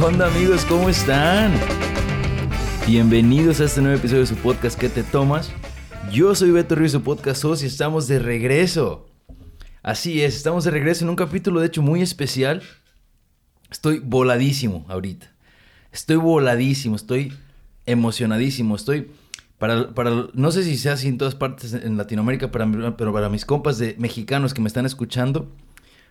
onda 0.00 0.26
amigos? 0.26 0.64
¿Cómo 0.64 0.88
están? 0.88 1.52
Bienvenidos 2.86 3.60
a 3.60 3.64
este 3.64 3.82
nuevo 3.82 3.98
episodio 3.98 4.22
de 4.22 4.26
su 4.26 4.36
podcast 4.36 4.78
¿Qué 4.78 4.88
te 4.88 5.02
tomas? 5.02 5.52
Yo 6.10 6.34
soy 6.34 6.50
Beto 6.50 6.76
Ruiz, 6.76 6.92
su 6.92 7.02
podcast 7.02 7.44
host 7.44 7.62
y 7.62 7.66
estamos 7.66 8.08
de 8.08 8.18
regreso. 8.18 9.06
Así 9.82 10.22
es, 10.22 10.34
estamos 10.34 10.64
de 10.64 10.70
regreso 10.70 11.04
en 11.04 11.10
un 11.10 11.16
capítulo 11.16 11.60
de 11.60 11.66
hecho 11.66 11.82
muy 11.82 12.00
especial. 12.00 12.62
Estoy 13.70 13.98
voladísimo 13.98 14.86
ahorita. 14.88 15.30
Estoy 15.92 16.16
voladísimo, 16.16 16.96
estoy 16.96 17.34
emocionadísimo, 17.84 18.76
estoy... 18.76 19.10
Para, 19.58 19.90
para, 19.94 20.28
no 20.32 20.52
sé 20.52 20.64
si 20.64 20.78
sea 20.78 20.94
así 20.94 21.08
en 21.08 21.18
todas 21.18 21.34
partes 21.34 21.74
en 21.74 21.98
Latinoamérica, 21.98 22.50
pero 22.50 23.12
para 23.12 23.28
mis 23.28 23.44
compas 23.44 23.76
de 23.76 23.94
mexicanos 23.98 24.54
que 24.54 24.62
me 24.62 24.68
están 24.68 24.86
escuchando, 24.86 25.52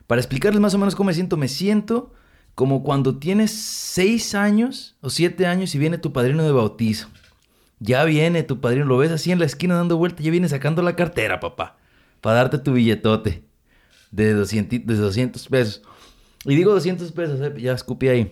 para 0.05 0.21
explicarles 0.21 0.61
más 0.61 0.75
o 0.75 0.77
menos 0.77 0.95
cómo 0.95 1.07
me 1.07 1.15
siento, 1.15 1.35
me 1.35 1.47
siento 1.47 2.13
como 2.55 2.83
cuando 2.83 3.17
tienes 3.17 3.51
seis 3.51 4.35
años 4.35 4.95
o 5.01 5.09
siete 5.09 5.45
años 5.45 5.73
y 5.75 5.79
viene 5.79 5.97
tu 5.97 6.13
padrino 6.13 6.43
de 6.43 6.51
bautizo. 6.51 7.07
Ya 7.79 8.03
viene 8.03 8.43
tu 8.43 8.61
padrino, 8.61 8.85
lo 8.85 8.97
ves 8.97 9.11
así 9.11 9.31
en 9.31 9.39
la 9.39 9.45
esquina 9.45 9.75
dando 9.75 9.97
vuelta, 9.97 10.21
ya 10.21 10.29
viene 10.29 10.47
sacando 10.47 10.81
la 10.83 10.95
cartera, 10.95 11.39
papá, 11.39 11.77
para 12.21 12.35
darte 12.35 12.59
tu 12.59 12.73
billetote 12.73 13.43
de 14.11 14.33
200, 14.33 14.85
de 14.85 14.95
200 14.95 15.47
pesos. 15.47 15.81
Y 16.45 16.55
digo 16.55 16.71
200 16.73 17.11
pesos, 17.11 17.41
eh, 17.41 17.53
ya 17.59 17.73
escupí 17.73 18.07
ahí. 18.07 18.31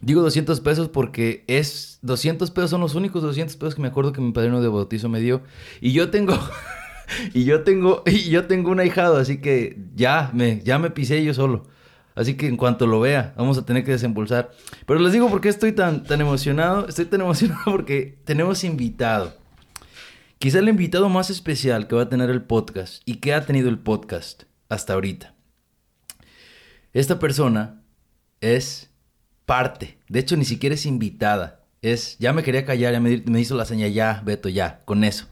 Digo 0.00 0.20
200 0.22 0.60
pesos 0.60 0.88
porque 0.88 1.44
es 1.46 2.00
200 2.02 2.50
pesos 2.50 2.70
son 2.70 2.80
los 2.80 2.96
únicos 2.96 3.22
200 3.22 3.56
pesos 3.56 3.76
que 3.76 3.82
me 3.82 3.88
acuerdo 3.88 4.12
que 4.12 4.20
mi 4.20 4.32
padrino 4.32 4.60
de 4.60 4.66
bautizo 4.66 5.08
me 5.08 5.20
dio 5.20 5.42
y 5.80 5.92
yo 5.92 6.10
tengo 6.10 6.36
y 7.34 7.44
yo 7.44 7.62
tengo 7.62 8.02
y 8.04 8.28
yo 8.28 8.46
tengo 8.46 8.72
un 8.72 8.80
ahijado, 8.80 9.16
así 9.16 9.40
que 9.40 9.78
ya 9.94 10.30
me 10.34 10.60
ya 10.64 10.80
me 10.80 10.90
pisé 10.90 11.22
yo 11.22 11.34
solo. 11.34 11.66
Así 12.14 12.34
que 12.36 12.46
en 12.46 12.56
cuanto 12.56 12.86
lo 12.86 13.00
vea, 13.00 13.34
vamos 13.36 13.56
a 13.58 13.64
tener 13.64 13.84
que 13.84 13.92
desembolsar. 13.92 14.50
Pero 14.86 15.00
les 15.00 15.12
digo 15.12 15.30
por 15.30 15.40
qué 15.40 15.48
estoy 15.48 15.72
tan 15.72 16.04
tan 16.04 16.20
emocionado, 16.20 16.86
estoy 16.88 17.06
tan 17.06 17.20
emocionado 17.20 17.62
porque 17.64 18.18
tenemos 18.24 18.64
invitado. 18.64 19.34
Quizá 20.38 20.58
el 20.58 20.68
invitado 20.68 21.08
más 21.08 21.30
especial 21.30 21.86
que 21.86 21.94
va 21.94 22.02
a 22.02 22.08
tener 22.08 22.28
el 22.28 22.42
podcast 22.42 23.02
y 23.04 23.16
que 23.16 23.32
ha 23.32 23.46
tenido 23.46 23.68
el 23.68 23.78
podcast 23.78 24.42
hasta 24.68 24.94
ahorita. 24.94 25.34
Esta 26.92 27.18
persona 27.18 27.82
es 28.40 28.90
parte. 29.46 29.98
De 30.08 30.18
hecho, 30.18 30.36
ni 30.36 30.44
siquiera 30.44 30.74
es 30.74 30.84
invitada. 30.84 31.64
Es, 31.80 32.16
ya 32.18 32.32
me 32.32 32.42
quería 32.42 32.64
callar, 32.64 32.92
ya 32.92 33.00
me, 33.00 33.40
hizo 33.40 33.56
la 33.56 33.64
señal, 33.64 33.92
ya, 33.92 34.22
Beto, 34.24 34.48
ya, 34.48 34.82
con 34.84 35.04
eso. 35.04 35.26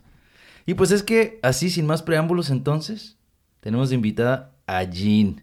Y 0.67 0.75
pues 0.75 0.91
es 0.91 1.03
que, 1.03 1.39
así, 1.43 1.71
sin 1.71 1.87
más 1.87 2.03
preámbulos, 2.03 2.51
entonces, 2.51 3.17
tenemos 3.61 3.93
invitada 3.93 4.57
a 4.67 4.83
Jean. 4.85 5.43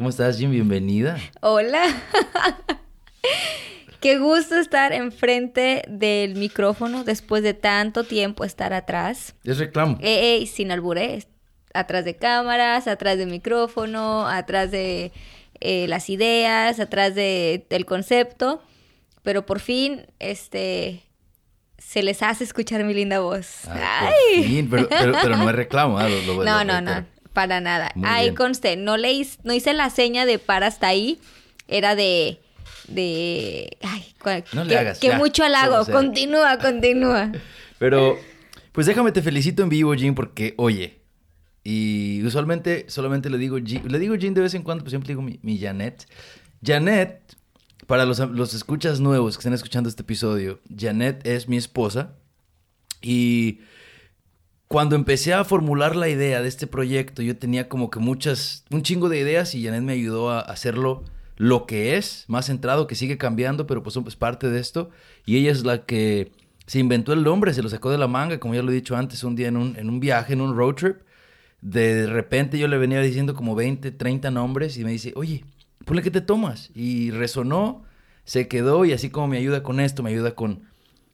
¿Cómo 0.00 0.08
estás, 0.08 0.38
Jean? 0.38 0.50
Bienvenida. 0.50 1.18
Hola. 1.42 1.82
Qué 4.00 4.16
gusto 4.16 4.56
estar 4.56 4.94
enfrente 4.94 5.82
del 5.88 6.36
micrófono 6.36 7.04
después 7.04 7.42
de 7.42 7.52
tanto 7.52 8.04
tiempo 8.04 8.44
estar 8.44 8.72
atrás. 8.72 9.34
Es 9.44 9.58
reclamo. 9.58 9.98
Eh, 10.00 10.42
sin 10.50 10.72
albures. 10.72 11.28
Atrás 11.74 12.06
de 12.06 12.16
cámaras, 12.16 12.88
atrás 12.88 13.18
del 13.18 13.28
micrófono, 13.28 14.26
atrás 14.26 14.70
de 14.70 15.12
eh, 15.60 15.86
las 15.86 16.08
ideas, 16.08 16.80
atrás 16.80 17.14
de, 17.14 17.66
del 17.68 17.84
concepto, 17.84 18.62
pero 19.22 19.44
por 19.44 19.60
fin, 19.60 20.06
este, 20.18 21.02
se 21.76 22.02
les 22.02 22.22
hace 22.22 22.44
escuchar 22.44 22.84
mi 22.84 22.94
linda 22.94 23.20
voz. 23.20 23.66
Ah, 23.68 24.08
Ay. 24.08 24.66
pero, 24.70 25.36
no 25.36 25.50
es 25.50 25.54
reclamo. 25.54 25.98
¿ah? 25.98 26.08
no, 26.42 26.64
no, 26.64 26.80
no, 26.80 27.04
para 27.32 27.60
nada. 27.60 27.92
ahí 28.04 28.34
conste, 28.34 28.76
no, 28.76 28.96
le 28.96 29.12
hice, 29.12 29.38
no 29.44 29.52
hice 29.52 29.72
la 29.74 29.90
seña 29.90 30.26
de 30.26 30.38
para 30.38 30.66
hasta 30.66 30.88
ahí, 30.88 31.18
era 31.68 31.94
de... 31.94 32.40
de 32.88 33.76
ay, 33.82 34.14
no 34.52 34.62
que, 34.62 34.68
le 34.68 34.78
hagas, 34.78 34.98
que 34.98 35.12
mucho 35.16 35.44
halago, 35.44 35.84
continúa, 35.86 36.58
continúa. 36.58 37.32
Pero, 37.78 38.18
pues 38.72 38.86
déjame 38.86 39.12
te 39.12 39.22
felicito 39.22 39.62
en 39.62 39.68
vivo, 39.68 39.94
Jim, 39.94 40.14
porque, 40.14 40.54
oye, 40.58 41.00
y 41.62 42.22
usualmente 42.24 42.86
solamente 42.88 43.28
le 43.30 43.38
digo 43.38 43.58
Jean, 43.58 43.86
le 43.86 43.98
digo 43.98 44.14
Jean 44.14 44.34
de 44.34 44.40
vez 44.40 44.54
en 44.54 44.62
cuando, 44.62 44.84
pues 44.84 44.92
siempre 44.92 45.08
digo 45.08 45.22
mi, 45.22 45.38
mi 45.42 45.58
Janet. 45.58 46.06
Janet, 46.64 47.20
para 47.86 48.04
los, 48.04 48.18
los 48.18 48.54
escuchas 48.54 49.00
nuevos 49.00 49.36
que 49.36 49.40
estén 49.40 49.52
escuchando 49.52 49.88
este 49.88 50.02
episodio, 50.02 50.60
Janet 50.74 51.26
es 51.26 51.48
mi 51.48 51.56
esposa. 51.56 52.14
Y 53.02 53.60
cuando 54.70 54.94
empecé 54.94 55.34
a 55.34 55.42
formular 55.42 55.96
la 55.96 56.08
idea 56.08 56.40
de 56.40 56.48
este 56.48 56.68
proyecto, 56.68 57.22
yo 57.22 57.36
tenía 57.36 57.68
como 57.68 57.90
que 57.90 57.98
muchas, 57.98 58.64
un 58.70 58.82
chingo 58.82 59.08
de 59.08 59.18
ideas 59.18 59.52
y 59.56 59.64
Janet 59.64 59.82
me 59.82 59.94
ayudó 59.94 60.30
a 60.30 60.38
hacerlo 60.38 61.02
lo 61.34 61.66
que 61.66 61.96
es, 61.96 62.24
más 62.28 62.46
centrado, 62.46 62.86
que 62.86 62.94
sigue 62.94 63.18
cambiando, 63.18 63.66
pero 63.66 63.82
pues 63.82 63.96
es 63.96 64.14
parte 64.14 64.48
de 64.48 64.60
esto. 64.60 64.90
Y 65.26 65.38
ella 65.38 65.50
es 65.50 65.64
la 65.64 65.84
que 65.86 66.30
se 66.66 66.78
inventó 66.78 67.12
el 67.12 67.24
nombre, 67.24 67.52
se 67.52 67.64
lo 67.64 67.68
sacó 67.68 67.90
de 67.90 67.98
la 67.98 68.06
manga, 68.06 68.38
como 68.38 68.54
ya 68.54 68.62
lo 68.62 68.70
he 68.70 68.74
dicho 68.74 68.94
antes, 68.94 69.24
un 69.24 69.34
día 69.34 69.48
en 69.48 69.56
un, 69.56 69.76
en 69.76 69.90
un 69.90 69.98
viaje, 69.98 70.34
en 70.34 70.40
un 70.40 70.56
road 70.56 70.74
trip 70.76 70.98
de 71.62 72.06
repente 72.06 72.58
yo 72.58 72.68
le 72.68 72.78
venía 72.78 73.00
diciendo 73.00 73.34
como 73.34 73.54
20, 73.54 73.90
30 73.90 74.30
nombres 74.30 74.78
y 74.78 74.84
me 74.84 74.92
dice, 74.92 75.12
oye, 75.16 75.44
ponle 75.84 76.02
que 76.02 76.10
te 76.10 76.20
tomas. 76.20 76.70
Y 76.74 77.10
resonó, 77.10 77.82
se 78.24 78.48
quedó 78.48 78.84
y 78.84 78.92
así 78.92 79.10
como 79.10 79.28
me 79.28 79.38
ayuda 79.38 79.62
con 79.62 79.80
esto, 79.80 80.02
me 80.02 80.10
ayuda 80.10 80.34
con, 80.34 80.69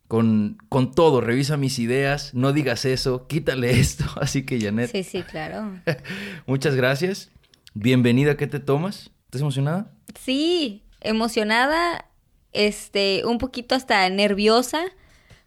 con, 0.08 0.58
con 0.68 0.92
todo. 0.92 1.20
Revisa 1.20 1.56
mis 1.56 1.78
ideas, 1.78 2.34
no 2.34 2.52
digas 2.52 2.84
eso, 2.84 3.26
quítale 3.26 3.78
esto. 3.78 4.04
Así 4.20 4.44
que 4.44 4.60
Janet. 4.60 4.90
Sí, 4.90 5.02
sí, 5.02 5.22
claro. 5.22 5.80
muchas 6.46 6.74
gracias. 6.74 7.30
Bienvenida, 7.74 8.36
¿qué 8.36 8.46
te 8.46 8.60
tomas? 8.60 9.10
¿Estás 9.26 9.42
emocionada? 9.42 9.92
Sí, 10.18 10.82
emocionada, 11.00 12.06
este, 12.52 13.24
un 13.26 13.38
poquito 13.38 13.74
hasta 13.74 14.08
nerviosa, 14.08 14.82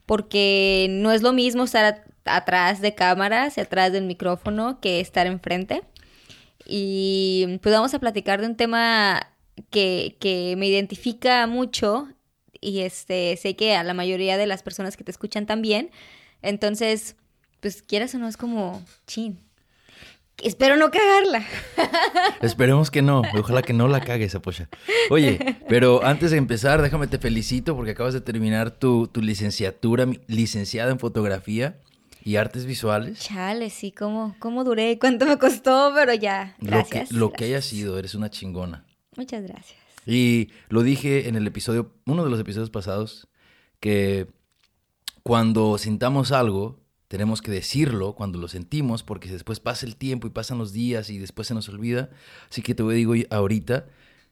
porque 0.06 0.88
no 0.90 1.12
es 1.12 1.22
lo 1.22 1.34
mismo 1.34 1.64
estar 1.64 2.06
atrás 2.26 2.82
de 2.82 2.94
cámaras 2.94 3.58
y 3.58 3.62
atrás 3.62 3.92
del 3.92 4.06
micrófono 4.06 4.80
que 4.80 5.00
estar 5.00 5.26
enfrente. 5.26 5.82
Y 6.66 7.60
pues 7.64 7.74
vamos 7.74 7.94
a 7.96 8.00
platicar 8.00 8.42
de 8.42 8.48
un 8.48 8.56
tema 8.56 9.32
que, 9.72 10.18
que 10.20 10.56
me 10.56 10.68
identifica 10.68 11.48
mucho 11.48 12.08
y 12.62 12.82
este 12.82 13.38
sé 13.38 13.56
que 13.56 13.76
a 13.76 13.84
la 13.84 13.94
mayoría 13.94 14.38
de 14.38 14.48
las 14.48 14.64
personas 14.64 14.98
que 14.98 15.04
te 15.04 15.12
escuchan 15.12 15.46
también. 15.46 15.92
Entonces, 16.42 17.16
pues 17.60 17.82
quieras 17.82 18.16
o 18.16 18.20
no, 18.20 18.28
es 18.28 18.38
como 18.38 18.84
chin. 19.08 19.40
Espero 20.42 20.78
no 20.78 20.90
cagarla. 20.90 21.46
Esperemos 22.42 22.90
que 22.92 23.02
no. 23.02 23.24
Ojalá 23.38 23.62
que 23.62 23.74
no 23.74 23.90
la 23.90 24.00
cagues, 24.00 24.36
Apoya. 24.36 24.70
Oye, 25.10 25.58
pero 25.68 26.06
antes 26.06 26.32
de 26.32 26.38
empezar, 26.38 26.82
déjame 26.82 27.08
te 27.08 27.18
felicito 27.18 27.76
porque 27.76 27.92
acabas 27.92 28.14
de 28.14 28.22
terminar 28.22 28.72
tu, 28.72 29.08
tu 29.08 29.22
licenciatura, 29.22 30.08
licenciada 30.28 30.92
en 30.92 31.00
fotografía 31.00 31.82
y 32.24 32.38
artes 32.38 32.66
visuales. 32.66 33.20
Chale, 33.20 33.70
sí, 33.70 33.92
cómo, 33.92 34.36
cómo 34.40 34.64
duré, 34.64 34.98
cuánto 34.98 35.26
me 35.26 35.38
costó, 35.38 35.92
pero 35.94 36.14
ya, 36.14 36.56
gracias. 36.60 37.12
Lo 37.12 37.18
que, 37.18 37.20
lo 37.20 37.34
que 37.34 37.46
haya 37.46 37.62
sido, 37.62 38.00
eres 38.00 38.16
una 38.16 38.30
chingona. 38.30 38.86
Muchas 39.18 39.44
gracias. 39.44 39.78
Y 40.10 40.50
lo 40.70 40.82
dije 40.82 41.30
en 41.30 41.36
el 41.36 41.46
episodio, 41.46 41.94
uno 42.08 42.24
de 42.24 42.32
los 42.32 42.40
episodios 42.40 42.72
pasados, 42.72 43.28
que 43.80 44.28
cuando 45.22 45.78
sintamos 45.78 46.32
algo, 46.32 46.80
tenemos 47.08 47.44
que 47.44 47.52
decirlo 47.52 48.16
cuando 48.16 48.40
lo 48.40 48.48
sentimos, 48.48 49.04
porque 49.04 49.30
después 49.32 49.60
pasa 49.60 49.86
el 49.86 49.96
tiempo 49.96 50.26
y 50.26 50.32
pasan 50.32 50.58
los 50.58 50.74
días 50.74 51.12
y 51.12 51.20
después 51.20 51.48
se 51.48 51.54
nos 51.54 51.70
olvida. 51.70 52.10
Así 52.50 52.64
que 52.64 52.74
te 52.74 52.82
voy 52.82 52.96
a 52.96 53.08
decir 53.08 53.28
ahorita, 53.30 53.86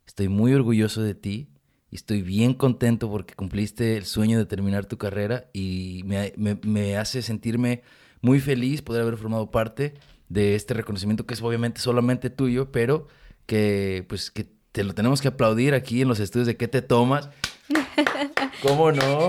estoy 0.07 0.29
muy 0.29 0.51
orgulloso 0.51 1.03
de 1.03 1.13
ti 1.13 1.49
y 1.91 1.95
estoy 1.95 2.23
bien 2.23 2.55
contento 2.55 3.07
porque 3.07 3.35
cumpliste 3.35 3.97
el 3.97 4.05
sueño 4.05 4.39
de 4.39 4.47
terminar 4.47 4.87
tu 4.87 4.97
carrera 4.97 5.45
y 5.53 6.03
me, 6.05 6.97
hace 6.97 7.21
sentirme 7.21 7.83
muy 8.21 8.39
feliz 8.39 8.81
poder 8.81 9.03
haber 9.03 9.17
formado 9.17 9.51
parte 9.51 9.93
de 10.27 10.55
este 10.55 10.73
reconocimiento 10.73 11.27
que 11.27 11.35
es 11.35 11.41
obviamente 11.43 11.81
solamente 11.81 12.31
tuyo, 12.31 12.71
pero 12.71 13.07
que 13.45 14.03
pues 14.09 14.31
que 14.31 14.56
te 14.71 14.83
lo 14.83 14.93
tenemos 14.93 15.21
que 15.21 15.29
aplaudir 15.29 15.73
aquí 15.73 16.01
en 16.01 16.07
los 16.07 16.19
estudios 16.19 16.47
de 16.47 16.57
qué 16.57 16.67
te 16.67 16.81
tomas. 16.81 17.29
¿Cómo 18.61 18.91
no? 18.91 19.27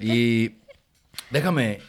Y 0.00 0.56
déjame, 1.30 1.80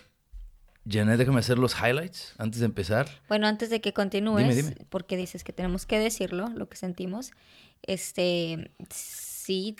Janet, 0.90 1.18
déjame 1.18 1.40
hacer 1.40 1.58
los 1.60 1.76
highlights 1.76 2.34
antes 2.38 2.60
de 2.60 2.66
empezar. 2.66 3.08
Bueno, 3.28 3.48
antes 3.48 3.70
de 3.70 3.82
que 3.82 3.94
continúes, 3.94 4.74
porque 4.90 5.18
dices 5.18 5.44
que 5.44 5.54
tenemos 5.54 5.86
que 5.86 6.00
decirlo, 6.00 6.50
lo 6.50 6.70
que 6.70 6.78
sentimos. 6.78 7.32
Este, 7.84 8.72
sí, 8.90 9.76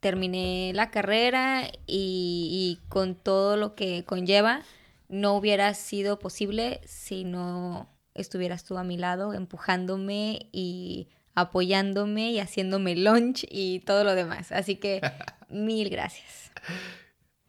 terminé 0.00 0.72
la 0.74 0.90
carrera 0.90 1.70
y, 1.86 2.78
con 2.88 3.14
todo 3.14 3.56
lo 3.56 3.74
que 3.74 4.04
conlleva, 4.04 4.62
no 5.08 5.34
hubiera 5.34 5.72
sido 5.74 6.18
posible 6.18 6.80
si 6.84 7.24
no 7.24 7.88
estuvieras 8.14 8.64
tú 8.64 8.78
a 8.78 8.84
mi 8.84 8.96
lado 8.96 9.34
empujándome 9.34 10.48
y 10.52 11.08
apoyándome 11.36 12.32
y 12.32 12.40
haciéndome 12.40 12.96
lunch 12.96 13.46
y 13.48 13.80
todo 13.80 14.02
lo 14.02 14.16
demás. 14.16 14.50
Así 14.50 14.76
que 14.76 15.00
mil 15.48 15.88
gracias. 15.90 16.50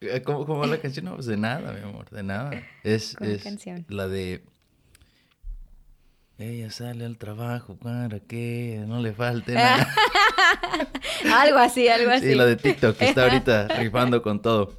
Eh, 0.01 0.22
¿Cómo, 0.24 0.45
cómo 0.45 0.60
va 0.60 0.68
la 0.68 0.78
canción? 0.78 1.06
No, 1.06 1.16
pues 1.16 1.25
de 1.25 1.38
nada, 1.38 1.72
mi 1.72 1.81
amor, 1.81 2.07
de 2.12 2.22
nada. 2.22 2.51
Es, 2.84 3.16
es 3.22 3.44
la 3.88 4.07
de... 4.07 4.44
Ella 6.38 6.69
sale 6.69 7.04
al 7.04 7.18
trabajo 7.18 7.78
para 7.78 8.19
que 8.19 8.84
no 8.86 9.01
le 9.01 9.12
falte 9.12 9.54
nada. 9.54 9.92
algo 11.33 11.57
así, 11.57 11.88
algo 11.88 12.12
así. 12.12 12.28
Sí, 12.28 12.36
la 12.36 12.45
de 12.45 12.57
TikTok, 12.57 12.95
que 12.95 13.06
está 13.06 13.24
ahorita 13.24 13.68
rifando 13.69 14.22
con 14.22 14.40
todo. 14.44 14.78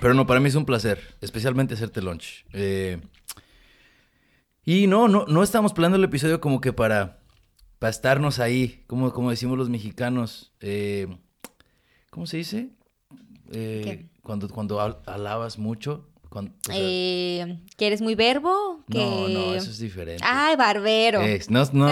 Pero 0.00 0.14
no, 0.14 0.26
para 0.26 0.40
mí 0.40 0.48
es 0.48 0.54
un 0.54 0.64
placer, 0.64 0.98
especialmente 1.20 1.74
hacerte 1.74 2.00
lunch. 2.00 2.46
Eh, 2.54 2.98
y 4.64 4.86
no, 4.86 5.06
no, 5.06 5.26
no 5.26 5.42
estamos 5.42 5.74
planeando 5.74 5.98
el 5.98 6.04
episodio 6.04 6.40
como 6.40 6.62
que 6.62 6.72
para, 6.72 7.18
para 7.78 7.90
estarnos 7.90 8.38
ahí, 8.38 8.82
como, 8.86 9.12
como 9.12 9.30
decimos 9.30 9.58
los 9.58 9.68
mexicanos. 9.68 10.52
Eh, 10.60 11.08
¿Cómo 12.10 12.26
se 12.26 12.38
dice? 12.38 12.70
Eh, 13.52 14.06
cuando, 14.22 14.48
cuando 14.48 14.80
alabas 14.80 15.58
mucho. 15.58 16.08
Cuando, 16.28 16.52
eh, 16.72 17.58
¿Que 17.76 17.86
eres 17.86 18.00
muy 18.00 18.14
verbo? 18.14 18.84
Que... 18.90 18.98
No, 18.98 19.28
no, 19.28 19.54
eso 19.54 19.70
es 19.70 19.78
diferente. 19.78 20.22
Ay, 20.26 20.56
barbero. 20.56 21.20
no, 21.48 21.64
no, 21.72 21.90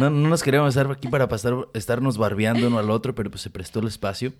no, 0.00 0.10
nos 0.10 0.42
queríamos 0.42 0.70
estar 0.70 0.90
aquí 0.90 1.08
para 1.08 1.28
pasar, 1.28 1.54
estarnos 1.74 2.16
barbeando 2.16 2.66
uno 2.66 2.78
al 2.78 2.90
otro, 2.90 3.14
pero 3.14 3.30
pues 3.30 3.42
se 3.42 3.50
prestó 3.50 3.80
el 3.80 3.88
espacio. 3.88 4.32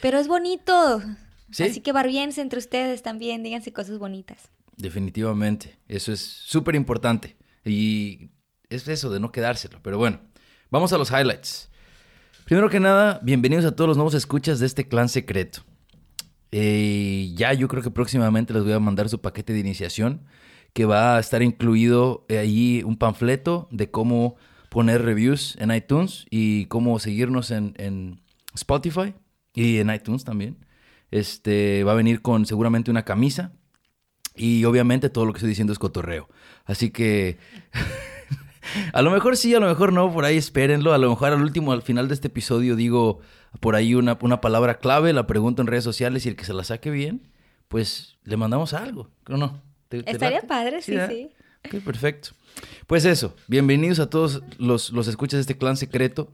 Pero 0.00 0.18
es 0.18 0.28
bonito. 0.28 1.02
Así 1.50 1.80
que 1.80 1.92
barbiense 1.92 2.40
entre 2.40 2.58
ustedes 2.58 3.02
también, 3.02 3.42
díganse 3.42 3.72
cosas 3.72 3.98
bonitas. 3.98 4.38
Definitivamente, 4.76 5.76
eso 5.86 6.12
es 6.12 6.20
súper 6.20 6.74
importante. 6.74 7.36
Y 7.64 8.30
es 8.70 8.88
eso 8.88 9.10
de 9.10 9.20
no 9.20 9.32
quedárselo. 9.32 9.80
Pero 9.82 9.98
bueno, 9.98 10.20
vamos 10.70 10.92
a 10.92 10.98
los 10.98 11.10
highlights. 11.10 11.70
Primero 12.44 12.68
que 12.68 12.80
nada, 12.80 13.20
bienvenidos 13.22 13.64
a 13.64 13.74
todos 13.74 13.88
los 13.88 13.96
nuevos 13.96 14.14
escuchas 14.14 14.58
de 14.58 14.66
este 14.66 14.86
clan 14.86 15.08
secreto. 15.08 15.62
Eh, 16.52 17.32
ya 17.34 17.52
yo 17.52 17.68
creo 17.68 17.82
que 17.82 17.90
próximamente 17.90 18.52
les 18.52 18.62
voy 18.64 18.72
a 18.72 18.80
mandar 18.80 19.08
su 19.08 19.20
paquete 19.20 19.52
de 19.52 19.60
iniciación, 19.60 20.22
que 20.72 20.84
va 20.84 21.16
a 21.16 21.20
estar 21.20 21.42
incluido 21.42 22.26
ahí 22.28 22.82
un 22.84 22.96
panfleto 22.96 23.68
de 23.70 23.90
cómo 23.90 24.36
poner 24.68 25.02
reviews 25.02 25.56
en 25.58 25.72
iTunes 25.72 26.26
y 26.30 26.66
cómo 26.66 26.98
seguirnos 26.98 27.50
en, 27.50 27.74
en 27.78 28.20
Spotify 28.54 29.14
y 29.54 29.78
en 29.78 29.90
iTunes 29.90 30.24
también. 30.24 30.66
Este 31.10 31.84
va 31.84 31.92
a 31.92 31.96
venir 31.96 32.22
con 32.22 32.44
seguramente 32.44 32.90
una 32.90 33.04
camisa 33.04 33.52
y 34.36 34.64
obviamente 34.64 35.10
todo 35.10 35.26
lo 35.26 35.32
que 35.32 35.38
estoy 35.38 35.50
diciendo 35.50 35.72
es 35.72 35.78
cotorreo. 35.78 36.28
Así 36.64 36.90
que 36.90 37.38
a 38.92 39.02
lo 39.02 39.10
mejor 39.10 39.36
sí, 39.36 39.54
a 39.54 39.60
lo 39.60 39.66
mejor 39.66 39.92
no, 39.92 40.12
por 40.12 40.24
ahí 40.24 40.36
espérenlo. 40.36 40.92
A 40.92 40.98
lo 40.98 41.10
mejor 41.10 41.32
al 41.32 41.42
último, 41.42 41.72
al 41.72 41.82
final 41.82 42.08
de 42.08 42.14
este 42.14 42.28
episodio 42.28 42.76
digo 42.76 43.20
por 43.60 43.76
ahí 43.76 43.94
una, 43.94 44.18
una 44.20 44.40
palabra 44.40 44.78
clave, 44.78 45.12
la 45.12 45.26
pregunto 45.26 45.62
en 45.62 45.68
redes 45.68 45.84
sociales 45.84 46.26
y 46.26 46.28
el 46.28 46.36
que 46.36 46.44
se 46.44 46.54
la 46.54 46.64
saque 46.64 46.90
bien, 46.90 47.28
pues 47.68 48.16
le 48.24 48.36
mandamos 48.36 48.74
algo. 48.74 49.10
¿O 49.28 49.36
no? 49.36 49.60
Estaría 49.90 50.42
padre, 50.42 50.82
sí, 50.82 50.96
sí. 51.08 51.30
Ok, 51.64 51.82
perfecto. 51.82 52.30
Pues 52.86 53.04
eso, 53.04 53.34
bienvenidos 53.46 53.98
a 53.98 54.10
todos 54.10 54.42
los, 54.58 54.90
los 54.90 55.08
escuchas 55.08 55.38
de 55.38 55.40
este 55.42 55.58
clan 55.58 55.76
secreto. 55.76 56.32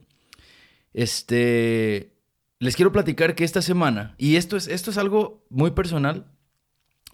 Este, 0.93 2.13
les 2.59 2.77
quiero 2.77 2.93
platicar 2.93 3.35
que 3.35 3.45
esta 3.45 3.63
semana, 3.63 4.15
y 4.19 4.37
esto 4.37 4.57
es, 4.57 4.67
esto 4.67 4.91
es 4.91 4.99
algo 4.99 5.45
muy 5.49 5.71
personal, 5.71 6.27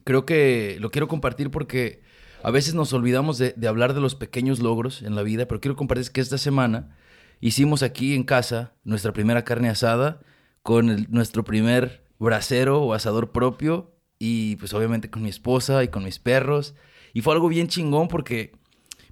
creo 0.04 0.24
que 0.24 0.78
lo 0.80 0.90
quiero 0.90 1.08
compartir 1.08 1.50
porque 1.50 2.02
a 2.46 2.52
veces 2.52 2.74
nos 2.74 2.92
olvidamos 2.92 3.38
de, 3.38 3.56
hablar 3.66 3.92
de 3.92 4.00
los 4.00 4.14
pequeños 4.14 4.60
logros 4.60 5.02
en 5.02 5.16
la 5.16 5.24
vida, 5.24 5.48
pero 5.48 5.60
quiero 5.60 5.74
compartir 5.74 6.12
que 6.12 6.20
esta 6.20 6.38
semana 6.38 6.96
hicimos 7.40 7.82
aquí 7.82 8.14
en 8.14 8.22
casa 8.22 8.72
nuestra 8.84 9.12
primera 9.12 9.44
carne 9.44 9.68
asada 9.68 10.20
con 10.62 11.08
nuestro 11.10 11.42
primer 11.42 12.04
brasero 12.20 12.82
o 12.82 12.94
asador 12.94 13.32
propio 13.32 13.96
y 14.20 14.54
pues 14.56 14.72
obviamente 14.74 15.10
con 15.10 15.24
mi 15.24 15.28
esposa 15.28 15.82
y 15.82 15.88
con 15.88 16.04
mis 16.04 16.20
perros. 16.20 16.76
Y 17.14 17.20
fue 17.20 17.34
algo 17.34 17.48
bien 17.48 17.66
chingón 17.66 18.06
porque 18.06 18.52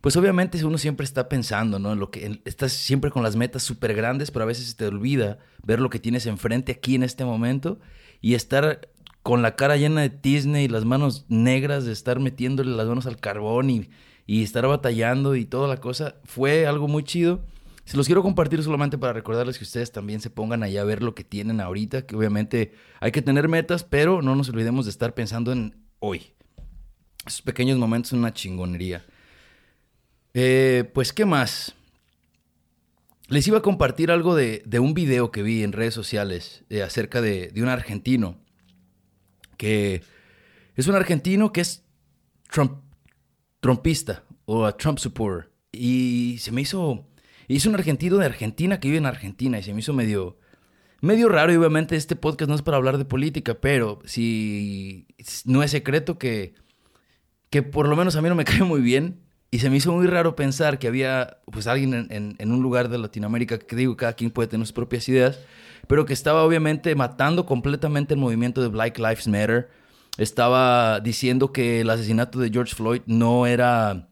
pues 0.00 0.16
obviamente 0.16 0.64
uno 0.64 0.78
siempre 0.78 1.02
está 1.02 1.28
pensando, 1.28 1.80
¿no? 1.80 1.92
En 1.94 1.98
lo 1.98 2.12
que 2.12 2.40
estás 2.44 2.72
siempre 2.72 3.10
con 3.10 3.24
las 3.24 3.34
metas 3.34 3.64
súper 3.64 3.94
grandes, 3.94 4.30
pero 4.30 4.44
a 4.44 4.46
veces 4.46 4.68
se 4.68 4.76
te 4.76 4.86
olvida 4.86 5.38
ver 5.64 5.80
lo 5.80 5.90
que 5.90 5.98
tienes 5.98 6.26
enfrente 6.26 6.70
aquí 6.70 6.94
en 6.94 7.02
este 7.02 7.24
momento 7.24 7.80
y 8.20 8.34
estar 8.34 8.90
con 9.24 9.40
la 9.40 9.56
cara 9.56 9.78
llena 9.78 10.02
de 10.02 10.10
tizne 10.10 10.64
y 10.64 10.68
las 10.68 10.84
manos 10.84 11.24
negras 11.28 11.86
de 11.86 11.92
estar 11.92 12.20
metiéndole 12.20 12.76
las 12.76 12.86
manos 12.86 13.06
al 13.06 13.16
carbón 13.16 13.70
y, 13.70 13.88
estar 14.26 14.66
batallando 14.66 15.34
y 15.34 15.46
toda 15.46 15.66
la 15.66 15.78
cosa, 15.78 16.16
fue 16.24 16.66
algo 16.66 16.88
muy 16.88 17.04
chido. 17.04 17.40
Se 17.86 17.96
los 17.96 18.04
quiero 18.04 18.22
compartir 18.22 18.62
solamente 18.62 18.98
para 18.98 19.14
recordarles 19.14 19.56
que 19.56 19.64
ustedes 19.64 19.90
también 19.92 20.20
se 20.20 20.28
pongan 20.28 20.62
allá 20.62 20.82
a 20.82 20.84
ver 20.84 21.02
lo 21.02 21.14
que 21.14 21.24
tienen 21.24 21.62
ahorita, 21.62 22.04
que 22.04 22.16
obviamente 22.16 22.74
hay 23.00 23.12
que 23.12 23.22
tener 23.22 23.48
metas, 23.48 23.82
pero 23.82 24.20
no 24.20 24.36
nos 24.36 24.50
olvidemos 24.50 24.84
de 24.84 24.90
estar 24.90 25.14
pensando 25.14 25.52
en 25.52 25.74
hoy. 26.00 26.34
Esos 27.26 27.40
pequeños 27.40 27.78
momentos 27.78 28.10
son 28.10 28.18
una 28.18 28.34
chingonería. 28.34 29.06
Eh, 30.34 30.90
pues, 30.92 31.14
¿qué 31.14 31.24
más? 31.24 31.74
Les 33.28 33.48
iba 33.48 33.56
a 33.56 33.62
compartir 33.62 34.10
algo 34.10 34.34
de, 34.34 34.62
un 34.78 34.92
video 34.92 35.30
que 35.30 35.42
vi 35.42 35.62
en 35.62 35.72
redes 35.72 35.94
sociales 35.94 36.62
eh, 36.68 36.82
acerca 36.82 37.22
de, 37.22 37.48
de 37.48 37.62
un 37.62 37.70
argentino 37.70 38.43
que 39.56 40.02
es 40.74 40.86
un 40.86 40.94
argentino 40.94 41.52
que 41.52 41.60
es 41.60 41.84
Trump, 42.50 42.82
trumpista 43.60 44.24
o 44.44 44.72
Trump 44.74 44.98
supporter. 44.98 45.50
Y 45.72 46.36
se 46.38 46.52
me 46.52 46.60
hizo, 46.60 47.06
es 47.48 47.66
un 47.66 47.74
argentino 47.74 48.18
de 48.18 48.26
Argentina 48.26 48.80
que 48.80 48.88
vive 48.88 48.98
en 48.98 49.06
Argentina 49.06 49.58
y 49.58 49.62
se 49.62 49.72
me 49.72 49.80
hizo 49.80 49.92
medio, 49.92 50.38
medio 51.00 51.28
raro 51.28 51.52
y 51.52 51.56
obviamente 51.56 51.96
este 51.96 52.16
podcast 52.16 52.48
no 52.48 52.54
es 52.54 52.62
para 52.62 52.76
hablar 52.76 52.98
de 52.98 53.04
política, 53.04 53.54
pero 53.54 54.00
si 54.04 55.06
no 55.44 55.62
es 55.62 55.70
secreto 55.70 56.18
que, 56.18 56.54
que 57.50 57.62
por 57.62 57.88
lo 57.88 57.96
menos 57.96 58.16
a 58.16 58.22
mí 58.22 58.28
no 58.28 58.34
me 58.34 58.44
cae 58.44 58.62
muy 58.62 58.80
bien 58.80 59.20
y 59.50 59.60
se 59.60 59.70
me 59.70 59.76
hizo 59.76 59.92
muy 59.92 60.06
raro 60.06 60.34
pensar 60.34 60.78
que 60.78 60.88
había 60.88 61.38
pues 61.50 61.66
alguien 61.66 62.08
en, 62.10 62.34
en 62.38 62.52
un 62.52 62.60
lugar 62.62 62.88
de 62.88 62.98
Latinoamérica 62.98 63.58
que 63.58 63.76
digo, 63.76 63.96
cada 63.96 64.14
quien 64.14 64.30
puede 64.30 64.48
tener 64.48 64.66
sus 64.66 64.72
propias 64.72 65.08
ideas, 65.08 65.38
pero 65.86 66.06
que 66.06 66.12
estaba 66.12 66.44
obviamente 66.44 66.94
matando 66.94 67.46
completamente 67.46 68.14
el 68.14 68.20
movimiento 68.20 68.62
de 68.62 68.68
Black 68.68 68.98
Lives 68.98 69.28
Matter. 69.28 69.70
Estaba 70.16 71.00
diciendo 71.00 71.52
que 71.52 71.80
el 71.80 71.90
asesinato 71.90 72.38
de 72.38 72.50
George 72.50 72.74
Floyd 72.74 73.02
no 73.06 73.46
era... 73.46 74.08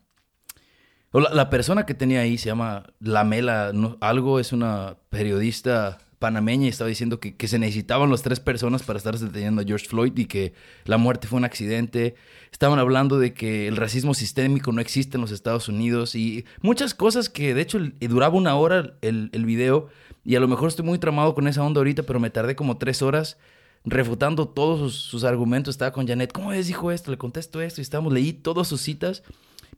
La, 1.12 1.50
persona 1.50 1.84
que 1.84 1.92
tenía 1.92 2.20
ahí 2.20 2.38
se 2.38 2.46
llama 2.46 2.84
Lamela, 2.98 3.70
algo, 4.00 4.40
es 4.40 4.52
una 4.52 4.96
periodista 5.10 5.98
panameña 6.18 6.66
y 6.66 6.68
estaba 6.68 6.88
diciendo 6.88 7.20
que, 7.20 7.36
que, 7.36 7.48
se 7.48 7.58
necesitaban 7.58 8.08
las 8.10 8.22
tres 8.22 8.40
personas 8.40 8.82
para 8.84 8.96
estar 8.96 9.18
deteniendo 9.18 9.60
a 9.60 9.64
George 9.64 9.88
Floyd 9.88 10.16
y 10.16 10.24
que 10.24 10.54
la 10.84 10.96
muerte 10.96 11.26
fue 11.26 11.38
un 11.38 11.44
accidente. 11.44 12.14
Estaban 12.50 12.78
hablando 12.78 13.18
de 13.18 13.34
que 13.34 13.66
el 13.66 13.76
racismo 13.76 14.14
sistémico 14.14 14.72
no 14.72 14.80
existe 14.80 15.18
en 15.18 15.20
los 15.20 15.32
Estados 15.32 15.68
Unidos 15.68 16.14
y 16.14 16.46
muchas 16.62 16.94
cosas 16.94 17.28
que 17.28 17.52
de 17.52 17.60
hecho 17.60 17.78
duraba 18.00 18.36
una 18.36 18.54
hora 18.54 18.94
el, 19.02 19.28
el 19.32 19.44
video 19.44 19.88
y 20.24 20.36
a 20.36 20.40
lo 20.40 20.48
mejor 20.48 20.68
estoy 20.68 20.84
muy 20.84 20.98
tramado 20.98 21.34
con 21.34 21.48
esa 21.48 21.62
onda 21.62 21.80
ahorita, 21.80 22.04
pero 22.04 22.20
me 22.20 22.30
tardé 22.30 22.54
como 22.54 22.78
tres 22.78 23.02
horas 23.02 23.38
refutando 23.84 24.48
todos 24.48 24.94
sus, 24.94 25.24
argumentos. 25.24 25.74
Estaba 25.74 25.92
con 25.92 26.06
Janet, 26.06 26.32
¿cómo 26.32 26.52
es? 26.52 26.68
Dijo 26.68 26.92
esto, 26.92 27.10
le 27.10 27.18
contesto 27.18 27.60
esto 27.60 27.80
y 27.80 27.82
estábamos, 27.82 28.12
leí 28.12 28.32
todas 28.32 28.68
sus 28.68 28.80
citas. 28.80 29.22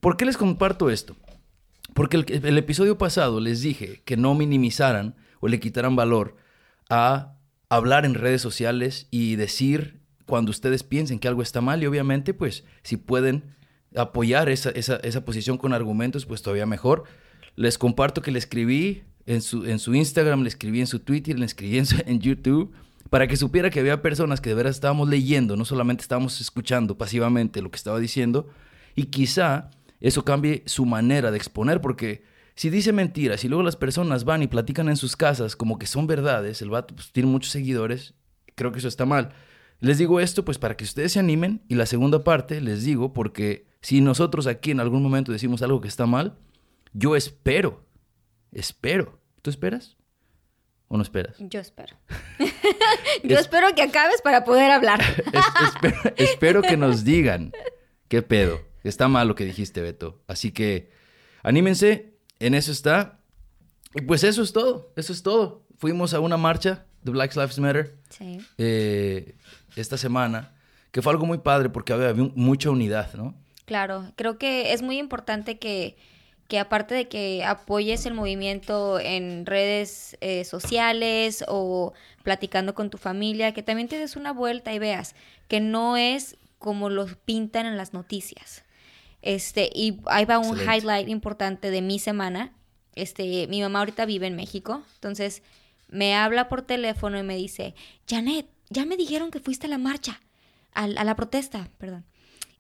¿Por 0.01 0.17
qué 0.17 0.27
les 0.27 0.37
comparto 0.37 0.91
esto? 0.91 1.17
Porque 1.95 2.17
el, 2.17 2.59
episodio 2.59 2.99
pasado 2.99 3.41
les 3.41 3.63
dije 3.63 4.03
que 4.05 4.17
no 4.17 4.35
minimizaran 4.35 5.15
o 5.41 5.49
le 5.49 5.61
quitaran 5.61 5.97
valor 5.97 6.37
a 6.91 7.37
hablar 7.69 8.05
en 8.05 8.15
redes 8.15 8.43
sociales 8.43 9.07
y 9.11 9.37
decir 9.37 10.01
cuando 10.27 10.51
ustedes 10.51 10.83
piensen 10.83 11.19
que 11.19 11.29
algo 11.29 11.43
está 11.43 11.61
mal 11.61 11.83
y 11.83 11.87
obviamente 11.87 12.35
pues 12.35 12.65
si 12.83 12.97
pueden 12.97 13.55
apoyar 13.95 14.49
esa, 14.49 14.71
esa, 14.71 14.97
esa 14.97 15.25
posición 15.25 15.57
con 15.57 15.73
argumentos 15.73 16.27
pues 16.27 16.43
todavía 16.43 16.67
mejor. 16.67 17.05
Les 17.55 17.79
comparto 17.79 18.21
que 18.21 18.33
le 18.33 18.39
escribí 18.39 19.05
en 19.27 19.43
su, 19.43 19.65
en 19.65 19.79
su 19.79 19.95
Instagram, 19.95 20.43
le 20.43 20.49
escribí 20.49 20.81
en 20.81 20.87
su 20.87 21.01
Twitter, 21.01 21.39
le 21.39 21.47
escribí 21.47 21.79
en, 21.79 22.21
YouTube, 22.21 22.73
para 23.11 23.27
que 23.27 23.37
supiera 23.37 23.71
que 23.71 23.81
había 23.81 24.03
personas 24.03 24.41
que 24.41 24.51
de 24.51 24.55
veras 24.55 24.77
estábamos 24.77 25.09
leyendo, 25.09 25.57
no 25.57 25.65
solamente 25.65 26.03
estábamos 26.03 26.41
escuchando 26.41 26.99
pasivamente 26.99 27.63
lo 27.63 27.71
que 27.71 27.77
estaba 27.77 27.99
diciendo, 27.99 28.49
y 28.95 29.05
quizá 29.07 29.71
eso 30.01 30.25
cambie 30.25 30.63
su 30.67 30.85
manera 30.85 31.31
de 31.31 31.37
exponer, 31.37 31.81
porque 31.81 32.23
si 32.55 32.71
dice 32.71 32.93
mentiras 32.93 33.45
y 33.45 33.49
luego 33.49 33.63
las 33.63 33.77
personas 33.77 34.25
van 34.25 34.43
y 34.43 34.47
platican 34.47 34.89
en 34.89 34.97
sus 34.97 35.17
casas 35.17 35.57
como 35.57 35.79
que 35.79 35.87
son 35.87 36.07
verdades, 36.07 36.63
el 36.63 36.71
vato 36.71 36.95
pues, 36.95 37.11
tiene 37.11 37.29
muchos 37.29 37.51
seguidores, 37.51 38.15
creo 38.55 38.73
que 38.73 38.79
eso 38.79 38.89
está 38.89 39.07
mal. 39.07 39.33
Les 39.81 39.99
digo 39.99 40.21
esto 40.21 40.45
pues 40.45 40.59
para 40.59 40.77
que 40.77 40.85
ustedes 40.85 41.13
se 41.13 41.19
animen 41.19 41.63
y 41.69 41.75
la 41.75 41.87
segunda 41.87 42.23
parte 42.23 42.61
les 42.61 42.85
digo 42.85 43.13
porque 43.13 43.67
si 43.81 44.01
nosotros 44.01 44.47
aquí 44.47 44.71
en 44.71 44.81
algún 44.81 45.03
momento 45.03 45.33
decimos 45.33 45.63
algo 45.63 45.81
que 45.81 45.89
está 45.89 46.07
mal, 46.07 46.39
yo 46.93 47.17
espero 47.17 47.85
Espero. 48.55 49.19
¿Tú 49.43 49.51
esperas? 49.51 49.97
¿O 50.89 50.97
no 50.97 51.03
esperas? 51.03 51.37
Yo 51.39 51.61
espero. 51.61 51.97
Yo 53.25 53.39
espero 53.39 53.75
que 53.75 53.83
acabes 53.83 54.23
para 54.23 54.45
poder 54.45 54.71
hablar. 54.71 55.01
espero, 56.17 56.63
que 56.63 56.77
nos 56.77 57.05
digan 57.05 57.53
qué 58.09 58.23
pedo. 58.23 58.61
Está 58.85 59.09
mal 59.09 59.29
lo 59.29 59.35
que 59.35 59.45
dijiste, 59.45 59.81
Beto. 59.81 60.23
Así 60.29 60.53
que 60.53 60.91
anímense, 61.43 62.15
en 62.39 62.55
eso 62.55 62.71
está. 62.71 63.21
Y 63.95 64.03
pues 64.03 64.25
eso 64.25 64.43
es 64.43 64.53
todo, 64.53 64.93
eso 64.97 65.13
es 65.13 65.23
todo. 65.23 65.67
Fuimos 65.79 66.15
a 66.15 66.21
una 66.21 66.37
marcha 66.37 66.87
de 67.03 67.11
Black 67.11 67.35
Lives 67.35 67.59
Matter 67.59 67.99
sí. 68.11 68.39
Eh, 68.59 69.37
esta 69.77 69.97
semana, 69.97 70.55
que 70.91 71.03
fue 71.03 71.13
algo 71.13 71.27
muy 71.27 71.39
padre 71.39 71.71
porque 71.71 71.93
había 71.93 72.15
mucha 72.35 72.71
unidad, 72.71 73.15
¿no? 73.15 73.35
Claro, 73.65 74.13
creo 74.17 74.39
que 74.39 74.73
es 74.73 74.83
muy 74.83 74.99
importante 74.99 75.59
que 75.59 75.97
que 76.49 76.59
aparte 76.59 76.95
de 76.95 77.09
que 77.09 77.45
apoyes 77.45 78.05
el 78.07 78.15
movimiento 78.15 79.01
en 79.01 79.47
redes 79.47 80.17
eh, 80.21 80.45
sociales 80.45 81.45
o 81.49 81.93
platicando 82.23 82.75
con 82.75 82.91
tu 82.91 82.99
familia, 82.99 83.53
que 83.55 83.63
también 83.63 83.89
te 83.89 83.99
des 83.99 84.17
una 84.17 84.33
vuelta 84.33 84.73
y 84.73 84.79
veas 84.79 85.15
que 85.49 85.61
no 85.61 85.97
es 85.97 86.37
como 86.59 86.91
lo 86.91 87.07
pintan 87.07 87.67
en 87.67 87.77
las 87.77 87.93
noticias. 87.93 88.65
Este, 89.23 89.71
y 89.75 90.01
ahí 90.07 90.27
va 90.27 90.39
un 90.39 90.57
Excelente. 90.59 90.77
highlight 90.79 91.09
importante 91.09 91.71
de 91.71 91.81
mi 91.81 91.99
semana. 91.99 92.53
Este, 92.95 93.47
mi 93.49 93.61
mamá 93.61 93.81
ahorita 93.81 94.05
vive 94.05 94.27
en 94.27 94.37
México, 94.37 94.83
entonces 94.97 95.43
me 95.89 96.15
habla 96.15 96.49
por 96.49 96.63
teléfono 96.63 97.19
y 97.19 97.23
me 97.23 97.37
dice, 97.37 97.75
Janet, 98.09 98.47
ya 98.71 98.85
me 98.85 98.97
dijeron 98.97 99.31
que 99.31 99.41
fuiste 99.41 99.67
a 99.67 99.71
la 99.71 99.79
marcha, 99.79 100.21
a, 100.75 100.85
a 100.85 101.05
la 101.05 101.17
protesta, 101.17 101.69
perdón. 101.79 102.05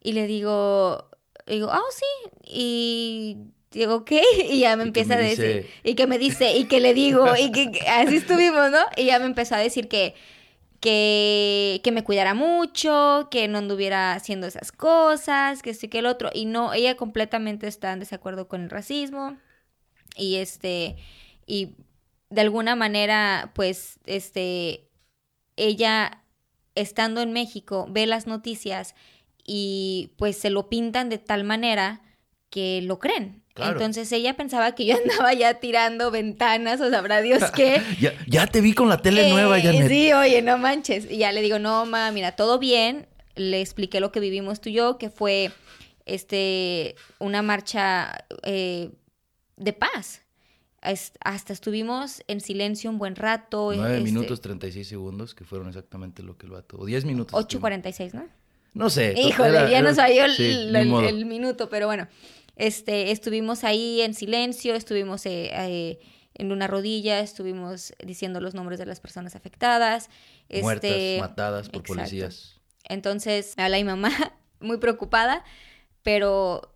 Y 0.02 0.12
le 0.12 0.26
digo, 0.26 1.08
digo, 1.46 1.68
oh, 1.72 1.90
sí, 1.90 2.30
y 2.44 3.36
digo, 3.80 4.04
¿qué? 4.04 4.22
Y 4.50 4.60
ya 4.60 4.76
me 4.76 4.84
Y 4.84 4.86
empieza 4.88 5.16
me 5.16 5.16
a 5.16 5.18
decir, 5.18 5.62
dice- 5.62 5.70
y 5.84 5.94
que 5.94 6.06
me 6.06 6.18
dice, 6.18 6.56
y 6.56 6.64
que 6.66 6.80
le 6.80 6.94
digo, 6.94 7.26
y 7.36 7.50
que, 7.52 7.70
que 7.72 7.88
así 7.88 8.16
estuvimos, 8.16 8.70
¿no? 8.70 8.80
Y 8.96 9.06
ya 9.06 9.18
me 9.18 9.26
empezó 9.26 9.54
a 9.54 9.58
decir 9.58 9.88
que, 9.88 10.14
que, 10.80 11.80
que 11.82 11.92
me 11.92 12.04
cuidara 12.04 12.34
mucho, 12.34 13.28
que 13.30 13.48
no 13.48 13.58
anduviera 13.58 14.12
haciendo 14.14 14.46
esas 14.46 14.72
cosas, 14.72 15.62
que 15.62 15.74
sí 15.74 15.88
que 15.88 16.00
el 16.00 16.06
otro. 16.06 16.30
Y 16.34 16.46
no, 16.46 16.74
ella 16.74 16.96
completamente 16.96 17.66
está 17.68 17.92
en 17.92 18.00
desacuerdo 18.00 18.48
con 18.48 18.62
el 18.62 18.70
racismo. 18.70 19.36
Y 20.16 20.36
este, 20.36 20.96
y 21.46 21.76
de 22.30 22.40
alguna 22.42 22.76
manera, 22.76 23.52
pues, 23.54 23.98
este, 24.06 24.88
ella 25.56 26.22
estando 26.74 27.20
en 27.22 27.32
México 27.32 27.86
ve 27.88 28.06
las 28.06 28.26
noticias 28.26 28.94
y 29.46 30.10
pues 30.16 30.36
se 30.38 30.50
lo 30.50 30.68
pintan 30.68 31.08
de 31.08 31.18
tal 31.18 31.44
manera 31.44 32.00
que 32.54 32.80
lo 32.82 33.00
creen. 33.00 33.42
Claro. 33.52 33.72
Entonces 33.72 34.10
ella 34.12 34.34
pensaba 34.36 34.76
que 34.76 34.86
yo 34.86 34.94
andaba 35.04 35.32
ya 35.34 35.54
tirando 35.54 36.12
ventanas 36.12 36.80
o 36.80 36.88
sabrá 36.88 37.20
Dios 37.20 37.42
qué. 37.56 37.82
ya, 38.00 38.12
ya 38.28 38.46
te 38.46 38.60
vi 38.60 38.74
con 38.74 38.88
la 38.88 38.98
tele 39.02 39.28
nueva, 39.28 39.58
Eh, 39.58 39.62
Janet. 39.62 39.88
Sí, 39.88 40.12
oye, 40.12 40.40
no 40.40 40.56
manches. 40.56 41.10
Y 41.10 41.16
ya 41.18 41.32
le 41.32 41.42
digo, 41.42 41.58
no, 41.58 41.84
ma, 41.84 42.12
mira, 42.12 42.36
todo 42.36 42.60
bien. 42.60 43.08
Le 43.34 43.60
expliqué 43.60 43.98
lo 43.98 44.12
que 44.12 44.20
vivimos 44.20 44.60
tú 44.60 44.68
y 44.68 44.74
yo, 44.74 44.98
que 44.98 45.10
fue 45.10 45.50
este 46.06 46.94
una 47.18 47.42
marcha 47.42 48.24
eh, 48.44 48.90
de 49.56 49.72
paz. 49.72 50.22
Es- 50.80 51.12
hasta 51.24 51.52
estuvimos 51.52 52.22
en 52.28 52.40
silencio 52.40 52.88
un 52.90 52.98
buen 52.98 53.16
rato. 53.16 53.72
9 53.74 53.98
este, 53.98 54.04
minutos 54.04 54.40
36 54.42 54.86
segundos, 54.86 55.34
que 55.34 55.44
fueron 55.44 55.66
exactamente 55.68 56.22
lo 56.22 56.36
que 56.36 56.46
el 56.46 56.52
vato. 56.52 56.76
O 56.78 56.86
10 56.86 57.04
minutos. 57.04 57.34
8.46, 57.48 58.12
¿no? 58.12 58.26
No 58.74 58.90
sé. 58.90 59.14
Híjole, 59.16 59.48
era- 59.50 59.70
ya 59.70 59.78
era- 59.78 59.88
no 59.90 59.94
sí, 60.34 60.42
el 61.08 61.26
minuto, 61.26 61.68
pero 61.68 61.86
bueno, 61.86 62.06
este, 62.56 63.10
estuvimos 63.10 63.64
ahí 63.64 64.00
en 64.00 64.14
silencio, 64.14 64.74
estuvimos 64.74 65.26
eh, 65.26 65.50
eh, 65.52 65.98
en 66.34 66.52
una 66.52 66.66
rodilla, 66.66 67.20
estuvimos 67.20 67.94
diciendo 68.04 68.40
los 68.40 68.54
nombres 68.54 68.78
de 68.78 68.86
las 68.86 69.00
personas 69.00 69.34
afectadas. 69.36 70.08
Muertas, 70.62 70.90
este, 70.90 71.18
matadas 71.20 71.68
por 71.68 71.80
exacto. 71.80 71.94
policías. 71.94 72.60
Entonces, 72.84 73.54
me 73.56 73.64
habla 73.64 73.78
mi 73.78 73.84
mamá 73.84 74.10
muy 74.60 74.78
preocupada, 74.78 75.44
pero 76.02 76.74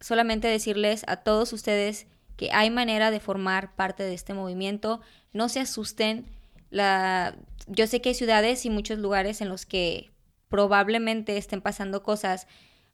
solamente 0.00 0.48
decirles 0.48 1.04
a 1.06 1.16
todos 1.16 1.52
ustedes 1.52 2.06
que 2.36 2.50
hay 2.52 2.70
manera 2.70 3.10
de 3.10 3.20
formar 3.20 3.74
parte 3.74 4.02
de 4.02 4.14
este 4.14 4.34
movimiento. 4.34 5.00
No 5.32 5.48
se 5.48 5.60
asusten. 5.60 6.26
La... 6.70 7.36
Yo 7.66 7.86
sé 7.86 8.00
que 8.00 8.10
hay 8.10 8.14
ciudades 8.14 8.64
y 8.64 8.70
muchos 8.70 8.98
lugares 8.98 9.40
en 9.40 9.48
los 9.48 9.66
que 9.66 10.10
probablemente 10.48 11.36
estén 11.36 11.60
pasando 11.60 12.02
cosas 12.02 12.46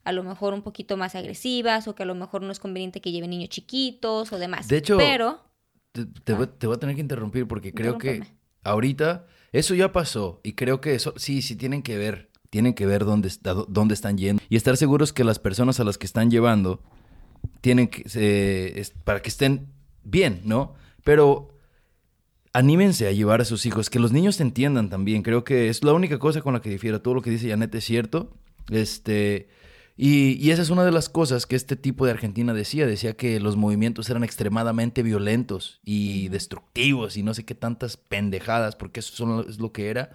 a 0.09 0.11
lo 0.11 0.23
mejor 0.23 0.53
un 0.53 0.61
poquito 0.63 0.97
más 0.97 1.15
agresivas 1.15 1.87
o 1.87 1.95
que 1.95 2.03
a 2.03 2.05
lo 2.05 2.15
mejor 2.15 2.41
no 2.41 2.51
es 2.51 2.59
conveniente 2.59 2.99
que 3.01 3.11
lleven 3.11 3.29
niños 3.29 3.49
chiquitos 3.49 4.31
o 4.33 4.37
demás. 4.39 4.67
De 4.67 4.77
hecho, 4.77 4.97
pero 4.97 5.39
Te, 5.91 6.05
te 6.05 6.33
voy, 6.33 6.47
te 6.47 6.67
voy 6.67 6.75
a 6.75 6.79
tener 6.79 6.95
que 6.95 7.01
interrumpir 7.01 7.47
porque 7.47 7.73
creo 7.73 7.97
que 7.97 8.23
ahorita 8.63 9.25
eso 9.51 9.73
ya 9.75 9.91
pasó 9.91 10.41
y 10.43 10.53
creo 10.53 10.81
que 10.81 10.95
eso 10.95 11.13
sí, 11.17 11.41
sí 11.41 11.55
tienen 11.55 11.81
que 11.83 11.97
ver, 11.97 12.29
tienen 12.49 12.73
que 12.73 12.85
ver 12.85 13.05
dónde, 13.05 13.27
está, 13.27 13.53
dónde 13.67 13.93
están 13.93 14.17
yendo 14.17 14.41
y 14.49 14.55
estar 14.55 14.75
seguros 14.77 15.13
que 15.13 15.23
las 15.23 15.39
personas 15.39 15.79
a 15.79 15.83
las 15.83 15.97
que 15.97 16.05
están 16.05 16.29
llevando 16.31 16.81
tienen 17.61 17.87
que, 17.87 18.03
es- 18.75 18.91
para 19.03 19.21
que 19.21 19.29
estén 19.29 19.67
bien, 20.03 20.41
¿no? 20.43 20.73
Pero 21.03 21.55
anímense 22.53 23.07
a 23.07 23.11
llevar 23.11 23.41
a 23.41 23.45
sus 23.45 23.65
hijos, 23.65 23.89
que 23.89 23.99
los 23.99 24.11
niños 24.11 24.39
entiendan 24.41 24.89
también. 24.89 25.21
Creo 25.21 25.43
que 25.43 25.69
es 25.69 25.83
la 25.83 25.93
única 25.93 26.19
cosa 26.19 26.41
con 26.41 26.53
la 26.53 26.61
que 26.61 26.69
difiero. 26.69 27.01
Todo 27.01 27.13
lo 27.13 27.21
que 27.21 27.29
dice 27.29 27.49
Janet 27.49 27.73
es 27.75 27.83
cierto. 27.85 28.33
Este, 28.69 29.49
y, 30.01 30.37
y 30.39 30.51
esa 30.51 30.61
es 30.61 30.69
una 30.69 30.85
de 30.85 30.93
las 30.93 31.09
cosas 31.09 31.45
que 31.45 31.57
este 31.57 31.75
tipo 31.75 32.05
de 32.05 32.11
Argentina 32.11 32.53
decía. 32.53 32.85
Decía 32.87 33.17
que 33.17 33.39
los 33.41 33.57
movimientos 33.57 34.09
eran 34.09 34.23
extremadamente 34.23 35.03
violentos 35.03 35.81
y 35.83 36.29
destructivos 36.29 37.17
y 37.17 37.23
no 37.23 37.33
sé 37.33 37.43
qué 37.43 37.53
tantas 37.53 37.97
pendejadas, 37.97 38.77
porque 38.77 39.01
eso 39.01 39.13
son- 39.13 39.45
es 39.49 39.59
lo 39.59 39.73
que 39.73 39.89
era. 39.89 40.11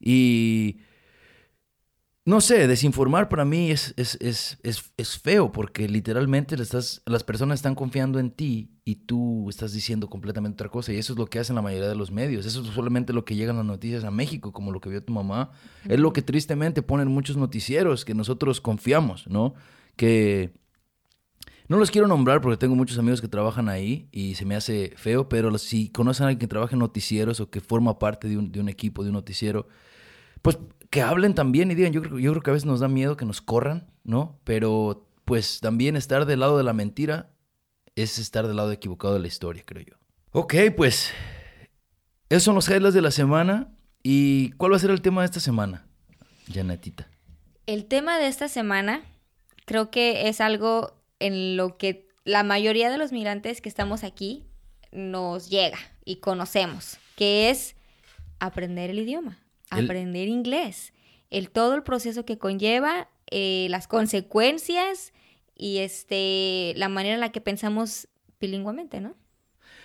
Y 0.00 0.78
no 2.24 2.40
sé, 2.40 2.68
desinformar 2.68 3.28
para 3.28 3.44
mí 3.44 3.72
es, 3.72 3.94
es, 3.96 4.16
es, 4.20 4.58
es, 4.62 4.92
es 4.96 5.18
feo 5.18 5.50
porque 5.50 5.88
literalmente 5.88 6.56
le 6.56 6.62
estás, 6.62 7.02
las 7.04 7.24
personas 7.24 7.58
están 7.58 7.74
confiando 7.74 8.20
en 8.20 8.30
ti 8.30 8.78
y 8.84 8.94
tú 9.06 9.48
estás 9.50 9.72
diciendo 9.72 10.08
completamente 10.08 10.54
otra 10.54 10.68
cosa. 10.68 10.92
Y 10.92 10.98
eso 10.98 11.14
es 11.14 11.18
lo 11.18 11.26
que 11.26 11.40
hacen 11.40 11.56
la 11.56 11.62
mayoría 11.62 11.88
de 11.88 11.96
los 11.96 12.12
medios. 12.12 12.46
Eso 12.46 12.62
es 12.62 12.68
solamente 12.68 13.12
lo 13.12 13.24
que 13.24 13.34
llegan 13.34 13.56
las 13.56 13.64
noticias 13.64 14.04
a 14.04 14.12
México, 14.12 14.52
como 14.52 14.70
lo 14.70 14.80
que 14.80 14.88
vio 14.88 15.02
tu 15.02 15.12
mamá. 15.12 15.50
Es 15.88 15.98
lo 15.98 16.12
que 16.12 16.22
tristemente 16.22 16.82
ponen 16.82 17.08
muchos 17.08 17.36
noticieros 17.36 18.04
que 18.04 18.14
nosotros 18.14 18.60
confiamos, 18.60 19.26
¿no? 19.26 19.54
Que 19.96 20.52
no 21.66 21.76
los 21.76 21.90
quiero 21.90 22.06
nombrar 22.06 22.40
porque 22.40 22.56
tengo 22.56 22.76
muchos 22.76 22.98
amigos 22.98 23.20
que 23.20 23.28
trabajan 23.28 23.68
ahí 23.68 24.08
y 24.12 24.36
se 24.36 24.44
me 24.44 24.54
hace 24.54 24.92
feo, 24.96 25.28
pero 25.28 25.56
si 25.58 25.88
conocen 25.88 26.24
a 26.24 26.28
alguien 26.28 26.38
que 26.38 26.46
trabaja 26.46 26.76
en 26.76 26.80
noticieros 26.80 27.40
o 27.40 27.50
que 27.50 27.60
forma 27.60 27.98
parte 27.98 28.28
de 28.28 28.36
un, 28.36 28.52
de 28.52 28.60
un 28.60 28.68
equipo, 28.68 29.02
de 29.02 29.08
un 29.08 29.14
noticiero, 29.14 29.66
pues 30.42 30.58
que 30.90 31.02
hablen 31.02 31.34
también 31.34 31.70
y 31.70 31.74
digan, 31.74 31.92
yo 31.92 32.02
creo, 32.02 32.18
yo 32.18 32.32
creo 32.32 32.42
que 32.42 32.50
a 32.50 32.52
veces 32.52 32.66
nos 32.66 32.80
da 32.80 32.88
miedo 32.88 33.16
que 33.16 33.24
nos 33.24 33.40
corran, 33.40 33.90
¿no? 34.04 34.38
Pero 34.44 35.08
pues 35.24 35.60
también 35.60 35.96
estar 35.96 36.26
del 36.26 36.40
lado 36.40 36.58
de 36.58 36.64
la 36.64 36.72
mentira 36.72 37.30
es 37.94 38.18
estar 38.18 38.46
del 38.46 38.56
lado 38.56 38.72
equivocado 38.72 39.14
de 39.14 39.20
la 39.20 39.28
historia, 39.28 39.62
creo 39.64 39.84
yo. 39.84 39.94
Ok, 40.32 40.54
pues 40.76 41.12
esos 42.28 42.42
son 42.44 42.54
los 42.54 42.68
highlights 42.68 42.94
de 42.94 43.02
la 43.02 43.10
semana. 43.10 43.72
¿Y 44.02 44.50
cuál 44.52 44.72
va 44.72 44.76
a 44.76 44.80
ser 44.80 44.90
el 44.90 45.00
tema 45.00 45.22
de 45.22 45.26
esta 45.26 45.40
semana, 45.40 45.86
Janetita? 46.52 47.08
El 47.66 47.86
tema 47.86 48.18
de 48.18 48.26
esta 48.26 48.48
semana 48.48 49.02
creo 49.64 49.90
que 49.90 50.28
es 50.28 50.40
algo 50.40 51.00
en 51.20 51.56
lo 51.56 51.76
que 51.76 52.08
la 52.24 52.42
mayoría 52.42 52.90
de 52.90 52.98
los 52.98 53.12
migrantes 53.12 53.60
que 53.60 53.68
estamos 53.68 54.02
aquí 54.04 54.44
nos 54.90 55.48
llega 55.48 55.78
y 56.04 56.16
conocemos, 56.16 56.98
que 57.16 57.50
es 57.50 57.76
aprender 58.40 58.90
el 58.90 58.98
idioma, 58.98 59.38
El- 59.76 59.84
aprender 59.86 60.28
inglés, 60.28 60.92
el 61.30 61.50
todo 61.50 61.74
el 61.74 61.82
proceso 61.82 62.24
que 62.24 62.38
conlleva, 62.38 63.08
eh, 63.30 63.66
las 63.70 63.88
consecuencias 63.88 65.12
y 65.56 65.78
este 65.78 66.74
la 66.76 66.88
manera 66.88 67.14
en 67.14 67.20
la 67.20 67.32
que 67.32 67.40
pensamos 67.40 68.08
bilingüamente, 68.40 69.00
¿no? 69.00 69.14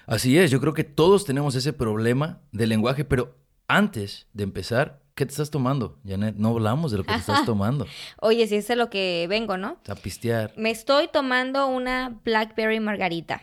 Así 0.05 0.37
es, 0.37 0.49
yo 0.51 0.59
creo 0.61 0.73
que 0.73 0.83
todos 0.83 1.25
tenemos 1.25 1.55
ese 1.55 1.73
problema 1.73 2.41
del 2.51 2.69
lenguaje, 2.69 3.03
pero 3.05 3.35
antes 3.67 4.27
de 4.33 4.43
empezar, 4.43 5.01
¿qué 5.15 5.25
te 5.25 5.31
estás 5.31 5.51
tomando, 5.51 5.99
Janet? 6.05 6.35
No 6.37 6.49
hablamos 6.49 6.91
de 6.91 6.97
lo 6.97 7.03
que 7.03 7.11
te 7.13 7.19
estás 7.19 7.43
tomando. 7.45 7.85
Oye, 8.21 8.47
si 8.47 8.55
es 8.55 8.69
lo 8.75 8.89
que 8.89 9.27
vengo, 9.29 9.57
¿no? 9.57 9.77
A 9.87 9.95
pistear. 9.95 10.53
Me 10.55 10.71
estoy 10.71 11.09
tomando 11.09 11.67
una 11.67 12.19
Blackberry 12.23 12.79
Margarita 12.79 13.41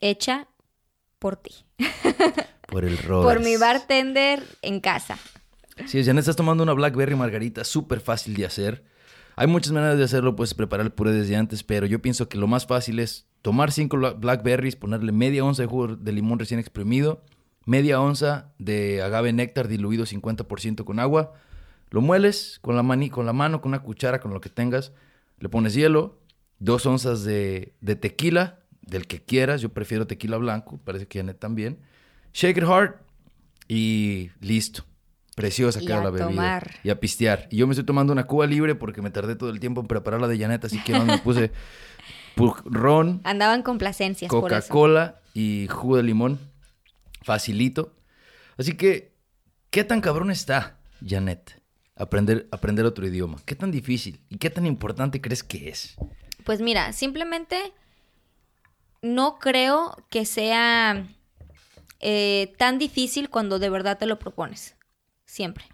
hecha 0.00 0.48
por 1.18 1.36
ti. 1.36 1.52
Por 2.72 2.84
el 2.84 2.98
rol. 2.98 3.22
Por 3.24 3.40
mi 3.44 3.56
bartender 3.56 4.42
en 4.62 4.80
casa. 4.80 5.18
Sí, 5.86 6.02
Janet, 6.04 6.20
estás 6.22 6.36
tomando 6.36 6.62
una 6.64 6.72
Blackberry 6.72 7.14
Margarita, 7.14 7.64
súper 7.64 8.00
fácil 8.00 8.34
de 8.34 8.46
hacer. 8.46 8.84
Hay 9.36 9.46
muchas 9.46 9.72
maneras 9.72 9.96
de 9.98 10.04
hacerlo, 10.04 10.34
puedes 10.36 10.54
preparar 10.54 10.84
el 10.86 10.92
puré 10.92 11.12
desde 11.12 11.36
antes, 11.36 11.62
pero 11.62 11.86
yo 11.86 12.00
pienso 12.02 12.28
que 12.28 12.36
lo 12.38 12.46
más 12.46 12.66
fácil 12.66 12.98
es 12.98 13.26
tomar 13.40 13.72
cinco 13.72 13.96
bla- 13.96 14.18
Blackberries, 14.18 14.76
ponerle 14.76 15.12
media 15.12 15.44
onza 15.44 15.62
de 15.62 15.68
jugo 15.68 15.96
de 15.96 16.12
limón 16.12 16.38
recién 16.38 16.60
exprimido, 16.60 17.22
media 17.64 18.00
onza 18.00 18.52
de 18.58 19.02
agave 19.02 19.32
néctar 19.32 19.68
diluido 19.68 20.04
50% 20.04 20.84
con 20.84 20.98
agua, 20.98 21.32
lo 21.90 22.00
mueles 22.02 22.58
con 22.62 22.76
la, 22.76 22.82
mani, 22.82 23.08
con 23.10 23.24
la 23.26 23.32
mano, 23.32 23.60
con 23.60 23.70
una 23.70 23.82
cuchara, 23.82 24.20
con 24.20 24.32
lo 24.34 24.40
que 24.40 24.48
tengas, 24.50 24.92
le 25.40 25.48
pones 25.48 25.74
hielo, 25.74 26.18
dos 26.58 26.84
onzas 26.86 27.24
de, 27.24 27.74
de 27.80 27.96
tequila, 27.96 28.60
del 28.82 29.06
que 29.06 29.22
quieras, 29.22 29.60
yo 29.62 29.70
prefiero 29.70 30.06
tequila 30.06 30.36
blanco, 30.36 30.78
parece 30.84 31.06
que 31.06 31.18
Janet 31.20 31.38
también, 31.38 31.78
shake 32.32 32.58
it 32.58 32.64
hard 32.64 32.94
y 33.68 34.30
listo. 34.40 34.84
Preciosa 35.34 35.80
Y 35.82 35.86
queda 35.86 36.04
la 36.04 36.10
bebida. 36.10 36.28
tomar. 36.28 36.74
Y 36.84 36.90
a 36.90 37.00
pistear. 37.00 37.48
Y 37.50 37.56
yo 37.56 37.66
me 37.66 37.72
estoy 37.72 37.86
tomando 37.86 38.12
una 38.12 38.24
Cuba 38.26 38.46
libre 38.46 38.74
porque 38.74 39.00
me 39.00 39.10
tardé 39.10 39.34
todo 39.34 39.48
el 39.48 39.60
tiempo 39.60 39.80
en 39.80 39.86
preparar 39.86 40.20
la 40.20 40.28
de 40.28 40.38
Janet, 40.38 40.64
así 40.66 40.78
que 40.84 40.92
no 40.92 41.06
me 41.06 41.18
puse 41.18 41.50
pu- 42.36 42.60
ron, 42.64 43.22
Andaban 43.24 43.62
complacencias. 43.62 44.28
Coca-Cola 44.28 45.20
y 45.32 45.68
jugo 45.70 45.96
de 45.96 46.02
limón. 46.02 46.38
Facilito. 47.22 47.94
Así 48.58 48.74
que, 48.76 49.14
¿qué 49.70 49.84
tan 49.84 50.00
cabrón 50.02 50.30
está, 50.30 50.76
Janet? 51.06 51.62
Aprender, 51.96 52.46
aprender 52.52 52.84
otro 52.84 53.06
idioma. 53.06 53.38
¿Qué 53.46 53.54
tan 53.54 53.70
difícil 53.70 54.20
y 54.28 54.36
qué 54.36 54.50
tan 54.50 54.66
importante 54.66 55.20
crees 55.22 55.42
que 55.42 55.70
es? 55.70 55.94
Pues 56.44 56.60
mira, 56.60 56.92
simplemente 56.92 57.72
no 59.00 59.38
creo 59.38 59.96
que 60.10 60.24
sea 60.26 61.06
eh, 62.02 62.52
tan 62.58 62.78
difícil 62.78 63.30
cuando 63.30 63.58
de 63.58 63.70
verdad 63.70 63.98
te 63.98 64.06
lo 64.06 64.18
propones. 64.18 64.76
Siempre. 65.24 65.64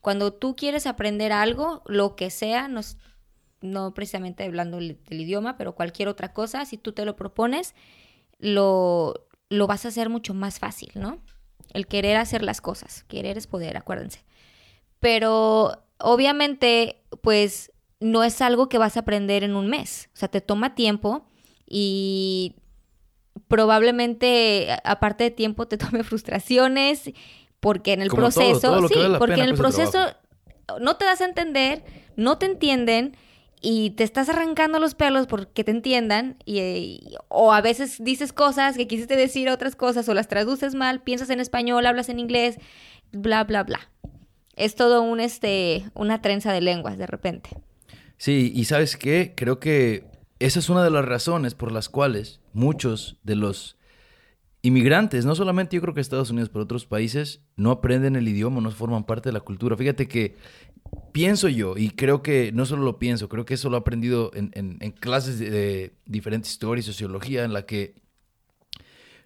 Cuando 0.00 0.32
tú 0.32 0.54
quieres 0.54 0.86
aprender 0.86 1.32
algo, 1.32 1.82
lo 1.86 2.14
que 2.14 2.30
sea, 2.30 2.68
no, 2.68 2.80
no 3.62 3.94
precisamente 3.94 4.44
hablando 4.44 4.76
del 4.76 4.98
del 5.08 5.20
idioma, 5.20 5.56
pero 5.56 5.74
cualquier 5.74 6.08
otra 6.08 6.32
cosa, 6.32 6.64
si 6.66 6.76
tú 6.76 6.92
te 6.92 7.04
lo 7.04 7.16
propones, 7.16 7.74
lo, 8.38 9.26
lo 9.48 9.66
vas 9.66 9.84
a 9.84 9.88
hacer 9.88 10.10
mucho 10.10 10.34
más 10.34 10.58
fácil, 10.58 10.90
¿no? 10.94 11.22
El 11.72 11.86
querer 11.86 12.16
hacer 12.16 12.42
las 12.42 12.60
cosas. 12.60 13.04
Querer 13.04 13.38
es 13.38 13.46
poder, 13.46 13.76
acuérdense. 13.76 14.24
Pero 15.00 15.84
obviamente, 15.98 17.02
pues 17.22 17.72
no 18.00 18.24
es 18.24 18.40
algo 18.42 18.68
que 18.68 18.78
vas 18.78 18.96
a 18.96 19.00
aprender 19.00 19.44
en 19.44 19.56
un 19.56 19.68
mes. 19.68 20.10
O 20.14 20.16
sea, 20.16 20.28
te 20.28 20.40
toma 20.40 20.74
tiempo 20.74 21.26
y 21.66 22.56
probablemente, 23.48 24.68
aparte 24.84 25.24
de 25.24 25.30
tiempo, 25.30 25.66
te 25.66 25.76
tome 25.78 26.02
frustraciones 26.04 27.10
porque 27.60 27.92
en 27.92 28.02
el 28.02 28.08
Como 28.08 28.22
proceso, 28.22 28.60
todo 28.60 28.88
sí, 28.88 28.94
vale 28.94 29.18
porque 29.18 29.34
en 29.34 29.40
el 29.40 29.56
cuesta 29.56 29.62
proceso 29.62 29.98
no 30.80 30.96
te 30.96 31.04
das 31.04 31.20
a 31.20 31.24
entender, 31.26 31.84
no 32.16 32.38
te 32.38 32.46
entienden 32.46 33.16
y 33.60 33.90
te 33.90 34.04
estás 34.04 34.28
arrancando 34.28 34.78
los 34.78 34.94
pelos 34.94 35.26
porque 35.26 35.64
te 35.64 35.70
entiendan 35.70 36.36
y, 36.44 36.60
y- 36.60 37.14
o 37.28 37.52
a 37.52 37.60
veces 37.60 38.02
dices 38.04 38.32
cosas 38.32 38.76
que 38.76 38.86
quisiste 38.86 39.16
decir 39.16 39.48
otras 39.48 39.76
cosas 39.76 40.08
o 40.08 40.14
las 40.14 40.28
traduces 40.28 40.74
mal, 40.74 41.02
piensas 41.02 41.30
en 41.30 41.40
español, 41.40 41.86
hablas 41.86 42.08
en 42.08 42.18
inglés, 42.20 42.58
bla 43.12 43.44
bla 43.44 43.62
bla. 43.64 43.90
Es 44.56 44.74
todo 44.74 45.02
un 45.02 45.20
este 45.20 45.84
una 45.94 46.20
trenza 46.20 46.52
de 46.52 46.60
lenguas 46.60 46.98
de 46.98 47.06
repente. 47.06 47.50
Sí, 48.18 48.52
y 48.54 48.64
¿sabes 48.64 48.96
qué? 48.96 49.32
Creo 49.36 49.58
que 49.60 50.04
esa 50.38 50.58
es 50.58 50.68
una 50.68 50.82
de 50.84 50.90
las 50.90 51.04
razones 51.04 51.54
por 51.54 51.72
las 51.72 51.88
cuales 51.88 52.40
muchos 52.56 53.18
de 53.22 53.36
los 53.36 53.76
inmigrantes, 54.62 55.24
no 55.24 55.34
solamente 55.34 55.76
yo 55.76 55.82
creo 55.82 55.94
que 55.94 56.00
Estados 56.00 56.30
Unidos, 56.30 56.48
pero 56.48 56.64
otros 56.64 56.86
países, 56.86 57.40
no 57.56 57.70
aprenden 57.70 58.16
el 58.16 58.26
idioma, 58.26 58.60
no 58.60 58.70
forman 58.72 59.04
parte 59.04 59.28
de 59.28 59.34
la 59.34 59.40
cultura. 59.40 59.76
Fíjate 59.76 60.08
que 60.08 60.34
pienso 61.12 61.48
yo, 61.48 61.76
y 61.76 61.90
creo 61.90 62.22
que 62.22 62.50
no 62.52 62.66
solo 62.66 62.82
lo 62.82 62.98
pienso, 62.98 63.28
creo 63.28 63.44
que 63.44 63.54
eso 63.54 63.70
lo 63.70 63.76
he 63.76 63.80
aprendido 63.80 64.30
en, 64.34 64.90
clases 64.92 65.38
de, 65.38 65.50
de 65.50 65.96
diferentes 66.04 66.50
historias, 66.50 66.86
sociología, 66.86 67.44
en 67.44 67.52
la 67.52 67.66
que 67.66 67.94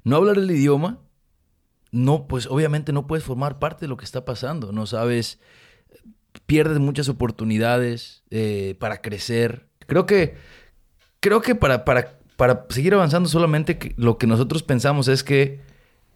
no 0.05 0.17
hablar 0.17 0.37
el 0.37 0.51
idioma, 0.51 0.99
no, 1.93 2.27
pues 2.27 2.47
obviamente 2.47 2.93
no 2.93 3.07
puedes 3.07 3.25
formar 3.25 3.59
parte 3.59 3.87
de 3.87 3.89
lo 3.89 3.97
que 3.97 4.05
está 4.05 4.25
pasando, 4.25 4.73
no 4.73 4.87
sabes 4.87 5.41
pierdes 6.47 6.79
muchas 6.79 7.09
oportunidades 7.09 8.23
eh, 8.31 8.77
para 8.79 9.01
crecer. 9.01 9.69
Creo 9.87 10.07
que, 10.07 10.37
creo 11.21 11.41
que 11.41 11.55
para, 11.55 11.85
para, 11.85 12.20
para 12.41 12.65
seguir 12.71 12.95
avanzando 12.95 13.29
solamente 13.29 13.93
lo 13.99 14.17
que 14.17 14.27
nosotros 14.27 14.63
pensamos 14.63 15.09
es 15.09 15.23
que 15.23 15.61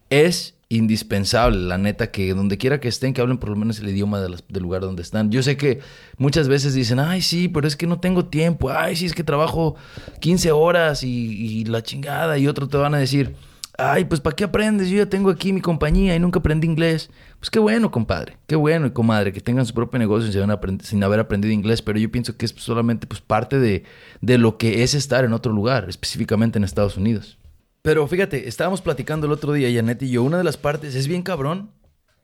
es 0.09 0.55
indispensable, 0.69 1.59
la 1.59 1.77
neta, 1.77 2.09
que 2.09 2.33
donde 2.33 2.57
quiera 2.57 2.79
que 2.79 2.87
estén, 2.87 3.13
que 3.13 3.21
hablen 3.21 3.37
por 3.37 3.49
lo 3.49 3.55
menos 3.55 3.77
el 3.77 3.89
idioma 3.89 4.19
del 4.19 4.63
lugar 4.63 4.81
donde 4.81 5.03
están. 5.03 5.29
Yo 5.29 5.43
sé 5.43 5.55
que 5.55 5.81
muchas 6.17 6.47
veces 6.47 6.73
dicen, 6.73 6.97
ay, 6.97 7.21
sí, 7.21 7.47
pero 7.47 7.67
es 7.67 7.75
que 7.75 7.85
no 7.85 7.99
tengo 7.99 8.25
tiempo, 8.25 8.71
ay, 8.71 8.95
sí, 8.95 9.05
es 9.05 9.13
que 9.13 9.23
trabajo 9.23 9.75
15 10.19 10.51
horas 10.51 11.03
y, 11.03 11.59
y 11.59 11.65
la 11.65 11.83
chingada, 11.83 12.39
y 12.39 12.47
otros 12.47 12.69
te 12.69 12.77
van 12.77 12.95
a 12.95 12.97
decir, 12.97 13.35
ay, 13.77 14.05
pues 14.05 14.21
¿para 14.21 14.35
qué 14.35 14.43
aprendes? 14.43 14.89
Yo 14.89 14.97
ya 14.97 15.05
tengo 15.07 15.29
aquí 15.29 15.53
mi 15.53 15.61
compañía 15.61 16.15
y 16.15 16.19
nunca 16.19 16.39
aprendí 16.39 16.67
inglés. 16.67 17.09
Pues 17.39 17.49
qué 17.49 17.59
bueno, 17.59 17.91
compadre, 17.91 18.37
qué 18.47 18.55
bueno 18.55 18.87
y 18.87 18.91
comadre, 18.91 19.33
que 19.33 19.41
tengan 19.41 19.65
su 19.65 19.73
propio 19.73 19.99
negocio 19.99 20.31
sin 20.31 20.79
sin 20.81 21.03
haber 21.03 21.19
aprendido 21.19 21.53
inglés, 21.53 21.81
pero 21.81 21.99
yo 21.99 22.11
pienso 22.11 22.37
que 22.37 22.45
es 22.45 22.53
solamente 22.57 23.07
pues, 23.07 23.21
parte 23.21 23.59
de, 23.59 23.83
de 24.21 24.37
lo 24.37 24.57
que 24.57 24.83
es 24.83 24.93
estar 24.93 25.25
en 25.25 25.33
otro 25.33 25.51
lugar, 25.51 25.87
específicamente 25.89 26.57
en 26.57 26.63
Estados 26.63 26.97
Unidos. 26.97 27.37
Pero 27.81 28.07
fíjate, 28.07 28.47
estábamos 28.47 28.81
platicando 28.81 29.27
el 29.27 29.33
otro 29.33 29.53
día, 29.53 29.71
Janet 29.71 30.01
y 30.01 30.09
yo, 30.09 30.23
una 30.23 30.39
de 30.39 30.43
las 30.43 30.57
partes 30.57 30.95
es 30.95 31.07
bien 31.07 31.21
cabrón 31.21 31.71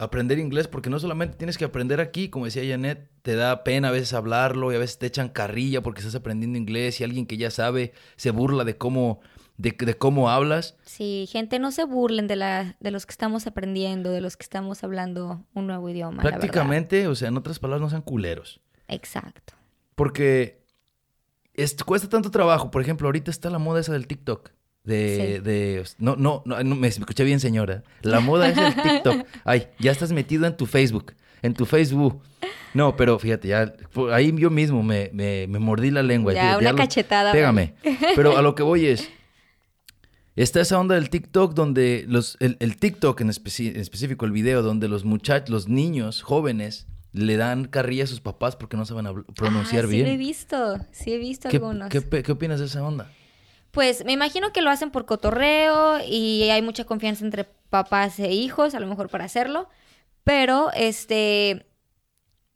aprender 0.01 0.39
inglés 0.39 0.67
porque 0.67 0.89
no 0.89 0.99
solamente 0.99 1.37
tienes 1.37 1.59
que 1.59 1.65
aprender 1.65 2.01
aquí, 2.01 2.29
como 2.29 2.45
decía 2.45 2.63
Janet, 2.67 3.07
te 3.21 3.35
da 3.35 3.63
pena 3.63 3.89
a 3.89 3.91
veces 3.91 4.13
hablarlo 4.13 4.71
y 4.71 4.75
a 4.75 4.79
veces 4.79 4.97
te 4.97 5.05
echan 5.05 5.29
carrilla 5.29 5.81
porque 5.83 5.99
estás 5.99 6.15
aprendiendo 6.15 6.57
inglés 6.57 6.99
y 6.99 7.03
alguien 7.03 7.27
que 7.27 7.37
ya 7.37 7.51
sabe 7.51 7.93
se 8.15 8.31
burla 8.31 8.63
de 8.63 8.77
cómo, 8.77 9.21
de, 9.61 9.75
de 9.77 9.93
cómo 9.95 10.29
hablas. 10.29 10.75
Sí, 10.85 11.27
gente, 11.31 11.59
no 11.59 11.71
se 11.71 11.83
burlen 11.85 12.27
de 12.27 12.35
la 12.35 12.75
de 12.79 12.91
los 12.91 13.05
que 13.05 13.11
estamos 13.11 13.45
aprendiendo, 13.47 14.11
de 14.11 14.21
los 14.21 14.35
que 14.37 14.43
estamos 14.43 14.83
hablando 14.83 15.45
un 15.53 15.67
nuevo 15.67 15.87
idioma. 15.89 16.21
Prácticamente, 16.23 17.07
o 17.07 17.15
sea, 17.15 17.27
en 17.29 17.37
otras 17.37 17.59
palabras, 17.59 17.81
no 17.81 17.89
sean 17.89 18.01
culeros. 18.01 18.59
Exacto. 18.87 19.53
Porque 19.95 20.61
es- 21.53 21.75
cuesta 21.83 22.09
tanto 22.09 22.31
trabajo. 22.31 22.71
Por 22.71 22.81
ejemplo, 22.81 23.07
ahorita 23.07 23.29
está 23.31 23.49
la 23.49 23.59
moda 23.59 23.79
esa 23.81 23.93
del 23.93 24.07
TikTok. 24.07 24.49
De, 24.83 25.35
Sí. 25.37 25.43
de 25.43 25.83
no, 25.99 26.15
no, 26.15 26.41
no, 26.45 26.63
me 26.75 26.87
escuché 26.87 27.23
bien, 27.23 27.39
señora. 27.39 27.83
La 28.01 28.19
moda 28.19 28.47
esa 28.49 28.63
del 28.63 28.75
TikTok. 28.81 29.25
Ay, 29.45 29.67
ya 29.77 29.91
estás 29.91 30.11
metido 30.11 30.47
en 30.47 30.57
tu 30.57 30.65
Facebook. 30.65 31.13
En 31.43 31.53
tu 31.53 31.65
Facebook. 31.67 32.23
No, 32.73 32.95
pero 32.95 33.19
fíjate, 33.19 33.49
ya 33.49 33.73
ahí 34.11 34.33
yo 34.37 34.49
mismo 34.49 34.81
me, 34.81 35.09
me, 35.13 35.45
me 35.47 35.59
mordí 35.59 35.91
la 35.91 36.01
lengua. 36.01 36.33
Ya, 36.33 36.57
Fíjate, 36.57 36.65
una 36.65 36.75
cachetada, 36.75 37.31
Pégame. 37.31 37.75
Pero 38.15 38.37
a 38.37 38.41
lo 38.41 38.55
que 38.55 38.63
voy 38.63 38.87
es. 38.87 39.07
Está 40.41 40.59
esa 40.61 40.79
onda 40.79 40.95
del 40.95 41.11
TikTok 41.11 41.53
donde 41.53 42.03
los, 42.07 42.35
el, 42.39 42.57
el 42.61 42.77
TikTok 42.77 43.21
en, 43.21 43.29
específico, 43.29 44.25
el 44.25 44.31
video 44.31 44.63
donde 44.63 44.87
los 44.87 45.05
muchachos, 45.05 45.49
los 45.49 45.67
niños 45.67 46.23
jóvenes 46.23 46.87
le 47.13 47.37
dan 47.37 47.65
carrilla 47.65 48.05
a 48.05 48.07
sus 48.07 48.21
papás 48.21 48.55
porque 48.55 48.75
no 48.75 48.83
saben 48.85 49.23
pronunciar 49.35 49.85
Ah, 49.85 49.87
bien. 49.87 50.05
Sí, 50.05 50.09
lo 50.09 50.15
he 50.15 50.17
visto. 50.17 50.77
Sí, 50.91 51.13
he 51.13 51.19
visto 51.19 51.47
¿Qué, 51.47 51.57
algunos. 51.57 51.89
qué 51.89 52.23
qué 52.23 52.31
opinas 52.31 52.59
de 52.59 52.65
esa 52.65 52.83
onda? 52.83 53.11
Pues 53.69 54.03
me 54.03 54.13
imagino 54.13 54.51
que 54.51 54.63
lo 54.63 54.71
hacen 54.71 54.89
por 54.89 55.05
cotorreo 55.05 55.99
y 56.03 56.49
hay 56.49 56.63
mucha 56.63 56.85
confianza 56.85 57.23
entre 57.23 57.43
papás 57.69 58.17
e 58.19 58.31
hijos, 58.31 58.73
a 58.73 58.79
lo 58.79 58.87
mejor 58.87 59.09
para 59.09 59.25
hacerlo. 59.25 59.69
Pero, 60.23 60.71
este. 60.73 61.67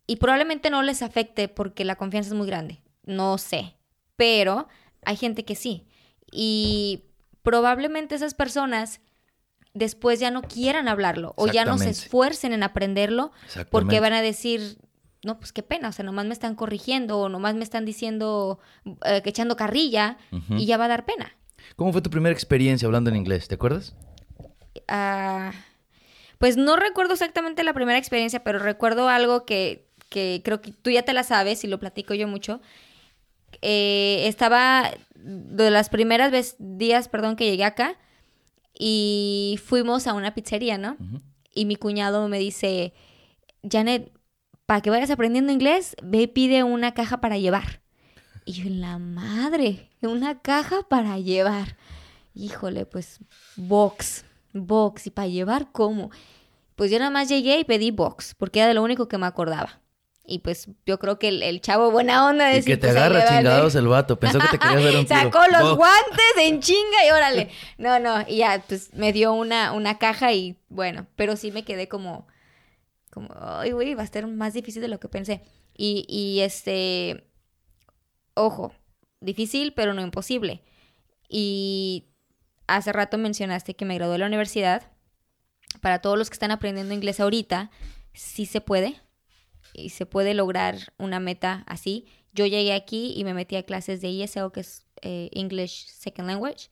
Y 0.08 0.16
probablemente 0.16 0.72
no 0.72 0.82
les 0.82 1.04
afecte 1.04 1.50
porque 1.50 1.86
la 1.86 1.98
confianza 1.98 2.30
es 2.30 2.36
muy 2.36 2.48
grande. 2.48 2.82
No 3.04 3.38
sé. 3.38 3.76
Pero 4.16 4.68
hay 5.06 5.18
gente 5.18 5.46
que 5.46 5.54
sí. 5.54 5.86
Y 6.32 7.04
probablemente 7.46 8.16
esas 8.16 8.34
personas 8.34 9.00
después 9.74 10.20
ya 10.20 10.32
no 10.32 10.42
quieran 10.42 10.90
hablarlo 10.90 11.34
o 11.38 11.48
ya 11.48 11.64
no 11.64 11.78
se 11.78 11.90
esfuercen 11.90 12.52
en 12.52 12.64
aprenderlo 12.64 13.32
porque 13.70 14.02
van 14.02 14.14
a 14.14 14.22
decir, 14.22 14.80
no, 15.24 15.38
pues 15.38 15.54
qué 15.54 15.64
pena, 15.64 15.90
o 15.90 15.92
sea, 15.92 16.04
nomás 16.04 16.26
me 16.26 16.34
están 16.34 16.56
corrigiendo 16.56 17.20
o 17.20 17.30
nomás 17.30 17.56
me 17.56 17.64
están 17.64 17.86
diciendo, 17.86 18.60
eh, 19.06 19.22
que 19.22 19.30
echando 19.30 19.56
carrilla 19.56 20.18
y 20.50 20.66
ya 20.66 20.78
va 20.78 20.86
a 20.86 20.90
dar 20.90 21.06
pena. 21.06 21.32
¿Cómo 21.76 21.94
fue 21.94 22.02
tu 22.02 22.10
primera 22.10 22.34
experiencia 22.34 22.86
hablando 22.86 23.10
en 23.10 23.16
inglés? 23.16 23.48
¿Te 23.48 23.56
acuerdas? 23.56 23.96
Ah, 24.88 25.52
pues 26.38 26.58
no 26.58 26.76
recuerdo 26.76 27.14
exactamente 27.14 27.64
la 27.64 27.74
primera 27.74 27.98
experiencia, 27.98 28.44
pero 28.44 28.60
recuerdo 28.60 29.10
algo 29.10 29.46
que, 29.46 29.88
que 30.10 30.42
creo 30.44 30.62
que 30.62 30.72
tú 30.72 30.90
ya 30.90 31.04
te 31.04 31.14
la 31.14 31.24
sabes 31.24 31.64
y 31.64 31.68
lo 31.68 31.80
platico 31.80 32.14
yo 32.14 32.28
mucho. 32.28 32.62
Eh, 33.62 34.24
estaba 34.28 34.92
de 35.26 35.72
las 35.72 35.90
primeras 35.90 36.32
vez- 36.32 36.56
días, 36.60 37.10
perdón, 37.10 37.36
que 37.36 37.50
llegué 37.50 37.64
acá 37.64 37.98
y 38.78 39.60
fuimos 39.66 40.06
a 40.08 40.14
una 40.14 40.36
pizzería, 40.36 40.78
¿no? 40.78 40.98
Y 41.54 41.66
mi 41.66 41.76
cuñado 41.76 42.28
me 42.28 42.38
dice, 42.38 42.94
Janet, 43.70 44.12
para 44.66 44.82
que 44.82 44.90
vayas 44.90 45.10
aprendiendo 45.10 45.52
inglés, 45.52 45.96
ve 46.04 46.24
y 46.24 46.28
pide 46.28 46.64
una 46.64 46.94
caja 46.94 47.22
para 47.22 47.38
llevar. 47.38 47.82
Y 48.46 48.54
yo, 48.54 48.70
la 48.70 49.00
madre, 49.00 49.90
una 50.02 50.42
caja 50.42 50.84
para 50.88 51.18
llevar. 51.18 51.78
Híjole, 52.36 52.86
pues, 52.86 53.20
box, 53.56 54.26
box. 54.54 55.08
¿Y 55.08 55.10
para 55.10 55.28
llevar 55.28 55.72
cómo? 55.72 56.12
Pues 56.76 56.92
yo 56.92 57.00
nada 57.00 57.10
más 57.10 57.30
llegué 57.30 57.60
y 57.60 57.64
pedí 57.64 57.92
box, 57.92 58.36
porque 58.36 58.60
era 58.60 58.68
de 58.68 58.74
lo 58.74 58.84
único 58.84 59.08
que 59.08 59.18
me 59.18 59.26
acordaba. 59.26 59.82
Y 60.28 60.40
pues 60.40 60.68
yo 60.86 60.98
creo 61.00 61.20
que 61.20 61.28
el, 61.28 61.44
el 61.44 61.62
chavo 61.62 61.92
buena 61.92 62.26
onda 62.26 62.48
de 62.50 62.60
Y 62.60 62.64
que 62.64 62.78
te 62.78 62.88
pues, 62.88 62.96
agarra 62.96 63.28
chingados 63.28 63.76
el 63.76 63.88
vato. 63.88 64.20
Pensó 64.20 64.40
que 64.40 64.48
te 64.48 64.60
querías 64.60 64.84
ver 64.84 64.96
un 64.98 65.06
tiro. 65.06 65.20
Sacó 65.20 65.40
los 65.52 65.78
guantes 65.78 66.34
en 66.40 66.60
chinga 66.62 67.06
y 67.08 67.12
órale. 67.12 67.50
No, 67.78 68.00
no, 68.00 68.26
y 68.28 68.38
ya, 68.38 68.64
pues 68.68 68.94
me 68.94 69.14
dio 69.14 69.34
una, 69.34 69.72
una 69.74 69.98
caja 69.98 70.34
y 70.34 70.60
bueno, 70.70 71.08
pero 71.16 71.36
sí 71.36 71.52
me 71.52 71.64
quedé 71.64 71.88
como, 71.88 72.28
como, 73.12 73.30
ay, 73.40 73.72
güey, 73.72 73.94
va 73.94 74.04
a 74.04 74.08
ser 74.08 74.28
más 74.28 74.54
difícil 74.54 74.82
de 74.82 74.88
lo 74.88 75.00
que 75.00 75.08
pensé. 75.08 75.42
Y, 75.78 76.06
y 76.08 76.42
este, 76.42 77.28
ojo, 78.34 78.74
difícil, 79.20 79.74
pero 79.74 79.94
no 79.94 80.02
imposible. 80.02 80.64
Y 81.30 82.10
hace 82.68 82.92
rato 82.92 83.18
mencionaste 83.18 83.76
que 83.76 83.86
me 83.86 83.96
gradué 83.96 84.14
de 84.14 84.20
la 84.20 84.28
universidad. 84.28 84.92
Para 85.82 86.00
todos 86.00 86.18
los 86.18 86.30
que 86.30 86.36
están 86.36 86.52
aprendiendo 86.52 86.94
inglés 86.94 87.20
ahorita, 87.20 87.70
sí 88.14 88.46
se 88.46 88.62
puede. 88.62 89.02
Y 89.78 89.90
se 89.90 90.06
puede 90.06 90.34
lograr 90.34 90.94
una 90.98 91.20
meta 91.20 91.64
así. 91.68 92.06
Yo 92.34 92.46
llegué 92.46 92.74
aquí 92.74 93.14
y 93.16 93.24
me 93.24 93.34
metí 93.34 93.56
a 93.56 93.64
clases 93.64 94.02
de 94.02 94.24
ESL, 94.24 94.52
que 94.54 94.62
es 94.62 94.86
eh, 95.02 95.30
English 95.34 95.88
Second 95.88 96.28
Language. 96.28 96.70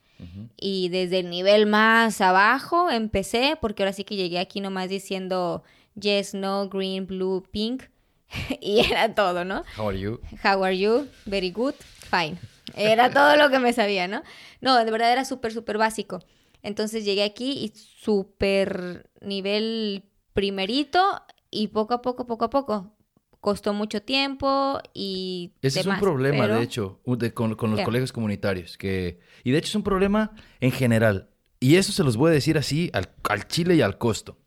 Y 0.57 0.87
desde 0.87 1.19
el 1.19 1.29
nivel 1.29 1.65
más 1.65 2.21
abajo 2.21 2.89
empecé, 2.89 3.57
porque 3.59 3.83
ahora 3.83 3.91
sí 3.91 4.05
que 4.05 4.15
llegué 4.15 4.39
aquí 4.39 4.61
nomás 4.61 4.87
diciendo 4.87 5.63
yes, 5.95 6.33
no, 6.33 6.69
green, 6.69 7.07
blue, 7.07 7.43
pink. 7.51 7.83
y 8.61 8.79
era 8.79 9.13
todo, 9.13 9.43
¿no? 9.43 9.63
How 9.77 9.89
are 9.89 9.99
you? 9.99 10.19
How 10.43 10.63
are 10.63 10.77
you? 10.77 11.07
Very 11.25 11.51
good. 11.51 11.73
Fine. 12.09 12.37
Era 12.75 13.09
todo 13.09 13.35
lo 13.35 13.49
que 13.49 13.59
me 13.59 13.73
sabía, 13.73 14.07
¿no? 14.07 14.23
No, 14.61 14.83
de 14.83 14.91
verdad 14.91 15.11
era 15.11 15.25
súper, 15.25 15.51
súper 15.51 15.77
básico. 15.77 16.19
Entonces 16.61 17.03
llegué 17.03 17.23
aquí 17.23 17.51
y 17.51 17.73
súper 17.75 19.09
nivel 19.21 20.05
primerito 20.33 21.21
y 21.53 21.67
poco 21.67 21.93
a 21.93 22.01
poco, 22.01 22.25
poco 22.25 22.45
a 22.45 22.49
poco. 22.49 22.95
Costó 23.39 23.73
mucho 23.73 24.01
tiempo 24.01 24.79
y... 24.93 25.53
Ese 25.61 25.81
es 25.81 25.85
un 25.85 25.99
problema, 25.99 26.47
de 26.47 26.63
hecho, 26.63 27.01
con, 27.33 27.49
los 27.49 27.81
colegios 27.81 28.13
comunitarios. 28.13 28.77
Que, 28.77 29.19
y 29.43 29.51
de 29.51 29.57
hecho 29.57 29.67
es 29.67 29.75
un 29.75 29.83
problema 29.83 30.31
en 30.61 30.71
general. 30.71 31.29
Y 31.59 31.75
eso 31.75 31.91
se 31.91 32.03
los 32.03 32.17
voy 32.17 32.31
a 32.31 32.33
decir 32.33 32.57
así 32.57 32.89
al, 32.93 33.47
chile 33.47 33.75
y 33.75 33.81
al 33.81 33.97
costo. 33.97 34.37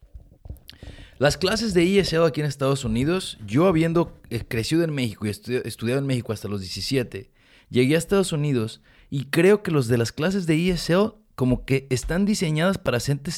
Las 1.18 1.36
clases 1.38 1.72
de 1.72 1.98
ESL 1.98 2.24
aquí 2.24 2.40
en 2.40 2.46
Estados 2.46 2.84
Unidos, 2.84 3.38
yo 3.46 3.66
habiendo 3.66 4.18
eh, 4.28 4.44
crecido 4.46 4.82
en 4.82 4.94
México 4.94 5.26
y 5.26 5.30
estudiado 5.30 5.98
en 5.98 6.06
México 6.06 6.32
hasta 6.32 6.48
los 6.48 6.60
17, 6.60 7.30
llegué 7.70 7.94
a 7.94 7.98
Estados 7.98 8.32
Unidos 8.32 8.82
y 9.08 9.26
creo 9.26 9.62
que 9.62 9.70
los 9.70 9.88
de 9.88 9.98
las 9.98 10.12
clases 10.12 10.46
de 10.46 10.70
ESL 10.70 11.14
como 11.36 11.64
que 11.64 11.86
están 11.90 12.24
diseñadas 12.24 12.78
para 12.78 12.96
hacerte, 12.96 13.30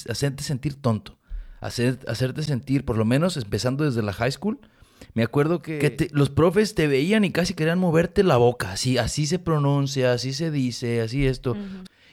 sentir 0.42 0.81
tonto, 0.81 1.17
hacer, 1.61 1.99
hacerte 2.07 2.42
sentir, 2.42 2.85
por 2.85 2.97
lo 2.97 3.05
menos 3.05 3.37
empezando 3.37 3.85
desde 3.85 4.03
la 4.03 4.12
high 4.12 4.33
school. 4.33 4.59
Me 5.14 5.23
acuerdo 5.23 5.62
que, 5.62 6.09
los 6.12 6.31
profes 6.31 6.75
te 6.75 6.87
veían 6.87 7.25
y 7.25 7.31
casi 7.31 7.55
querían 7.55 7.79
moverte 7.79 8.23
la 8.23 8.37
boca, 8.37 8.73
así, 8.73 8.99
así 8.99 9.27
se 9.27 9.38
pronuncia, 9.38 10.12
así 10.12 10.33
se 10.33 10.51
dice, 10.51 11.01
así 11.01 11.27
esto. 11.27 11.57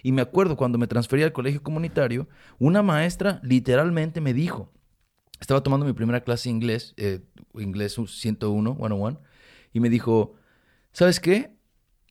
Y 0.03 0.12
me 0.12 0.21
acuerdo 0.21 0.55
cuando 0.55 0.77
me 0.77 0.88
transferí 0.88 1.23
al 1.23 1.34
colegio 1.34 1.63
comunitario, 1.63 2.27
una 2.60 2.84
maestra 2.84 3.39
literalmente 3.43 4.21
me 4.21 4.34
dijo, 4.34 4.71
estaba 5.39 5.63
tomando 5.63 5.86
mi 5.86 5.93
primera 5.93 6.23
clase 6.23 6.49
de 6.49 6.55
inglés, 6.55 6.93
eh, 6.97 7.21
inglés 7.55 7.93
101, 7.93 8.75
101, 8.75 9.21
y 9.73 9.79
me 9.79 9.89
dijo, 9.89 10.36
¿sabes 10.91 11.19
qué? 11.19 11.55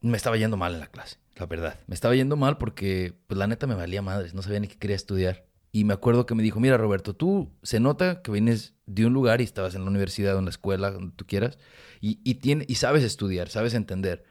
Me 0.03 0.17
estaba 0.17 0.37
yendo 0.37 0.57
mal 0.57 0.75
en 0.75 0.81
la 0.81 0.89
clase 0.89 1.19
la 1.37 1.47
verdad. 1.47 1.79
Me 1.87 1.95
estaba 1.95 2.15
yendo 2.15 2.37
mal 2.37 2.59
porque, 2.59 3.15
pues 3.27 3.39
la 3.39 3.47
neta 3.47 3.67
me 3.67 3.75
valía 3.75 4.03
madres, 4.03 4.35
no 4.35 4.43
sabía 4.43 4.61
ni 4.61 4.69
qué 4.69 4.77
quería 4.77 4.97
estudiar. 4.97 5.47
Y 5.75 5.85
me 5.85 5.93
acuerdo 5.93 6.25
que 6.25 6.35
me 6.35 6.43
dijo, 6.45 6.61
mira 6.61 6.77
Roberto, 6.77 7.15
tú 7.15 7.51
se 7.63 7.81
nota 7.81 8.23
que 8.23 8.31
vienes 8.31 8.75
de 8.87 9.07
un 9.07 9.13
lugar 9.13 9.41
y 9.41 9.45
estabas 9.45 9.75
en 9.75 9.83
la 9.83 9.91
universidad 9.91 10.37
o 10.37 10.39
en 10.39 10.45
la 10.45 10.51
escuela, 10.51 10.93
donde 10.93 11.13
tú 11.17 11.27
quieras, 11.27 11.59
y, 12.01 12.21
y, 12.23 12.37
tiene, 12.37 12.65
y 12.69 12.77
sabes 12.77 13.03
estudiar, 13.03 13.49
sabes 13.49 13.75
entender. 13.75 14.25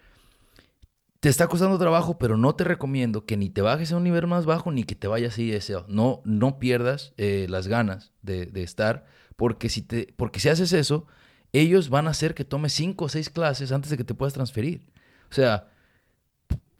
Te 1.19 1.27
está 1.27 1.47
costando 1.47 1.77
trabajo, 1.77 2.17
pero 2.17 2.37
no 2.37 2.55
te 2.55 2.63
recomiendo 2.63 3.25
que 3.25 3.35
ni 3.35 3.49
te 3.49 3.61
bajes 3.61 3.91
a 3.91 3.97
un 3.97 4.03
nivel 4.03 4.25
más 4.25 4.45
bajo 4.45 4.71
ni 4.71 4.85
que 4.85 4.95
te 4.95 5.07
vayas 5.07 5.33
así 5.33 5.51
ese. 5.51 5.75
No, 5.87 6.21
no 6.23 6.59
pierdas 6.59 7.13
eh, 7.17 7.45
las 7.49 7.67
ganas 7.67 8.13
de, 8.21 8.45
de, 8.45 8.63
estar, 8.63 9.05
porque 9.35 9.67
si, 9.67 9.81
te, 9.81 10.13
porque 10.15 10.39
si 10.39 10.49
haces 10.49 10.71
eso, 10.71 11.07
ellos 11.51 11.89
van 11.89 12.07
a 12.07 12.11
hacer 12.11 12.33
que 12.33 12.45
tomes 12.45 12.73
cinco 12.73 13.05
o 13.05 13.09
seis 13.09 13.29
clases 13.29 13.71
antes 13.71 13.91
de 13.91 13.97
que 13.97 14.03
te 14.03 14.15
puedas 14.15 14.33
transferir. 14.33 14.85
O 15.29 15.33
sea, 15.33 15.67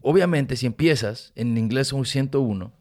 Obviamente, 0.06 0.58
si 0.58 0.66
empiezas 0.66 1.32
en 1.34 1.58
inglés 1.58 1.94
un 1.94 2.06
101, 2.06 2.74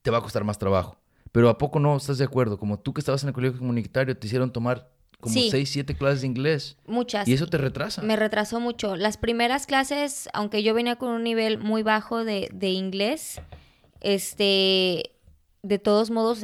te 0.00 0.10
va 0.10 0.18
a 0.18 0.22
costar 0.22 0.42
más 0.42 0.58
trabajo. 0.58 0.96
Pero 1.36 1.50
¿a 1.50 1.58
poco 1.58 1.78
no 1.80 1.94
estás 1.94 2.16
de 2.16 2.24
acuerdo? 2.24 2.58
Como 2.58 2.78
tú 2.78 2.94
que 2.94 3.00
estabas 3.02 3.22
en 3.22 3.28
el 3.28 3.34
colegio 3.34 3.58
comunitario, 3.58 4.16
te 4.16 4.26
hicieron 4.26 4.50
tomar 4.54 4.88
como 5.20 5.34
6, 5.34 5.68
7 5.68 5.94
clases 5.94 6.22
de 6.22 6.28
inglés. 6.28 6.78
Muchas. 6.86 7.28
Y 7.28 7.34
eso 7.34 7.46
te 7.46 7.58
retrasa. 7.58 8.00
Me 8.00 8.16
retrasó 8.16 8.58
mucho. 8.58 8.96
Las 8.96 9.18
primeras 9.18 9.66
clases, 9.66 10.30
aunque 10.32 10.62
yo 10.62 10.72
venía 10.72 10.96
con 10.96 11.10
un 11.10 11.22
nivel 11.22 11.58
muy 11.58 11.82
bajo 11.82 12.24
de, 12.24 12.48
de 12.54 12.70
inglés, 12.70 13.42
este, 14.00 15.10
de 15.62 15.78
todos 15.78 16.10
modos, 16.10 16.40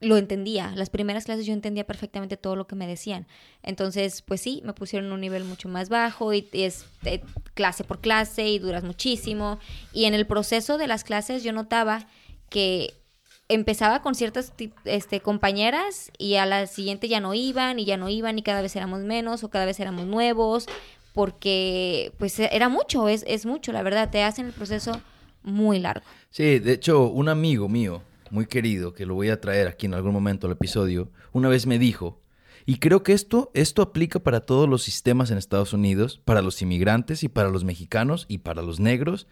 lo 0.00 0.16
entendía. 0.16 0.72
Las 0.74 0.90
primeras 0.90 1.26
clases 1.26 1.46
yo 1.46 1.52
entendía 1.52 1.86
perfectamente 1.86 2.36
todo 2.36 2.56
lo 2.56 2.66
que 2.66 2.74
me 2.74 2.88
decían. 2.88 3.28
Entonces, 3.62 4.22
pues 4.22 4.40
sí, 4.40 4.60
me 4.64 4.72
pusieron 4.72 5.12
un 5.12 5.20
nivel 5.20 5.44
mucho 5.44 5.68
más 5.68 5.88
bajo 5.88 6.32
y, 6.32 6.48
es 6.52 6.84
eh, 7.04 7.22
clase 7.54 7.84
por 7.84 8.00
clase 8.00 8.48
y 8.48 8.58
duras 8.58 8.82
muchísimo. 8.82 9.60
Y 9.92 10.06
en 10.06 10.14
el 10.14 10.26
proceso 10.26 10.78
de 10.78 10.88
las 10.88 11.04
clases 11.04 11.44
yo 11.44 11.52
notaba 11.52 12.08
que 12.50 13.03
empezaba 13.48 14.02
con 14.02 14.14
ciertas 14.14 14.52
este, 14.84 15.20
compañeras 15.20 16.10
y 16.18 16.36
a 16.36 16.46
la 16.46 16.66
siguiente 16.66 17.08
ya 17.08 17.20
no 17.20 17.34
iban 17.34 17.78
y 17.78 17.84
ya 17.84 17.96
no 17.96 18.08
iban 18.08 18.38
y 18.38 18.42
cada 18.42 18.62
vez 18.62 18.74
éramos 18.76 19.00
menos 19.00 19.44
o 19.44 19.50
cada 19.50 19.66
vez 19.66 19.78
éramos 19.80 20.06
nuevos 20.06 20.66
porque 21.12 22.12
pues 22.18 22.38
era 22.40 22.68
mucho, 22.68 23.08
es, 23.08 23.24
es 23.26 23.46
mucho, 23.46 23.72
la 23.72 23.82
verdad, 23.82 24.10
te 24.10 24.22
hacen 24.22 24.46
el 24.46 24.52
proceso 24.52 25.00
muy 25.42 25.78
largo. 25.78 26.04
Sí, 26.30 26.58
de 26.58 26.72
hecho, 26.72 27.06
un 27.08 27.28
amigo 27.28 27.68
mío 27.68 28.02
muy 28.30 28.46
querido, 28.46 28.92
que 28.94 29.06
lo 29.06 29.14
voy 29.14 29.28
a 29.28 29.40
traer 29.40 29.68
aquí 29.68 29.86
en 29.86 29.94
algún 29.94 30.12
momento 30.12 30.48
al 30.48 30.54
episodio, 30.54 31.10
una 31.32 31.48
vez 31.48 31.66
me 31.66 31.78
dijo, 31.78 32.20
y 32.66 32.78
creo 32.78 33.02
que 33.04 33.12
esto, 33.12 33.52
esto 33.54 33.82
aplica 33.82 34.18
para 34.18 34.40
todos 34.40 34.68
los 34.68 34.82
sistemas 34.82 35.30
en 35.30 35.38
Estados 35.38 35.72
Unidos, 35.72 36.20
para 36.24 36.42
los 36.42 36.60
inmigrantes 36.62 37.22
y 37.22 37.28
para 37.28 37.50
los 37.50 37.62
mexicanos 37.62 38.24
y 38.26 38.38
para 38.38 38.62
los 38.62 38.80
negros, 38.80 39.28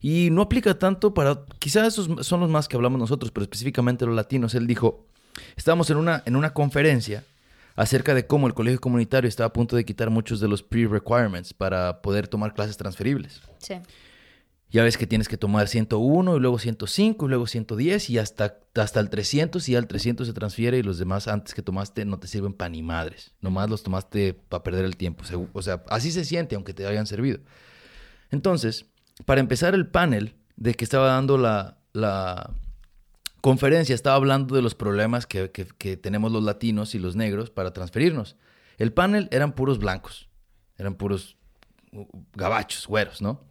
y 0.00 0.30
no 0.30 0.42
aplica 0.42 0.78
tanto 0.78 1.12
para, 1.12 1.44
quizás 1.58 1.88
esos 1.88 2.26
son 2.26 2.40
los 2.40 2.50
más 2.50 2.68
que 2.68 2.76
hablamos 2.76 3.00
nosotros, 3.00 3.30
pero 3.32 3.42
específicamente 3.42 4.06
los 4.06 4.14
latinos. 4.14 4.54
Él 4.54 4.66
dijo, 4.66 5.06
estábamos 5.56 5.90
en 5.90 5.96
una, 5.96 6.22
en 6.24 6.36
una 6.36 6.54
conferencia 6.54 7.24
acerca 7.74 8.14
de 8.14 8.26
cómo 8.26 8.46
el 8.46 8.54
colegio 8.54 8.80
comunitario 8.80 9.28
estaba 9.28 9.48
a 9.48 9.52
punto 9.52 9.76
de 9.76 9.84
quitar 9.84 10.10
muchos 10.10 10.40
de 10.40 10.48
los 10.48 10.62
pre-requirements 10.62 11.52
para 11.52 12.02
poder 12.02 12.28
tomar 12.28 12.54
clases 12.54 12.76
transferibles. 12.76 13.40
Sí. 13.58 13.74
Ya 14.70 14.82
ves 14.82 14.98
que 14.98 15.06
tienes 15.06 15.28
que 15.28 15.38
tomar 15.38 15.66
101 15.66 16.36
y 16.36 16.40
luego 16.40 16.58
105 16.58 17.24
y 17.24 17.28
luego 17.28 17.46
110 17.46 18.10
y 18.10 18.18
hasta, 18.18 18.58
hasta 18.74 19.00
el 19.00 19.08
300 19.08 19.66
y 19.68 19.72
ya 19.72 19.78
el 19.78 19.86
300 19.86 20.26
se 20.26 20.32
transfiere 20.34 20.78
y 20.78 20.82
los 20.82 20.98
demás 20.98 21.26
antes 21.26 21.54
que 21.54 21.62
tomaste 21.62 22.04
no 22.04 22.18
te 22.18 22.26
sirven 22.26 22.52
para 22.52 22.68
ni 22.68 22.82
madres. 22.82 23.32
Nomás 23.40 23.70
los 23.70 23.82
tomaste 23.82 24.34
para 24.34 24.62
perder 24.62 24.84
el 24.84 24.96
tiempo. 24.96 25.24
O 25.54 25.62
sea, 25.62 25.82
así 25.88 26.12
se 26.12 26.24
siente 26.24 26.54
aunque 26.54 26.74
te 26.74 26.86
hayan 26.86 27.06
servido. 27.06 27.38
Entonces, 28.30 28.86
para 29.24 29.40
empezar 29.40 29.74
el 29.74 29.86
panel 29.86 30.36
de 30.56 30.74
que 30.74 30.84
estaba 30.84 31.08
dando 31.08 31.38
la, 31.38 31.78
la 31.92 32.52
conferencia, 33.40 33.94
estaba 33.94 34.16
hablando 34.16 34.54
de 34.54 34.62
los 34.62 34.74
problemas 34.74 35.26
que, 35.26 35.50
que 35.50 35.96
tenemos 35.96 36.32
los 36.32 36.42
latinos 36.42 36.94
y 36.94 36.98
los 36.98 37.16
negros 37.16 37.50
para 37.50 37.72
transferirnos. 37.72 38.36
El 38.76 38.92
panel 38.92 39.28
eran 39.32 39.52
puros 39.52 39.78
blancos, 39.78 40.28
eran 40.76 40.94
puros 40.94 41.36
gabachos, 42.34 42.86
güeros, 42.86 43.22
¿no? 43.22 43.48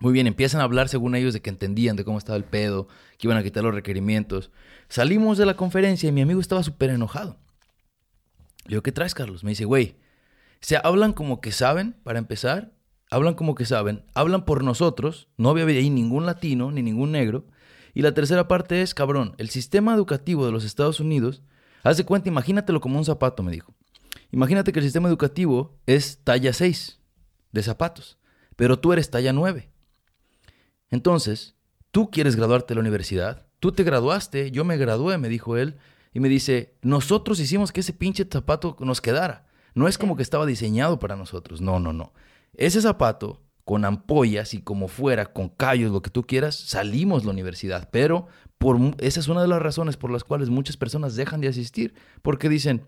Muy 0.00 0.12
bien, 0.12 0.26
empiezan 0.26 0.60
a 0.60 0.64
hablar 0.64 0.88
según 0.88 1.14
ellos 1.14 1.32
de 1.32 1.40
que 1.40 1.50
entendían 1.50 1.94
de 1.94 2.04
cómo 2.04 2.18
estaba 2.18 2.36
el 2.36 2.44
pedo, 2.44 2.88
que 3.18 3.28
iban 3.28 3.38
a 3.38 3.42
quitar 3.42 3.62
los 3.62 3.74
requerimientos. 3.74 4.50
Salimos 4.88 5.38
de 5.38 5.46
la 5.46 5.54
conferencia 5.54 6.08
y 6.08 6.12
mi 6.12 6.22
amigo 6.22 6.40
estaba 6.40 6.64
súper 6.64 6.90
enojado. 6.90 7.38
Le 8.64 8.70
digo, 8.70 8.82
¿qué 8.82 8.90
traes, 8.90 9.14
Carlos? 9.14 9.44
Me 9.44 9.50
dice, 9.50 9.64
güey, 9.64 9.96
se 10.60 10.76
hablan 10.82 11.12
como 11.12 11.40
que 11.40 11.52
saben, 11.52 11.94
para 12.02 12.18
empezar, 12.18 12.72
hablan 13.12 13.34
como 13.34 13.54
que 13.54 13.66
saben, 13.66 14.06
hablan 14.14 14.46
por 14.46 14.64
nosotros, 14.64 15.28
no 15.36 15.50
había 15.50 15.66
ahí 15.66 15.90
ningún 15.90 16.24
latino 16.24 16.72
ni 16.72 16.82
ningún 16.82 17.12
negro. 17.12 17.44
Y 17.92 18.00
la 18.00 18.14
tercera 18.14 18.48
parte 18.48 18.80
es, 18.80 18.94
cabrón, 18.94 19.34
el 19.36 19.50
sistema 19.50 19.94
educativo 19.94 20.46
de 20.46 20.52
los 20.52 20.64
Estados 20.64 20.98
Unidos, 20.98 21.42
haz 21.82 21.98
de 21.98 22.06
cuenta, 22.06 22.30
imagínatelo 22.30 22.80
como 22.80 22.96
un 22.96 23.04
zapato, 23.04 23.42
me 23.42 23.52
dijo. 23.52 23.74
Imagínate 24.30 24.72
que 24.72 24.78
el 24.78 24.86
sistema 24.86 25.10
educativo 25.10 25.78
es 25.84 26.20
talla 26.24 26.54
6 26.54 27.00
de 27.52 27.62
zapatos, 27.62 28.16
pero 28.56 28.78
tú 28.78 28.94
eres 28.94 29.10
talla 29.10 29.34
9. 29.34 29.68
Entonces, 30.90 31.54
tú 31.90 32.10
quieres 32.10 32.34
graduarte 32.34 32.68
de 32.68 32.76
la 32.76 32.80
universidad, 32.80 33.46
tú 33.60 33.72
te 33.72 33.84
graduaste, 33.84 34.50
yo 34.52 34.64
me 34.64 34.78
gradué, 34.78 35.18
me 35.18 35.28
dijo 35.28 35.58
él, 35.58 35.76
y 36.14 36.20
me 36.20 36.30
dice, 36.30 36.76
nosotros 36.80 37.40
hicimos 37.40 37.72
que 37.72 37.80
ese 37.80 37.92
pinche 37.92 38.26
zapato 38.30 38.74
nos 38.80 39.02
quedara. 39.02 39.48
No 39.74 39.86
es 39.86 39.98
como 39.98 40.16
que 40.16 40.22
estaba 40.22 40.46
diseñado 40.46 40.98
para 40.98 41.16
nosotros, 41.16 41.60
no, 41.60 41.78
no, 41.78 41.92
no. 41.92 42.14
Ese 42.56 42.80
zapato, 42.80 43.42
con 43.64 43.84
ampollas 43.84 44.54
y 44.54 44.62
como 44.62 44.88
fuera, 44.88 45.26
con 45.26 45.48
callos, 45.48 45.92
lo 45.92 46.02
que 46.02 46.10
tú 46.10 46.24
quieras, 46.24 46.54
salimos 46.56 47.22
de 47.22 47.26
la 47.26 47.32
universidad. 47.32 47.88
Pero 47.90 48.26
por, 48.58 48.78
esa 48.98 49.20
es 49.20 49.28
una 49.28 49.42
de 49.42 49.48
las 49.48 49.62
razones 49.62 49.96
por 49.96 50.10
las 50.10 50.24
cuales 50.24 50.50
muchas 50.50 50.76
personas 50.76 51.16
dejan 51.16 51.40
de 51.40 51.48
asistir, 51.48 51.94
porque 52.22 52.48
dicen 52.48 52.86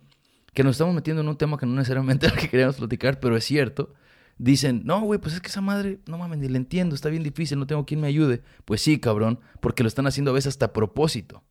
que 0.52 0.62
nos 0.62 0.72
estamos 0.72 0.94
metiendo 0.94 1.22
en 1.22 1.28
un 1.28 1.36
tema 1.36 1.58
que 1.58 1.66
no 1.66 1.74
necesariamente 1.74 2.26
es 2.26 2.32
el 2.32 2.38
que 2.38 2.48
queríamos 2.48 2.76
platicar, 2.76 3.20
pero 3.20 3.36
es 3.36 3.44
cierto 3.44 3.94
dicen, 4.38 4.82
no, 4.84 5.00
güey, 5.00 5.20
pues 5.20 5.34
es 5.34 5.40
que 5.40 5.48
esa 5.48 5.60
madre, 5.60 6.00
no 6.06 6.18
mames, 6.18 6.38
ni 6.38 6.48
le 6.48 6.56
entiendo, 6.56 6.94
está 6.94 7.08
bien 7.08 7.22
difícil, 7.22 7.58
no 7.58 7.66
tengo 7.66 7.84
quien 7.84 8.00
me 8.00 8.08
ayude. 8.08 8.42
Pues 8.64 8.80
sí, 8.80 8.98
cabrón, 8.98 9.40
porque 9.60 9.82
lo 9.82 9.88
están 9.88 10.06
haciendo 10.06 10.30
a 10.30 10.34
veces 10.34 10.54
hasta 10.54 10.66
a 10.66 10.72
propósito. 10.72 11.42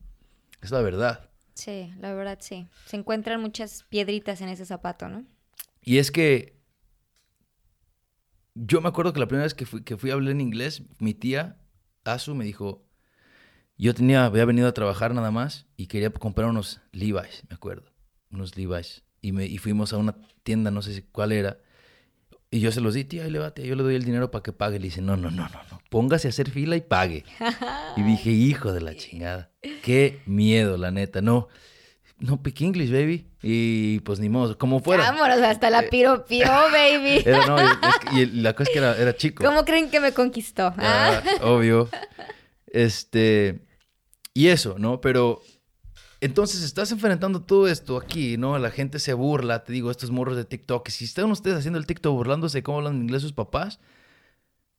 Es 0.62 0.70
la 0.70 0.80
verdad. 0.80 1.30
Sí, 1.54 1.92
la 2.00 2.14
verdad 2.14 2.38
sí. 2.40 2.66
Se 2.86 2.96
encuentran 2.96 3.40
muchas 3.40 3.84
piedritas 3.84 4.40
en 4.40 4.48
ese 4.48 4.66
zapato, 4.66 5.08
¿no? 5.08 5.24
Y 5.82 5.98
es 5.98 6.10
que 6.10 6.53
yo 8.54 8.80
me 8.80 8.88
acuerdo 8.88 9.12
que 9.12 9.20
la 9.20 9.26
primera 9.26 9.44
vez 9.44 9.54
que 9.54 9.66
fui, 9.66 9.82
que 9.82 9.96
fui 9.96 10.10
a 10.10 10.14
hablar 10.14 10.32
en 10.32 10.40
inglés, 10.40 10.82
mi 10.98 11.14
tía, 11.14 11.58
Asu, 12.04 12.34
me 12.34 12.44
dijo, 12.44 12.84
yo 13.76 13.94
tenía, 13.94 14.24
había 14.24 14.44
venido 14.44 14.68
a 14.68 14.74
trabajar 14.74 15.14
nada 15.14 15.30
más 15.30 15.66
y 15.76 15.86
quería 15.86 16.10
comprar 16.10 16.48
unos 16.48 16.80
Levi's, 16.92 17.44
me 17.48 17.54
acuerdo, 17.54 17.90
unos 18.30 18.56
Levi's. 18.56 19.02
Y, 19.20 19.32
me, 19.32 19.46
y 19.46 19.56
fuimos 19.58 19.92
a 19.92 19.96
una 19.96 20.14
tienda, 20.42 20.70
no 20.70 20.82
sé 20.82 21.06
cuál 21.10 21.32
era, 21.32 21.58
y 22.54 22.60
yo 22.60 22.70
se 22.70 22.80
los 22.80 22.94
di, 22.94 23.02
tía, 23.02 23.26
levate, 23.26 23.66
yo 23.66 23.74
le 23.74 23.82
doy 23.82 23.96
el 23.96 24.04
dinero 24.04 24.30
para 24.30 24.44
que 24.44 24.52
pague. 24.52 24.78
Le 24.78 24.84
dice, 24.84 25.02
no, 25.02 25.16
no, 25.16 25.28
no, 25.28 25.48
no, 25.48 25.60
no, 25.72 25.80
póngase 25.90 26.28
a 26.28 26.30
hacer 26.30 26.50
fila 26.50 26.76
y 26.76 26.82
pague. 26.82 27.24
y 27.96 28.02
dije, 28.02 28.30
hijo 28.30 28.72
de 28.72 28.80
la 28.80 28.94
chingada, 28.96 29.50
qué 29.82 30.22
miedo, 30.24 30.76
la 30.76 30.92
neta, 30.92 31.20
no. 31.20 31.48
No 32.24 32.42
pick 32.42 32.60
English, 32.62 32.90
baby. 32.90 33.26
Y 33.42 34.00
pues 34.00 34.18
ni 34.20 34.28
modo, 34.28 34.56
como 34.58 34.80
fuera. 34.80 35.10
Vámonos, 35.10 35.38
hasta 35.40 35.70
la 35.70 35.80
Eh, 35.82 35.88
piro 35.90 36.24
piro, 36.24 36.48
baby. 36.72 37.22
Era, 37.24 37.46
no, 37.46 37.58
es 37.58 37.76
que- 38.10 38.20
y 38.22 38.26
la 38.26 38.52
cosa 38.54 38.64
es 38.70 38.72
que 38.72 38.78
era, 38.78 38.96
era 38.96 39.14
chico. 39.16 39.44
¿Cómo 39.44 39.64
creen 39.64 39.90
que 39.90 40.00
me 40.00 40.12
conquistó? 40.12 40.72
Ah, 40.78 41.22
Ah. 41.22 41.44
obvio. 41.44 41.88
Este. 42.66 43.60
Y 44.32 44.48
eso, 44.48 44.76
¿no? 44.78 45.00
Pero. 45.00 45.40
Entonces 46.20 46.62
estás 46.62 46.90
enfrentando 46.90 47.42
todo 47.42 47.68
esto 47.68 47.98
aquí, 47.98 48.38
¿no? 48.38 48.58
La 48.58 48.70
gente 48.70 48.98
se 48.98 49.12
burla, 49.12 49.62
te 49.62 49.74
digo, 49.74 49.90
estos 49.90 50.10
morros 50.10 50.36
de 50.38 50.46
TikTok. 50.46 50.88
Si 50.88 51.04
están 51.04 51.30
ustedes 51.30 51.58
haciendo 51.58 51.78
el 51.78 51.84
TikTok 51.86 52.14
burlándose 52.14 52.58
de 52.58 52.62
cómo 52.62 52.78
hablan 52.78 53.02
inglés 53.02 53.20
sus 53.20 53.34
papás 53.34 53.78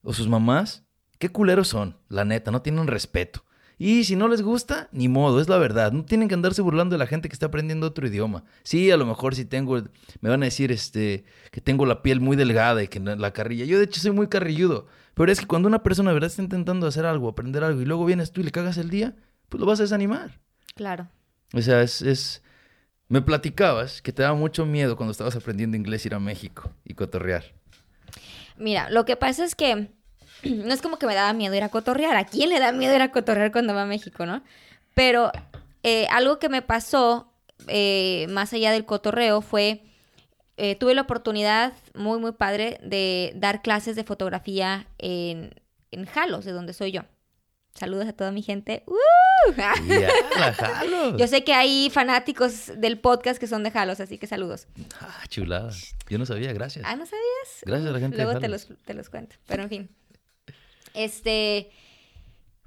o 0.01 0.11
sus 0.11 0.27
mamás, 0.27 0.83
qué 1.19 1.29
culeros 1.29 1.67
son, 1.67 1.97
la 2.09 2.25
neta, 2.25 2.49
no 2.49 2.63
tienen 2.63 2.87
respeto. 2.87 3.45
Y 3.77 4.05
si 4.05 4.15
no 4.15 4.27
les 4.27 4.41
gusta, 4.41 4.87
ni 4.91 5.09
modo, 5.09 5.41
es 5.41 5.49
la 5.49 5.57
verdad. 5.57 5.91
No 5.91 6.05
tienen 6.05 6.29
que 6.29 6.33
andarse 6.33 6.61
burlando 6.61 6.93
de 6.93 6.99
la 6.99 7.07
gente 7.07 7.27
que 7.27 7.33
está 7.33 7.47
aprendiendo 7.47 7.87
otro 7.87 8.07
idioma. 8.07 8.45
Sí, 8.63 8.89
a 8.89 8.97
lo 8.97 9.05
mejor 9.05 9.35
si 9.35 9.43
tengo, 9.43 9.81
me 10.21 10.29
van 10.29 10.43
a 10.43 10.45
decir 10.45 10.71
este, 10.71 11.25
que 11.51 11.59
tengo 11.59 11.85
la 11.85 12.01
piel 12.01 12.21
muy 12.21 12.37
delgada 12.37 12.83
y 12.83 12.87
que 12.87 12.99
la 12.99 13.33
carrilla. 13.33 13.65
Yo 13.65 13.77
de 13.77 13.85
hecho 13.85 13.99
soy 13.99 14.11
muy 14.11 14.27
carrilludo. 14.27 14.87
Pero 15.13 15.31
es 15.31 15.39
que 15.39 15.47
cuando 15.47 15.67
una 15.67 15.83
persona 15.83 16.09
de 16.09 16.13
verdad 16.13 16.29
está 16.29 16.41
intentando 16.41 16.87
hacer 16.87 17.05
algo, 17.05 17.29
aprender 17.29 17.63
algo, 17.63 17.81
y 17.81 17.85
luego 17.85 18.05
vienes 18.05 18.31
tú 18.31 18.41
y 18.41 18.45
le 18.45 18.51
cagas 18.51 18.77
el 18.77 18.89
día, 18.89 19.15
pues 19.49 19.59
lo 19.59 19.65
vas 19.65 19.79
a 19.79 19.83
desanimar. 19.83 20.39
Claro. 20.75 21.09
O 21.53 21.61
sea, 21.61 21.81
es, 21.81 22.01
es... 22.01 22.43
Me 23.07 23.21
platicabas 23.21 24.01
que 24.01 24.11
te 24.11 24.23
daba 24.23 24.35
mucho 24.35 24.65
miedo 24.65 24.97
cuando 24.97 25.11
estabas 25.11 25.35
aprendiendo 25.35 25.77
inglés 25.77 26.05
ir 26.05 26.15
a 26.15 26.19
México 26.19 26.71
y 26.83 26.95
cotorrear. 26.95 27.43
Mira, 28.57 28.89
lo 28.89 29.05
que 29.05 29.15
pasa 29.15 29.43
es 29.45 29.53
que 29.53 29.91
no 30.43 30.73
es 30.73 30.81
como 30.81 30.97
que 30.97 31.07
me 31.07 31.15
daba 31.15 31.33
miedo 31.33 31.55
ir 31.55 31.63
a 31.63 31.69
cotorrear. 31.69 32.15
¿A 32.17 32.25
quién 32.25 32.49
le 32.49 32.59
da 32.59 32.71
miedo 32.71 32.95
ir 32.95 33.01
a 33.01 33.11
cotorrear 33.11 33.51
cuando 33.51 33.73
va 33.73 33.83
a 33.83 33.87
México, 33.87 34.25
no? 34.25 34.43
Pero 34.93 35.31
eh, 35.83 36.07
algo 36.09 36.39
que 36.39 36.49
me 36.49 36.61
pasó 36.61 37.31
eh, 37.67 38.27
más 38.29 38.53
allá 38.53 38.71
del 38.71 38.85
cotorreo 38.85 39.41
fue, 39.41 39.83
eh, 40.57 40.75
tuve 40.75 40.93
la 40.93 41.01
oportunidad 41.01 41.73
muy, 41.93 42.19
muy 42.19 42.31
padre 42.31 42.79
de 42.83 43.33
dar 43.35 43.61
clases 43.61 43.95
de 43.95 44.03
fotografía 44.03 44.87
en, 44.97 45.53
en 45.91 46.05
Jalos, 46.05 46.45
de 46.45 46.51
donde 46.51 46.73
soy 46.73 46.91
yo. 46.91 47.01
Saludos 47.73 48.07
a 48.07 48.13
toda 48.13 48.31
mi 48.31 48.41
gente. 48.41 48.83
¡Uh! 48.87 48.95
Yo 51.17 51.27
sé 51.27 51.43
que 51.43 51.53
hay 51.53 51.89
fanáticos 51.89 52.71
del 52.77 52.99
podcast 52.99 53.37
que 53.37 53.47
son 53.47 53.63
de 53.63 53.71
Jalos, 53.71 53.99
así 53.99 54.17
que 54.17 54.27
saludos. 54.27 54.67
Ah, 55.01 55.23
chulada. 55.27 55.71
Yo 56.09 56.17
no 56.17 56.25
sabía, 56.25 56.53
gracias. 56.53 56.85
Ah, 56.87 56.95
¿no 56.95 57.05
sabías? 57.05 57.63
Gracias 57.63 57.89
a 57.89 57.91
la 57.91 57.99
gente 57.99 58.17
de 58.17 58.23
Luego 58.23 58.39
te 58.39 58.47
los, 58.47 58.69
te 58.85 58.93
los 58.93 59.09
cuento. 59.09 59.35
Pero 59.45 59.63
en 59.63 59.69
fin. 59.69 59.89
Este, 60.95 61.69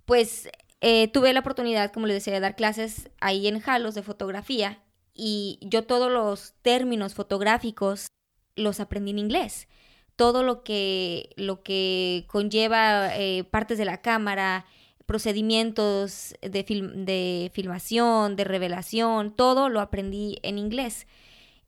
pues 0.05 0.49
eh, 0.81 1.09
tuve 1.09 1.33
la 1.33 1.41
oportunidad, 1.41 1.93
como 1.93 2.07
les 2.07 2.17
decía, 2.17 2.35
de 2.35 2.41
dar 2.41 2.57
clases 2.57 3.11
ahí 3.21 3.49
en 3.49 3.61
Jalos 3.61 3.95
de 3.95 4.03
fotografía. 4.03 4.83
Y 5.15 5.59
yo 5.63 5.85
todos 5.85 6.13
los 6.13 6.55
términos 6.63 7.15
fotográficos 7.15 8.07
los 8.55 8.79
aprendí 8.79 9.11
en 9.11 9.19
inglés. 9.19 9.67
Todo 10.15 10.43
lo 10.43 10.63
que, 10.63 11.31
lo 11.37 11.63
que 11.63 12.27
conlleva 12.29 13.17
eh, 13.17 13.45
partes 13.45 13.79
de 13.79 13.85
la 13.85 14.01
cámara, 14.01 14.67
procedimientos 15.07 16.35
de, 16.43 16.65
film- 16.65 17.05
de 17.05 17.51
filmación, 17.55 18.37
de 18.37 18.45
revelación, 18.45 19.35
todo 19.35 19.69
lo 19.69 19.81
aprendí 19.81 20.39
en 20.43 20.59
inglés. 20.59 21.07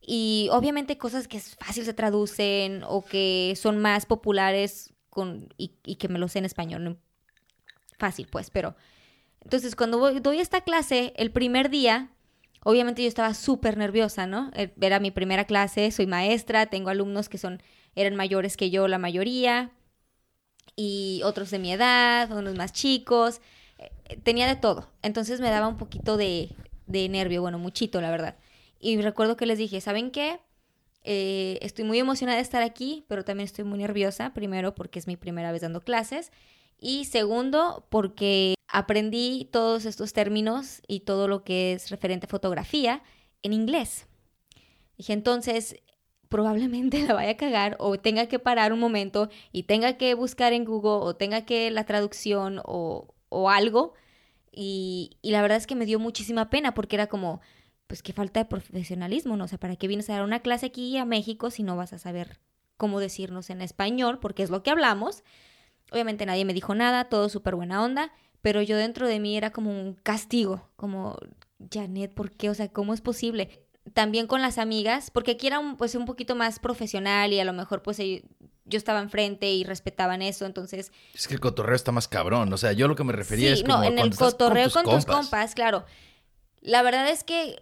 Y 0.00 0.48
obviamente 0.52 0.98
cosas 0.98 1.28
que 1.28 1.36
es 1.36 1.56
fácil 1.56 1.84
se 1.84 1.94
traducen 1.94 2.82
o 2.86 3.04
que 3.04 3.54
son 3.56 3.78
más 3.78 4.06
populares 4.06 4.92
y, 5.56 5.96
que 5.96 6.08
me 6.08 6.18
lo 6.18 6.28
sé 6.28 6.38
en 6.40 6.44
español. 6.44 6.98
Fácil, 7.98 8.26
pues, 8.30 8.50
pero... 8.50 8.74
Entonces, 9.42 9.74
cuando 9.76 9.98
voy- 9.98 10.20
doy 10.20 10.38
esta 10.40 10.60
clase, 10.62 11.14
el 11.16 11.30
primer 11.30 11.70
día, 11.70 12.10
obviamente 12.62 13.02
yo 13.02 13.08
estaba 13.08 13.32
súper 13.34 13.76
nerviosa, 13.78 14.26
¿no? 14.26 14.50
Eh, 14.54 14.72
Era 14.80 15.00
mi 15.00 15.10
primera 15.10 15.44
clase, 15.46 15.90
soy 15.92 16.06
maestra, 16.06 16.66
tengo 16.66 16.90
alumnos 16.90 17.28
que 17.30 17.38
son, 17.38 17.62
eran 17.94 18.16
mayores 18.16 18.56
que 18.56 18.70
yo, 18.70 18.86
la 18.88 18.98
mayoría, 18.98 19.72
y 20.76 21.20
otros 21.24 21.50
de 21.50 21.58
mi 21.58 21.72
edad, 21.72 22.30
unos 22.36 22.54
más 22.54 22.72
chicos. 22.72 23.40
Eh, 23.78 24.16
Tenía 24.22 24.46
de 24.46 24.56
todo. 24.56 24.90
Entonces 25.02 25.40
me 25.40 25.50
daba 25.50 25.68
un 25.68 25.76
poquito 25.76 26.16
de, 26.16 26.50
de 26.86 27.08
nervio, 27.08 27.42
bueno, 27.42 27.58
muchito, 27.58 28.00
la 28.00 28.10
verdad. 28.10 28.36
Y 28.78 29.00
recuerdo 29.00 29.36
que 29.36 29.46
les 29.46 29.58
dije, 29.58 29.80
¿saben 29.80 30.10
qué? 30.10 30.40
Eh, 31.02 31.58
estoy 31.62 31.84
muy 31.84 31.98
emocionada 31.98 32.36
de 32.36 32.42
estar 32.42 32.62
aquí, 32.62 33.04
pero 33.08 33.24
también 33.24 33.44
estoy 33.44 33.64
muy 33.64 33.78
nerviosa. 33.78 34.32
Primero, 34.34 34.74
porque 34.74 34.98
es 34.98 35.06
mi 35.06 35.16
primera 35.16 35.52
vez 35.52 35.62
dando 35.62 35.80
clases. 35.80 36.30
Y 36.78 37.04
segundo, 37.06 37.86
porque 37.90 38.54
aprendí 38.68 39.48
todos 39.52 39.84
estos 39.84 40.12
términos 40.12 40.82
y 40.86 41.00
todo 41.00 41.28
lo 41.28 41.44
que 41.44 41.72
es 41.72 41.90
referente 41.90 42.26
a 42.26 42.28
fotografía 42.28 43.02
en 43.42 43.52
inglés. 43.52 44.06
Dije, 44.96 45.12
entonces, 45.12 45.76
probablemente 46.28 47.02
la 47.06 47.14
vaya 47.14 47.32
a 47.32 47.36
cagar 47.36 47.76
o 47.78 47.98
tenga 47.98 48.26
que 48.26 48.38
parar 48.38 48.72
un 48.72 48.80
momento 48.80 49.28
y 49.52 49.64
tenga 49.64 49.98
que 49.98 50.14
buscar 50.14 50.52
en 50.52 50.64
Google 50.64 51.06
o 51.06 51.16
tenga 51.16 51.44
que 51.44 51.70
la 51.70 51.84
traducción 51.84 52.60
o, 52.64 53.14
o 53.28 53.50
algo. 53.50 53.94
Y, 54.52 55.18
y 55.22 55.30
la 55.30 55.42
verdad 55.42 55.58
es 55.58 55.66
que 55.66 55.76
me 55.76 55.86
dio 55.86 55.98
muchísima 55.98 56.50
pena 56.50 56.74
porque 56.74 56.96
era 56.96 57.06
como, 57.08 57.40
pues 57.90 58.04
qué 58.04 58.12
falta 58.12 58.38
de 58.38 58.46
profesionalismo, 58.46 59.36
¿no? 59.36 59.46
O 59.46 59.48
sea, 59.48 59.58
¿para 59.58 59.74
qué 59.74 59.88
vienes 59.88 60.08
a 60.08 60.12
dar 60.12 60.22
una 60.22 60.38
clase 60.38 60.66
aquí 60.66 60.96
a 60.96 61.04
México 61.04 61.50
si 61.50 61.64
no 61.64 61.74
vas 61.74 61.92
a 61.92 61.98
saber 61.98 62.38
cómo 62.76 63.00
decirnos 63.00 63.50
en 63.50 63.62
español? 63.62 64.20
Porque 64.20 64.44
es 64.44 64.50
lo 64.50 64.62
que 64.62 64.70
hablamos. 64.70 65.24
Obviamente 65.90 66.24
nadie 66.24 66.44
me 66.44 66.54
dijo 66.54 66.72
nada, 66.76 67.06
todo 67.06 67.28
súper 67.28 67.56
buena 67.56 67.82
onda, 67.82 68.12
pero 68.42 68.62
yo 68.62 68.76
dentro 68.76 69.08
de 69.08 69.18
mí 69.18 69.36
era 69.36 69.50
como 69.50 69.72
un 69.72 69.94
castigo, 69.94 70.70
como, 70.76 71.18
Janet, 71.68 72.14
¿por 72.14 72.30
qué? 72.30 72.48
O 72.48 72.54
sea, 72.54 72.68
¿cómo 72.68 72.94
es 72.94 73.00
posible? 73.00 73.66
También 73.92 74.28
con 74.28 74.40
las 74.40 74.58
amigas, 74.58 75.10
porque 75.10 75.32
aquí 75.32 75.48
era 75.48 75.58
un, 75.58 75.76
pues 75.76 75.96
un 75.96 76.04
poquito 76.04 76.36
más 76.36 76.60
profesional 76.60 77.32
y 77.32 77.40
a 77.40 77.44
lo 77.44 77.52
mejor 77.52 77.82
pues 77.82 77.98
yo 77.98 78.78
estaba 78.78 79.00
enfrente 79.00 79.50
y 79.50 79.64
respetaban 79.64 80.22
eso, 80.22 80.46
entonces 80.46 80.92
Es 81.12 81.26
que 81.26 81.34
el 81.34 81.40
cotorreo 81.40 81.74
está 81.74 81.90
más 81.90 82.06
cabrón. 82.06 82.52
O 82.52 82.56
sea, 82.56 82.70
yo 82.70 82.86
lo 82.86 82.94
que 82.94 83.02
me 83.02 83.12
refería 83.12 83.48
Sí, 83.48 83.62
es 83.62 83.62
como 83.64 83.78
no, 83.78 83.82
en 83.82 83.98
el 83.98 84.14
cotorreo 84.14 84.70
con, 84.70 84.84
tus, 84.84 84.92
compas. 84.92 85.16
compas, 85.16 85.54
claro. 85.56 85.84
La 86.60 86.82
verdad 86.82 87.08
es 87.08 87.24
que 87.24 87.60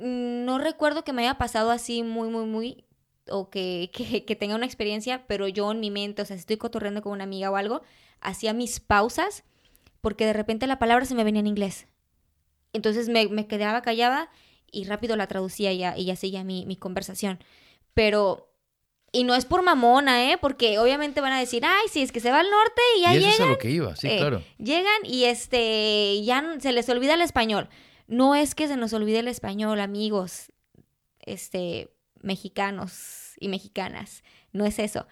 no 0.00 0.58
recuerdo 0.58 1.04
que 1.04 1.12
me 1.12 1.22
haya 1.22 1.38
pasado 1.38 1.70
así 1.70 2.02
muy, 2.02 2.28
muy, 2.28 2.46
muy, 2.46 2.84
o 3.28 3.50
que, 3.50 3.90
que, 3.94 4.24
que 4.24 4.36
tenga 4.36 4.54
una 4.54 4.66
experiencia, 4.66 5.26
pero 5.26 5.48
yo 5.48 5.70
en 5.70 5.80
mi 5.80 5.90
mente, 5.90 6.22
o 6.22 6.24
sea, 6.24 6.36
si 6.36 6.40
estoy 6.40 6.56
cotorreando 6.56 7.02
con 7.02 7.12
una 7.12 7.24
amiga 7.24 7.50
o 7.50 7.56
algo, 7.56 7.82
hacía 8.20 8.52
mis 8.52 8.80
pausas 8.80 9.44
porque 10.00 10.26
de 10.26 10.32
repente 10.32 10.66
la 10.66 10.78
palabra 10.78 11.04
se 11.04 11.14
me 11.14 11.24
venía 11.24 11.40
en 11.40 11.46
inglés. 11.46 11.86
Entonces 12.72 13.08
me, 13.08 13.28
me 13.28 13.46
quedaba 13.46 13.82
callada 13.82 14.30
y 14.70 14.84
rápido 14.84 15.16
la 15.16 15.26
traducía 15.26 15.72
y 15.72 15.78
ya, 15.78 15.96
y 15.96 16.06
ya 16.06 16.16
seguía 16.16 16.44
mi, 16.44 16.64
mi 16.66 16.76
conversación. 16.76 17.38
Pero, 17.94 18.52
y 19.12 19.24
no 19.24 19.34
es 19.34 19.44
por 19.44 19.62
mamona, 19.62 20.30
¿eh? 20.30 20.38
Porque 20.40 20.78
obviamente 20.78 21.20
van 21.20 21.32
a 21.32 21.40
decir, 21.40 21.64
ay, 21.64 21.88
sí, 21.90 22.02
es 22.02 22.12
que 22.12 22.20
se 22.20 22.30
va 22.30 22.40
al 22.40 22.50
norte 22.50 22.80
y 22.98 23.02
ya 23.02 23.14
y 23.14 23.18
eso 23.18 23.26
llega 23.26 23.34
es 23.34 23.40
a 23.40 23.46
lo 23.46 23.58
que 23.58 23.70
iba, 23.70 23.96
sí, 23.96 24.08
eh, 24.08 24.18
claro. 24.18 24.42
Llegan 24.58 25.04
y 25.04 25.24
este 25.24 26.22
ya 26.22 26.56
se 26.60 26.72
les 26.72 26.88
olvida 26.88 27.14
el 27.14 27.20
español. 27.20 27.68
No 28.10 28.34
es 28.34 28.56
que 28.56 28.66
se 28.66 28.76
nos 28.76 28.92
olvide 28.92 29.20
el 29.20 29.28
español, 29.28 29.80
amigos, 29.80 30.50
este 31.20 31.94
mexicanos 32.20 33.34
y 33.38 33.48
mexicanas. 33.48 34.24
No 34.52 34.66
es 34.66 34.80
eso. 34.80 35.06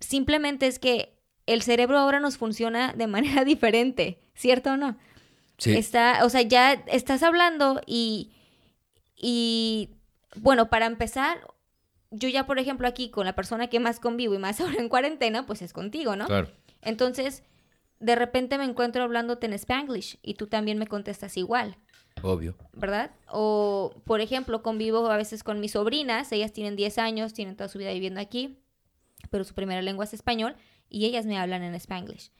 Simplemente 0.00 0.66
es 0.66 0.80
que 0.80 1.16
el 1.46 1.62
cerebro 1.62 1.96
ahora 1.96 2.18
nos 2.18 2.36
funciona 2.36 2.92
de 2.92 3.06
manera 3.06 3.44
diferente, 3.44 4.18
¿cierto 4.34 4.72
o 4.72 4.76
no? 4.76 4.98
Sí. 5.58 5.76
Está, 5.76 6.24
o 6.24 6.28
sea, 6.28 6.42
ya 6.42 6.72
estás 6.72 7.22
hablando 7.22 7.80
y 7.86 8.32
y 9.16 9.90
bueno, 10.34 10.70
para 10.70 10.86
empezar, 10.86 11.46
yo 12.10 12.28
ya 12.28 12.46
por 12.46 12.58
ejemplo 12.58 12.88
aquí 12.88 13.10
con 13.10 13.26
la 13.26 13.36
persona 13.36 13.68
que 13.68 13.78
más 13.78 14.00
convivo 14.00 14.34
y 14.34 14.38
más 14.38 14.60
ahora 14.60 14.80
en 14.80 14.88
cuarentena, 14.88 15.46
pues 15.46 15.62
es 15.62 15.72
contigo, 15.72 16.16
¿no? 16.16 16.26
Claro. 16.26 16.50
Entonces, 16.82 17.44
de 18.00 18.16
repente 18.16 18.58
me 18.58 18.64
encuentro 18.64 19.04
hablándote 19.04 19.46
en 19.46 19.52
Spanglish 19.52 20.18
y 20.20 20.34
tú 20.34 20.48
también 20.48 20.78
me 20.78 20.88
contestas 20.88 21.36
igual, 21.36 21.76
Obvio. 22.22 22.56
¿verdad? 22.74 23.10
O, 23.30 23.94
por 24.04 24.20
ejemplo, 24.20 24.62
convivo 24.62 25.06
a 25.10 25.16
veces 25.16 25.42
con 25.42 25.60
mis 25.60 25.72
sobrinas, 25.72 26.30
ellas 26.32 26.52
tienen 26.52 26.76
10 26.76 26.98
años, 26.98 27.34
tienen 27.34 27.56
toda 27.56 27.68
su 27.68 27.78
vida 27.78 27.92
viviendo 27.92 28.20
aquí, 28.20 28.58
pero 29.30 29.44
su 29.44 29.54
primera 29.54 29.82
lengua 29.82 30.04
es 30.04 30.14
español 30.14 30.56
y 30.88 31.04
ellas 31.06 31.26
me 31.26 31.38
hablan 31.38 31.62
en 31.62 31.74
Spanglish. 31.74 32.30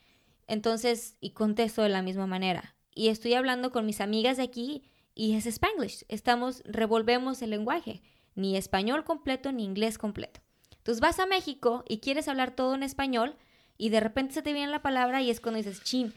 Entonces, 0.47 1.17
y 1.21 1.31
contesto 1.31 1.83
de 1.83 1.91
la 1.91 2.03
misma 2.03 2.27
manera. 2.27 2.77
Y 2.95 3.09
estoy 3.09 3.35
hablando 3.35 3.71
con 3.71 3.87
mis 3.87 4.01
amigas 4.01 4.39
de 4.39 4.45
aquí 4.45 4.83
y 5.15 5.35
es 5.35 5.47
Spanglish. 5.47 6.05
Estamos, 6.09 6.63
revolvemos 6.65 7.43
el 7.43 7.51
lenguaje, 7.51 8.03
ni 8.35 8.57
español 8.57 9.05
completo 9.05 9.53
ni 9.53 9.65
inglés 9.65 9.99
completo. 9.99 10.41
Entonces 10.77 11.01
vas 11.01 11.19
a 11.19 11.27
México 11.27 11.85
y 11.89 11.99
quieres 11.99 12.29
hablar 12.29 12.53
todo 12.53 12.75
en 12.75 12.83
español 12.83 13.37
y 13.77 13.91
de 13.91 14.01
repente 14.01 14.35
se 14.35 14.43
te 14.43 14.53
viene 14.53 14.73
la 14.73 14.83
palabra 14.83 15.21
y 15.21 15.31
es 15.31 15.41
cuando 15.41 15.59
dices, 15.59 15.83
chin, 15.85 16.15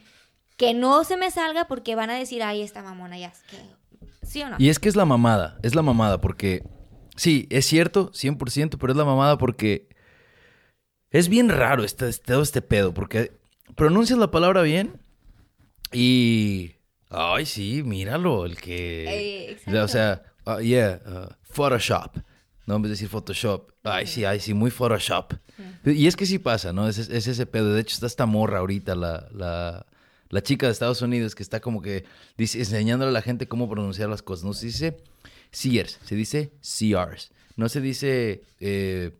que 0.56 0.74
no 0.74 1.04
se 1.04 1.16
me 1.16 1.30
salga 1.30 1.66
porque 1.66 1.94
van 1.94 2.10
a 2.10 2.14
decir, 2.14 2.42
ay, 2.42 2.62
esta 2.62 2.82
mamona 2.82 3.18
ya, 3.18 3.28
es 3.28 3.42
que... 3.42 3.56
¿sí 4.26 4.42
o 4.42 4.48
no? 4.48 4.56
Y 4.58 4.68
es 4.68 4.78
que 4.78 4.88
es 4.88 4.96
la 4.96 5.04
mamada, 5.04 5.58
es 5.62 5.74
la 5.74 5.82
mamada 5.82 6.20
porque, 6.20 6.62
sí, 7.16 7.46
es 7.50 7.66
cierto, 7.66 8.10
100%, 8.12 8.76
pero 8.78 8.92
es 8.92 8.96
la 8.96 9.04
mamada 9.04 9.38
porque 9.38 9.88
es 11.10 11.28
bien 11.28 11.48
raro 11.48 11.84
este, 11.84 12.08
este- 12.08 12.32
todo 12.32 12.42
este 12.42 12.62
pedo, 12.62 12.94
porque 12.94 13.32
pronuncias 13.76 14.18
la 14.18 14.30
palabra 14.30 14.62
bien 14.62 15.00
y... 15.92 16.72
Ay, 17.14 17.44
sí, 17.44 17.82
míralo, 17.84 18.46
el 18.46 18.56
que... 18.56 19.56
Eh, 19.66 19.78
o 19.80 19.88
sea, 19.88 20.22
uh, 20.46 20.60
yeah, 20.60 20.98
uh, 21.06 21.34
Photoshop. 21.42 22.16
No, 22.66 22.76
en 22.76 22.82
vez 22.82 22.88
de 22.90 22.94
decir 22.94 23.08
Photoshop. 23.08 23.70
Ay, 23.82 24.06
sí, 24.06 24.24
ay, 24.24 24.40
sí, 24.40 24.54
muy 24.54 24.70
Photoshop. 24.70 25.34
Y 25.84 26.06
es 26.06 26.16
que 26.16 26.24
sí 26.24 26.38
pasa, 26.38 26.72
¿no? 26.72 26.88
Es, 26.88 26.96
es 26.96 27.26
ese 27.26 27.44
pedo. 27.44 27.74
De 27.74 27.80
hecho, 27.82 27.94
está 27.94 28.06
esta 28.06 28.24
morra 28.24 28.60
ahorita, 28.60 28.94
la, 28.94 29.28
la, 29.32 29.84
la 30.32 30.42
chica 30.42 30.66
de 30.66 30.72
Estados 30.72 31.00
Unidos, 31.02 31.36
que 31.36 31.44
está 31.44 31.60
como 31.60 31.80
que 31.80 32.04
dice, 32.36 32.58
enseñándole 32.58 33.10
a 33.10 33.12
la 33.12 33.22
gente 33.22 33.46
cómo 33.46 33.68
pronunciar 33.70 34.08
las 34.08 34.22
cosas. 34.22 34.44
No 34.44 34.52
se 34.54 34.66
dice 34.66 34.96
Sears, 35.52 36.00
se 36.04 36.16
dice 36.16 36.52
Sears. 36.60 37.30
No 37.56 37.68
se 37.68 37.80
dice, 37.80 38.42
eh, 38.58 39.12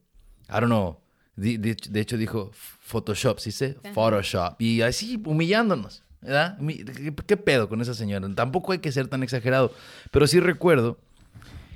I 0.49 0.53
don't 0.53 0.67
know. 0.67 0.99
De, 1.37 1.59
de- 1.59 1.77
de 1.89 2.01
hecho, 2.01 2.17
dijo 2.17 2.51
Photoshop, 2.53 3.39
se 3.39 3.51
dice 3.51 3.77
Photoshop. 3.95 4.61
Y 4.61 4.81
así 4.83 5.21
humillándonos, 5.25 6.03
¿verdad? 6.23 6.59
¿Qué, 6.59 7.15
qué 7.27 7.37
pedo 7.37 7.69
con 7.69 7.81
esa 7.83 7.95
señora? 7.95 8.27
Tampoco 8.35 8.73
hay 8.73 8.79
que 8.79 8.91
ser 8.91 9.09
tan 9.09 9.23
exagerado. 9.23 9.73
Pero 10.11 10.27
sí 10.27 10.41
recuerdo. 10.41 10.99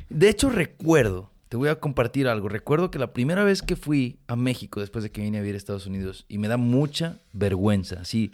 De 0.08 0.28
hecho, 0.30 0.48
recuerdo. 0.50 1.30
Te 1.48 1.56
voy 1.56 1.68
a 1.68 1.78
compartir 1.78 2.26
algo. 2.26 2.48
Recuerdo 2.48 2.90
que 2.90 2.98
la 2.98 3.12
primera 3.12 3.44
vez 3.44 3.62
que 3.62 3.76
fui 3.76 4.18
a 4.26 4.34
México 4.34 4.80
después 4.80 5.04
de 5.04 5.10
que 5.12 5.20
vine 5.20 5.38
a 5.38 5.40
vivir 5.42 5.54
a 5.54 5.58
Estados 5.58 5.86
Unidos, 5.86 6.24
y 6.28 6.38
me 6.38 6.48
da 6.48 6.56
mucha 6.56 7.18
vergüenza, 7.32 8.04
sí. 8.04 8.32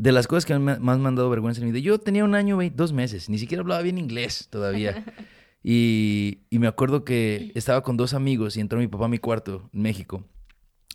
De 0.00 0.12
las 0.12 0.26
cosas 0.28 0.46
que 0.46 0.56
me- 0.58 0.78
más 0.78 0.98
me 0.98 1.08
han 1.08 1.16
dado 1.16 1.28
vergüenza 1.28 1.60
en 1.60 1.66
mi 1.66 1.72
vida. 1.72 1.82
Yo 1.84 1.98
tenía 1.98 2.24
un 2.24 2.34
año, 2.34 2.58
dos 2.74 2.92
meses, 2.92 3.28
ni 3.28 3.36
siquiera 3.38 3.62
hablaba 3.62 3.82
bien 3.82 3.98
inglés 3.98 4.46
todavía. 4.50 5.04
Y, 5.60 6.44
y 6.50 6.60
me 6.60 6.68
acuerdo 6.68 7.04
que 7.04 7.50
estaba 7.56 7.82
con 7.82 7.96
dos 7.96 8.14
amigos 8.14 8.56
y 8.56 8.60
entró 8.60 8.78
mi 8.78 8.86
papá 8.86 9.06
a 9.06 9.08
mi 9.08 9.18
cuarto 9.18 9.68
en 9.74 9.82
México. 9.82 10.24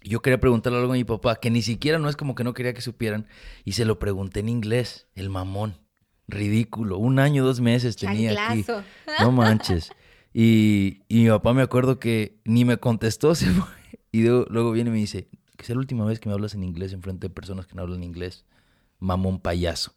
Y 0.02 0.10
Yo 0.12 0.22
quería 0.22 0.40
preguntarle 0.40 0.80
algo 0.80 0.94
a 0.94 0.96
mi 0.96 1.04
papá, 1.04 1.36
que 1.36 1.52
ni 1.52 1.62
siquiera 1.62 2.00
no 2.00 2.08
es 2.10 2.16
como 2.16 2.34
que 2.34 2.46
no 2.46 2.54
quería 2.54 2.74
que 2.74 2.82
supieran, 2.82 3.28
y 3.66 3.74
se 3.74 3.84
lo 3.84 4.00
pregunté 4.00 4.40
en 4.40 4.48
inglés, 4.50 5.08
el 5.16 5.30
mamón. 5.30 5.76
Ridículo. 6.30 6.98
Un 6.98 7.20
año, 7.20 7.44
dos 7.44 7.60
meses 7.60 7.98
tenía 7.98 8.32
aquí. 8.48 8.62
No 9.20 9.32
manches. 9.34 9.92
Y, 10.34 11.02
y 11.10 11.24
mi 11.24 11.30
papá 11.30 11.54
me 11.54 11.62
acuerdo 11.62 12.00
que 12.00 12.40
ni 12.46 12.64
me 12.66 12.78
contestó, 12.78 13.36
se 13.36 13.48
fue. 13.48 13.68
Y 14.14 14.24
luego, 14.24 14.46
luego 14.50 14.72
viene 14.72 14.90
y 14.90 14.94
me 14.94 15.00
dice, 15.00 15.28
que 15.58 15.64
es 15.64 15.70
la 15.70 15.76
última 15.78 16.06
vez 16.06 16.20
que 16.22 16.30
me 16.30 16.34
hablas 16.34 16.56
en 16.56 16.64
inglés 16.64 16.94
en 16.94 17.02
frente 17.02 17.28
de 17.28 17.34
personas 17.34 17.68
que 17.68 17.76
no 17.76 17.82
hablan 17.82 18.02
inglés. 18.02 18.46
Mamón 19.04 19.40
payaso. 19.40 19.94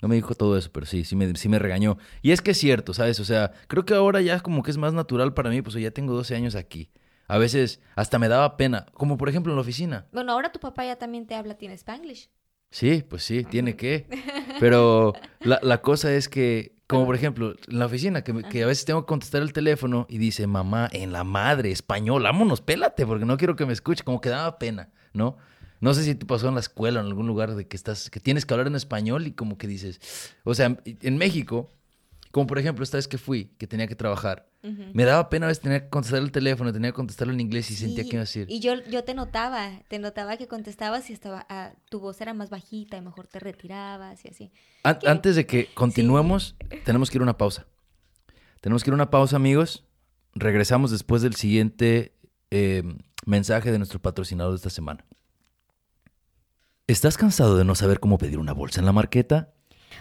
No 0.00 0.08
me 0.08 0.14
dijo 0.14 0.34
todo 0.34 0.56
eso, 0.56 0.70
pero 0.72 0.86
sí, 0.86 1.04
sí 1.04 1.14
me, 1.14 1.34
sí 1.34 1.48
me 1.48 1.58
regañó. 1.58 1.98
Y 2.22 2.30
es 2.30 2.40
que 2.40 2.52
es 2.52 2.58
cierto, 2.58 2.94
¿sabes? 2.94 3.20
O 3.20 3.24
sea, 3.24 3.52
creo 3.68 3.84
que 3.84 3.92
ahora 3.92 4.22
ya 4.22 4.40
como 4.40 4.62
que 4.62 4.70
es 4.70 4.78
más 4.78 4.94
natural 4.94 5.34
para 5.34 5.50
mí, 5.50 5.60
pues 5.60 5.74
ya 5.74 5.90
tengo 5.90 6.14
12 6.14 6.34
años 6.36 6.54
aquí. 6.54 6.90
A 7.26 7.36
veces 7.38 7.80
hasta 7.96 8.18
me 8.18 8.28
daba 8.28 8.56
pena, 8.56 8.86
como 8.94 9.18
por 9.18 9.28
ejemplo 9.28 9.52
en 9.52 9.56
la 9.56 9.62
oficina. 9.62 10.06
Bueno, 10.12 10.32
ahora 10.32 10.52
tu 10.52 10.58
papá 10.58 10.86
ya 10.86 10.96
también 10.96 11.26
te 11.26 11.34
habla, 11.34 11.54
tiene 11.54 11.74
Spanglish. 11.74 12.30
Sí, 12.70 13.04
pues 13.06 13.24
sí, 13.24 13.44
tiene 13.44 13.76
que. 13.76 14.06
Pero 14.60 15.12
la, 15.40 15.58
la 15.62 15.82
cosa 15.82 16.12
es 16.14 16.28
que, 16.28 16.76
como 16.86 17.04
por 17.04 17.14
ejemplo, 17.14 17.54
en 17.68 17.78
la 17.78 17.86
oficina, 17.86 18.22
que 18.22 18.62
a 18.62 18.66
veces 18.66 18.84
tengo 18.84 19.02
que 19.02 19.08
contestar 19.08 19.42
el 19.42 19.52
teléfono 19.52 20.06
y 20.08 20.18
dice, 20.18 20.46
mamá, 20.46 20.88
en 20.92 21.12
la 21.12 21.24
madre, 21.24 21.72
español, 21.72 22.22
vámonos, 22.22 22.62
pélate, 22.62 23.06
porque 23.06 23.26
no 23.26 23.36
quiero 23.36 23.54
que 23.54 23.66
me 23.66 23.72
escuche, 23.72 24.02
como 24.02 24.20
que 24.20 24.28
daba 24.28 24.58
pena, 24.58 24.90
¿no? 25.12 25.36
No 25.80 25.94
sé 25.94 26.04
si 26.04 26.14
te 26.14 26.26
pasó 26.26 26.48
en 26.48 26.54
la 26.54 26.60
escuela 26.60 27.00
o 27.00 27.02
en 27.02 27.08
algún 27.08 27.26
lugar 27.26 27.54
de 27.54 27.66
que 27.66 27.76
estás, 27.76 28.10
que 28.10 28.20
tienes 28.20 28.44
que 28.46 28.54
hablar 28.54 28.66
en 28.66 28.76
español 28.76 29.26
y 29.26 29.32
como 29.32 29.56
que 29.58 29.66
dices, 29.66 30.00
o 30.44 30.54
sea, 30.54 30.76
en 30.84 31.16
México, 31.16 31.72
como 32.30 32.46
por 32.46 32.58
ejemplo 32.58 32.84
esta 32.84 32.98
vez 32.98 33.08
que 33.08 33.18
fui, 33.18 33.46
que 33.58 33.66
tenía 33.66 33.86
que 33.86 33.94
trabajar, 33.96 34.46
me 34.92 35.04
daba 35.04 35.30
pena 35.30 35.46
a 35.46 35.48
veces 35.48 35.62
tener 35.62 35.84
que 35.84 35.88
contestar 35.88 36.20
el 36.20 36.30
teléfono, 36.32 36.70
tenía 36.70 36.90
que 36.90 36.94
contestarlo 36.94 37.32
en 37.32 37.40
inglés 37.40 37.70
y 37.70 37.76
sentía 37.76 38.04
que 38.04 38.10
iba 38.10 38.18
a 38.18 38.24
decir. 38.24 38.46
Y 38.50 38.60
yo, 38.60 38.74
yo 38.90 39.04
te 39.04 39.14
notaba, 39.14 39.80
te 39.88 39.98
notaba 39.98 40.36
que 40.36 40.48
contestabas 40.48 41.08
y 41.08 41.14
estaba, 41.14 41.46
ah, 41.48 41.72
tu 41.88 41.98
voz 41.98 42.20
era 42.20 42.34
más 42.34 42.50
bajita 42.50 42.98
y 42.98 43.00
mejor 43.00 43.26
te 43.26 43.38
retirabas 43.40 44.22
y 44.26 44.28
así. 44.28 44.52
An- 44.82 44.98
¿Qué? 44.98 45.08
Antes 45.08 45.34
de 45.36 45.46
que 45.46 45.68
continuemos, 45.72 46.56
tenemos 46.84 47.08
que 47.10 47.16
ir 47.16 47.22
a 47.22 47.24
una 47.24 47.38
pausa. 47.38 47.64
Tenemos 48.60 48.84
que 48.84 48.90
ir 48.90 48.92
a 48.92 48.96
una 48.96 49.08
pausa, 49.10 49.36
amigos. 49.36 49.84
Regresamos 50.34 50.90
después 50.90 51.22
del 51.22 51.36
siguiente 51.36 52.12
eh, 52.50 52.82
mensaje 53.24 53.72
de 53.72 53.78
nuestro 53.78 53.98
patrocinador 53.98 54.52
de 54.52 54.56
esta 54.56 54.68
semana. 54.70 55.06
¿Estás 56.90 57.16
cansado 57.16 57.56
de 57.56 57.64
no 57.64 57.76
saber 57.76 58.00
cómo 58.00 58.18
pedir 58.18 58.40
una 58.40 58.52
bolsa 58.52 58.80
en 58.80 58.86
la 58.86 58.90
marqueta? 58.90 59.54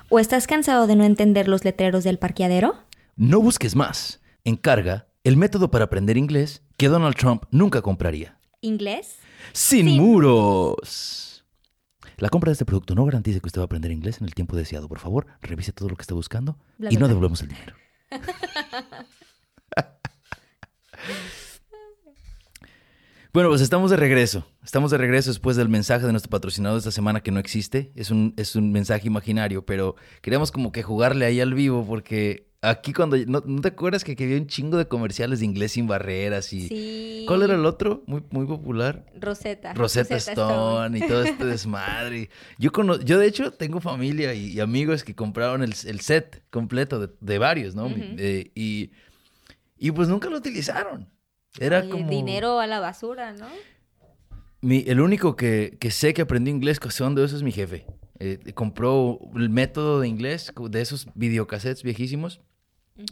¿O 0.10 0.18
estás 0.18 0.48
cansado 0.48 0.88
de 0.88 0.96
no 0.96 1.04
entender 1.04 1.48
los 1.48 1.64
letreros 1.64 2.04
del 2.04 2.18
parqueadero? 2.18 2.78
No 3.16 3.42
busques 3.42 3.76
más. 3.76 4.22
Encarga 4.44 5.08
el 5.24 5.38
método 5.38 5.70
para 5.70 5.86
aprender 5.86 6.18
inglés 6.18 6.64
que 6.78 6.88
Donald 6.88 7.16
Trump 7.16 7.44
nunca 7.52 7.84
compraría. 7.84 8.40
¿Inglés? 8.62 9.18
¡Sin, 9.54 9.86
Sin 9.86 10.02
muros! 10.02 11.46
La 12.18 12.30
compra 12.30 12.50
de 12.50 12.54
este 12.54 12.66
producto 12.66 12.96
no 12.96 13.06
garantiza 13.06 13.40
que 13.40 13.46
usted 13.46 13.62
va 13.62 13.66
a 13.66 13.68
aprender 13.68 13.92
inglés 13.92 14.18
en 14.20 14.26
el 14.26 14.34
tiempo 14.34 14.56
deseado. 14.56 14.88
Por 14.88 14.98
favor, 14.98 15.28
revise 15.44 15.72
todo 15.72 15.90
lo 15.90 15.96
que 15.96 16.02
está 16.02 16.16
buscando 16.16 16.58
Bla, 16.80 16.92
y 16.92 16.96
bla, 16.96 17.02
no 17.02 17.06
bla. 17.06 17.08
devolvemos 17.10 17.42
el 17.44 17.50
dinero. 17.50 17.76
Bueno, 23.32 23.50
pues 23.50 23.62
estamos 23.62 23.92
de 23.92 23.98
regreso. 23.98 24.48
Estamos 24.64 24.90
de 24.90 24.98
regreso 24.98 25.30
después 25.30 25.56
del 25.56 25.70
mensaje 25.70 26.06
de 26.06 26.12
nuestro 26.12 26.32
patrocinador 26.32 26.78
de 26.78 26.80
esta 26.80 26.92
semana 26.92 27.22
que 27.22 27.32
no 27.32 27.40
existe. 27.40 27.92
Es 27.96 28.10
un, 28.10 28.34
es 28.38 28.56
un 28.56 28.72
mensaje 28.72 29.06
imaginario, 29.08 29.66
pero 29.66 29.96
queríamos 30.22 30.52
como 30.52 30.72
que 30.72 30.82
jugarle 30.82 31.26
ahí 31.26 31.40
al 31.40 31.54
vivo 31.54 31.86
porque 31.86 32.48
aquí 32.62 32.92
cuando... 32.92 33.18
¿No, 33.28 33.44
no 33.46 33.62
te 33.62 33.68
acuerdas 33.68 34.04
que, 34.04 34.16
que 34.16 34.24
había 34.24 34.38
un 34.38 34.48
chingo 34.48 34.78
de 34.80 34.88
comerciales 34.88 35.40
de 35.42 35.46
inglés 35.46 35.74
sin 35.74 35.86
barreras 35.86 36.52
y... 36.54 36.68
Sí. 36.70 37.26
¿Cuál 37.28 37.44
era 37.44 37.54
el 37.54 37.68
otro? 37.68 38.04
Muy, 38.08 38.24
muy 38.32 38.48
popular. 38.48 39.06
Rosetta. 39.20 39.76
Rosetta 39.76 40.16
Stone, 40.16 40.98
y 40.98 41.02
todo 41.08 41.22
este 41.24 41.46
desmadre. 41.46 42.32
Yo, 42.58 42.72
cono- 42.72 43.00
yo 43.00 43.20
de 43.20 43.28
hecho 43.28 43.52
tengo 43.52 43.80
familia 43.80 44.34
y, 44.34 44.48
y 44.54 44.60
amigos 44.60 45.04
que 45.04 45.14
compraron 45.14 45.62
el, 45.62 45.76
el 45.86 46.00
set 46.00 46.42
completo 46.50 47.00
de, 47.00 47.10
de 47.22 47.38
varios, 47.38 47.76
¿no? 47.76 47.94
Eh, 47.96 48.50
y, 48.56 48.90
y 49.78 49.92
pues 49.92 50.08
nunca 50.10 50.32
lo 50.32 50.38
utilizaron. 50.38 51.08
Era 51.60 51.80
Oye, 51.80 51.90
como... 51.90 52.10
Dinero 52.10 52.60
a 52.60 52.68
la 52.68 52.80
basura, 52.80 53.34
¿no? 53.34 53.48
Mi- 54.62 54.84
el 54.88 55.00
único 55.00 55.36
que, 55.36 55.78
que 55.80 55.90
sé 55.92 56.14
que 56.14 56.22
aprendió 56.22 56.54
inglés 56.54 56.80
de 56.80 57.24
eso 57.26 57.36
es 57.36 57.44
mi 57.44 57.52
jefe. 57.52 57.86
Eh, 58.20 58.40
compró 58.54 59.20
el 59.36 59.50
método 59.50 60.02
de 60.02 60.08
inglés 60.10 60.52
de 60.70 60.82
esos 60.82 61.08
videocassettes 61.16 61.84
viejísimos 61.84 62.42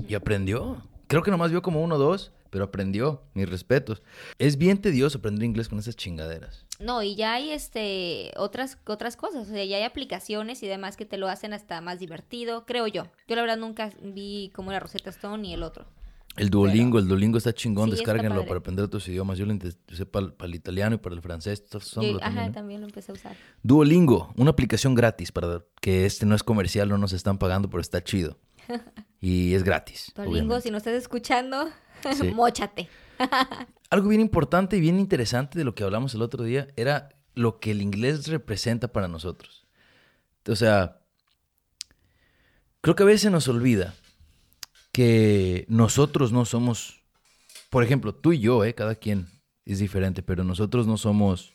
y 0.07 0.15
aprendió. 0.15 0.85
Creo 1.07 1.23
que 1.23 1.31
nomás 1.31 1.51
vio 1.51 1.61
como 1.61 1.81
uno 1.81 1.95
o 1.95 1.97
dos, 1.97 2.33
pero 2.49 2.65
aprendió. 2.65 3.21
Mis 3.33 3.49
respetos. 3.49 4.01
Es 4.37 4.57
bien 4.57 4.79
tedioso 4.81 5.19
aprender 5.19 5.45
inglés 5.45 5.69
con 5.69 5.79
esas 5.79 5.95
chingaderas. 5.95 6.65
No, 6.79 7.01
y 7.01 7.15
ya 7.15 7.33
hay 7.33 7.51
este 7.51 8.33
otras 8.35 8.77
otras 8.85 9.15
cosas, 9.15 9.47
o 9.47 9.51
sea, 9.51 9.63
ya 9.63 9.77
hay 9.77 9.83
aplicaciones 9.83 10.61
y 10.61 10.67
demás 10.67 10.97
que 10.97 11.05
te 11.05 11.17
lo 11.17 11.27
hacen 11.29 11.53
hasta 11.53 11.79
más 11.79 11.99
divertido, 11.99 12.65
creo 12.65 12.87
yo. 12.87 13.07
Yo 13.27 13.35
la 13.35 13.41
verdad 13.41 13.57
nunca 13.57 13.89
vi 14.03 14.51
como 14.53 14.71
era 14.71 14.81
Rosetta 14.81 15.09
Stone 15.09 15.41
ni 15.41 15.53
el 15.53 15.63
otro. 15.63 15.85
El 16.37 16.49
Duolingo, 16.49 16.99
el 16.99 17.07
Duolingo 17.07 17.37
está 17.37 17.51
chingón, 17.53 17.89
Sí, 17.89 17.95
descárguenlo 17.97 18.45
para 18.45 18.59
aprender 18.59 18.85
otros 18.85 19.07
idiomas. 19.07 19.37
Yo 19.37 19.45
lo 19.45 19.51
intenté 19.53 20.05
para, 20.05 20.27
el 20.43 20.55
italiano 20.55 20.95
y 20.95 20.99
para 20.99 21.15
el 21.15 21.21
francés. 21.21 21.63
Yo- 21.71 21.79
usándolo 21.79 22.17
ajá, 22.19 22.25
también, 22.27 22.45
¿no? 22.47 22.53
también 22.53 22.81
lo 22.81 22.87
empecé 22.87 23.11
a 23.11 23.15
usar. 23.15 23.35
Duolingo, 23.63 24.33
una 24.37 24.51
aplicación 24.51 24.93
gratis 24.95 25.31
para 25.31 25.63
que 25.81 26.05
este 26.05 26.25
no 26.25 26.35
es 26.35 26.43
comercial, 26.43 26.89
no 26.89 26.97
nos 26.97 27.11
están 27.13 27.37
pagando, 27.37 27.69
pero 27.69 27.81
está 27.81 28.03
chido. 28.03 28.37
Y 29.19 29.55
es 29.55 29.63
gratis. 29.63 30.11
Duolingo, 30.15 30.37
obviamente. 30.37 30.61
si 30.61 30.71
no 30.71 30.77
estás 30.77 30.93
escuchando, 30.93 31.69
Sí. 32.15 32.29
móchate. 32.35 32.87
Algo 33.89 34.09
bien 34.09 34.21
importante 34.21 34.77
y 34.77 34.79
bien 34.79 34.99
interesante 34.99 35.57
de 35.57 35.65
lo 35.65 35.73
que 35.73 35.83
hablamos 35.83 36.13
el 36.13 36.21
otro 36.21 36.43
día 36.43 36.67
era 36.75 37.09
lo 37.33 37.59
que 37.59 37.71
el 37.71 37.81
inglés 37.81 38.27
representa 38.27 38.89
para 38.89 39.07
nosotros. 39.07 39.65
O 40.47 40.55
sea, 40.55 40.99
creo 42.81 42.95
que 42.95 43.03
a 43.03 43.07
veces 43.07 43.31
nos 43.31 43.47
olvida 43.47 43.95
que 44.97 45.67
nosotros 45.69 46.31
no 46.31 46.43
somos, 46.43 47.03
por 47.69 47.83
ejemplo, 47.83 48.15
tú 48.15 48.33
y 48.33 48.39
yo, 48.39 48.63
¿eh? 48.65 48.73
cada 48.73 48.95
quien 48.95 49.27
es 49.63 49.77
diferente, 49.77 50.23
pero 50.23 50.43
nosotros 50.43 50.87
no 50.87 50.97
somos, 50.97 51.53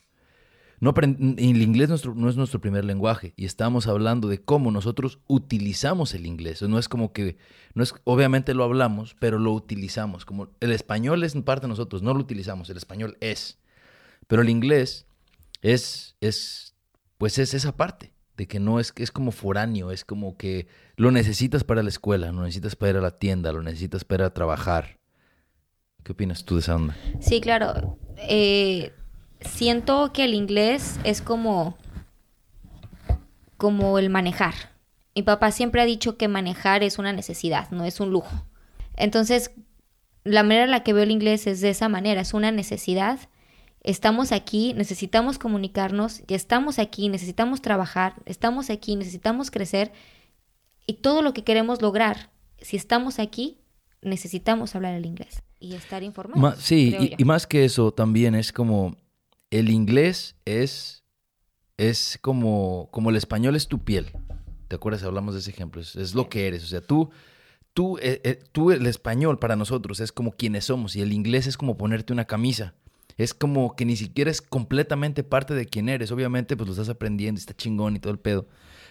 no 0.78 0.94
el 0.96 1.60
inglés 1.60 1.88
nuestro- 1.88 2.14
no 2.14 2.28
es 2.30 2.36
nuestro 2.36 2.60
primer 2.60 2.84
lenguaje 2.84 3.34
y 3.36 3.44
estamos 3.44 3.88
hablando 3.88 4.28
de 4.28 4.40
cómo 4.44 4.70
nosotros 4.70 5.18
utilizamos 5.26 6.14
el 6.14 6.24
inglés. 6.24 6.62
No 6.62 6.78
es 6.78 6.88
como 6.88 7.12
que, 7.12 7.36
no 7.74 7.82
es, 7.82 7.96
obviamente 8.04 8.54
lo 8.54 8.62
hablamos, 8.62 9.16
pero 9.18 9.40
lo 9.40 9.52
utilizamos. 9.52 10.24
Como 10.24 10.50
el 10.60 10.70
español 10.70 11.24
es 11.24 11.34
parte 11.42 11.62
de 11.62 11.70
nosotros, 11.70 12.00
no 12.00 12.14
lo 12.14 12.20
utilizamos, 12.20 12.70
el 12.70 12.76
español 12.76 13.16
es. 13.20 13.58
Pero 14.28 14.42
el 14.42 14.50
inglés 14.50 15.08
es, 15.62 16.14
es, 16.20 16.76
pues 17.18 17.38
es 17.38 17.54
esa 17.54 17.76
parte 17.76 18.12
de 18.36 18.46
que 18.46 18.60
no 18.60 18.80
es, 18.80 18.92
es 18.96 19.10
como 19.10 19.30
foráneo, 19.30 19.90
es 19.90 20.04
como 20.04 20.36
que 20.36 20.66
lo 20.96 21.10
necesitas 21.10 21.64
para 21.64 21.82
la 21.82 21.88
escuela, 21.88 22.32
lo 22.32 22.42
necesitas 22.42 22.76
para 22.76 22.90
ir 22.90 22.96
a 22.96 23.00
la 23.00 23.18
tienda, 23.18 23.52
lo 23.52 23.62
necesitas 23.62 24.04
para 24.04 24.32
trabajar. 24.32 24.98
¿Qué 26.02 26.12
opinas 26.12 26.44
tú 26.44 26.54
de 26.56 26.60
esa 26.60 26.76
onda? 26.76 26.96
Sí, 27.20 27.40
claro. 27.40 27.98
Eh, 28.16 28.92
siento 29.40 30.12
que 30.12 30.24
el 30.24 30.34
inglés 30.34 30.98
es 31.04 31.20
como, 31.22 31.76
como 33.56 33.98
el 33.98 34.10
manejar. 34.10 34.54
Mi 35.14 35.22
papá 35.22 35.50
siempre 35.52 35.82
ha 35.82 35.84
dicho 35.84 36.16
que 36.16 36.26
manejar 36.26 36.82
es 36.82 36.98
una 36.98 37.12
necesidad, 37.12 37.70
no 37.70 37.84
es 37.84 38.00
un 38.00 38.10
lujo. 38.10 38.46
Entonces, 38.96 39.52
la 40.24 40.42
manera 40.42 40.64
en 40.64 40.70
la 40.70 40.82
que 40.82 40.92
veo 40.92 41.02
el 41.02 41.10
inglés 41.10 41.46
es 41.46 41.60
de 41.60 41.70
esa 41.70 41.88
manera, 41.88 42.20
es 42.20 42.34
una 42.34 42.50
necesidad. 42.50 43.20
Estamos 43.84 44.30
aquí, 44.30 44.74
necesitamos 44.74 45.38
comunicarnos, 45.38 46.22
ya 46.28 46.36
estamos 46.36 46.78
aquí, 46.78 47.08
necesitamos 47.08 47.60
trabajar, 47.62 48.14
estamos 48.26 48.70
aquí, 48.70 48.94
necesitamos 48.94 49.50
crecer 49.50 49.92
y 50.86 50.94
todo 50.94 51.22
lo 51.22 51.32
que 51.32 51.42
queremos 51.42 51.82
lograr, 51.82 52.30
si 52.60 52.76
estamos 52.76 53.18
aquí, 53.18 53.58
necesitamos 54.00 54.76
hablar 54.76 54.94
el 54.94 55.04
inglés 55.06 55.42
y 55.58 55.74
estar 55.74 56.04
informados. 56.04 56.40
Ma- 56.40 56.56
sí, 56.56 57.14
y, 57.18 57.24
más 57.24 57.46
que 57.46 57.64
eso, 57.64 57.92
también 57.92 58.36
es 58.36 58.52
como 58.52 58.96
el 59.50 59.68
inglés 59.68 60.36
es, 60.44 61.02
es 61.76 62.18
como, 62.22 62.88
como 62.92 63.10
el 63.10 63.16
español 63.16 63.56
es 63.56 63.66
tu 63.66 63.80
piel. 63.80 64.12
¿Te 64.68 64.76
acuerdas? 64.76 65.02
Hablamos 65.02 65.34
de 65.34 65.40
ese 65.40 65.50
ejemplo. 65.50 65.80
Es, 65.80 65.96
es 65.96 66.14
lo 66.14 66.28
que 66.28 66.46
eres. 66.46 66.64
O 66.64 66.66
sea, 66.66 66.80
tú, 66.80 67.10
tú, 67.74 67.98
eh, 67.98 68.20
eh, 68.24 68.42
tú, 68.52 68.70
el 68.70 68.86
español 68.86 69.38
para 69.38 69.54
nosotros 69.56 70.00
es 70.00 70.12
como 70.12 70.32
quienes 70.32 70.64
somos 70.64 70.96
y 70.96 71.02
el 71.02 71.12
inglés 71.12 71.46
es 71.46 71.56
como 71.56 71.76
ponerte 71.76 72.12
una 72.12 72.24
camisa. 72.24 72.74
Es 73.16 73.34
como 73.34 73.76
que 73.76 73.84
ni 73.84 73.96
siquiera 73.96 74.30
es 74.30 74.40
completamente 74.42 75.22
parte 75.24 75.54
de 75.54 75.66
quien 75.66 75.88
eres. 75.88 76.10
Obviamente, 76.12 76.56
pues 76.56 76.66
lo 76.68 76.72
estás 76.72 76.88
aprendiendo, 76.88 77.38
está 77.38 77.54
chingón 77.54 77.96
y 77.96 78.00
todo 78.00 78.12
el 78.12 78.18
pedo. 78.18 78.48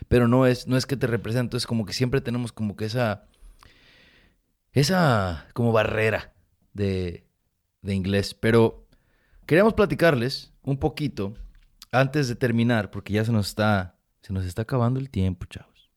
Pero 0.08 0.28
no 0.28 0.46
es, 0.46 0.68
no 0.68 0.78
es 0.78 0.86
que 0.86 0.98
te 0.98 1.08
represente, 1.08 1.58
es 1.58 1.68
como 1.68 1.86
que 1.86 1.94
siempre 1.94 2.22
tenemos 2.22 2.52
como 2.52 2.76
que 2.76 2.86
esa, 2.86 3.26
esa 4.74 5.48
como 5.54 5.72
barrera 5.72 6.34
de, 6.74 7.26
de 7.82 7.94
inglés. 7.94 8.34
Pero 8.34 8.88
queríamos 9.46 9.74
platicarles 9.74 10.54
un 10.64 10.78
poquito 10.78 11.34
antes 11.92 12.28
de 12.28 12.36
terminar, 12.36 12.90
porque 12.90 13.14
ya 13.14 13.26
se 13.26 13.32
nos 13.32 13.48
está, 13.48 13.98
se 14.22 14.34
nos 14.34 14.46
está 14.46 14.62
acabando 14.64 15.00
el 15.00 15.10
tiempo, 15.10 15.46
chavos. 15.46 15.92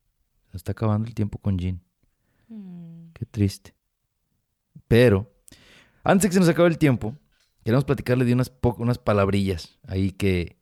Se 0.46 0.52
nos 0.52 0.56
está 0.56 0.72
acabando 0.72 1.06
el 1.06 1.14
tiempo 1.14 1.38
con 1.38 1.58
Jean. 1.58 1.80
Mm, 2.48 3.12
Qué 3.12 3.26
triste. 3.26 3.74
Pero, 4.88 5.32
antes 6.02 6.22
de 6.24 6.28
que 6.28 6.34
se 6.34 6.40
nos 6.40 6.48
acabe 6.48 6.68
el 6.68 6.78
tiempo, 6.78 7.16
queremos 7.64 7.84
platicarle 7.84 8.24
de 8.24 8.34
unas, 8.34 8.52
unas 8.78 8.98
palabrillas 8.98 9.78
ahí 9.88 10.12
que, 10.12 10.58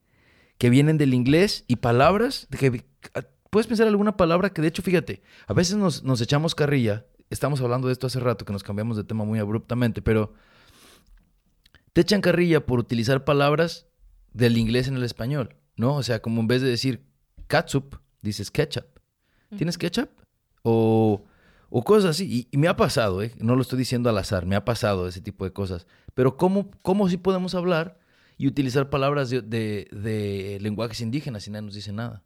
que 0.59 0.70
vienen 0.70 0.98
del 0.98 1.14
inglés 1.14 1.64
y 1.66 1.76
palabras 1.76 2.46
de 2.50 2.59
que 2.59 2.84
ah, 3.14 3.22
puedes 3.50 3.66
pensar 3.66 3.88
alguna 3.88 4.16
palabra 4.16 4.50
que 4.50 4.62
de 4.62 4.68
hecho, 4.68 4.82
fíjate, 4.82 5.22
a 5.46 5.53
veces 5.53 5.76
nos, 5.76 6.05
nos 6.05 6.20
echamos 6.20 6.55
carrilla. 6.55 7.07
Estamos 7.28 7.61
hablando 7.61 7.88
de 7.88 7.92
esto 7.92 8.07
hace 8.07 8.20
rato, 8.20 8.44
que 8.44 8.53
nos 8.53 8.62
cambiamos 8.62 8.96
de 8.96 9.05
tema 9.05 9.24
muy 9.24 9.38
abruptamente, 9.38 10.03
pero 10.03 10.34
te 11.92 12.03
echan 12.03 12.20
carrilla 12.20 12.64
por 12.64 12.78
utilizar 12.78 13.24
palabras 13.24 13.86
del 14.32 14.57
inglés 14.57 14.88
en 14.88 14.96
el 14.96 15.03
español, 15.03 15.57
¿no? 15.76 15.96
O 15.96 16.03
sea, 16.03 16.20
como 16.20 16.40
en 16.40 16.46
vez 16.46 16.62
de 16.62 16.68
decir 16.68 17.05
catsup, 17.46 17.96
dices 18.22 18.50
ketchup. 18.50 18.86
¿Tienes 19.57 19.76
ketchup? 19.76 20.09
O, 20.62 21.24
o 21.75 21.83
cosas 21.83 22.11
así. 22.11 22.27
Y, 22.31 22.49
y 22.55 22.59
me 22.59 22.68
ha 22.68 22.77
pasado, 22.77 23.23
¿eh? 23.23 23.33
No 23.39 23.57
lo 23.57 23.62
estoy 23.62 23.79
diciendo 23.79 24.11
al 24.11 24.18
azar, 24.18 24.47
me 24.47 24.57
ha 24.57 24.64
pasado 24.64 25.09
ese 25.09 25.20
tipo 25.20 25.45
de 25.45 25.53
cosas. 25.53 25.87
Pero 26.14 26.37
¿cómo, 26.37 26.70
cómo 26.83 27.09
sí 27.09 27.16
podemos 27.16 27.55
hablar 27.55 27.99
y 28.39 28.47
utilizar 28.47 28.91
palabras 28.91 29.31
de, 29.31 29.41
de- 29.43 29.89
de 29.91 30.59
lenguajes 30.61 31.01
indígenas 31.01 31.47
y 31.49 31.51
nadie 31.51 31.66
nos 31.66 31.75
dice 31.75 31.93
nada? 31.93 32.23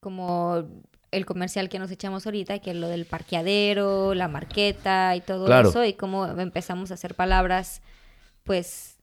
Como 0.00 0.64
el 1.10 1.26
comercial 1.26 1.68
que 1.68 1.78
nos 1.78 1.90
echamos 1.90 2.26
ahorita, 2.26 2.58
que 2.60 2.70
es 2.70 2.76
lo 2.76 2.86
del 2.88 3.04
parqueadero, 3.06 4.14
la 4.14 4.28
marqueta 4.28 5.16
y 5.16 5.20
todo 5.20 5.46
Claro. 5.46 5.70
eso, 5.70 5.84
y 5.84 5.94
cómo 5.94 6.26
empezamos 6.26 6.90
a 6.90 6.94
hacer 6.94 7.14
palabras, 7.14 7.82
pues, 8.44 8.96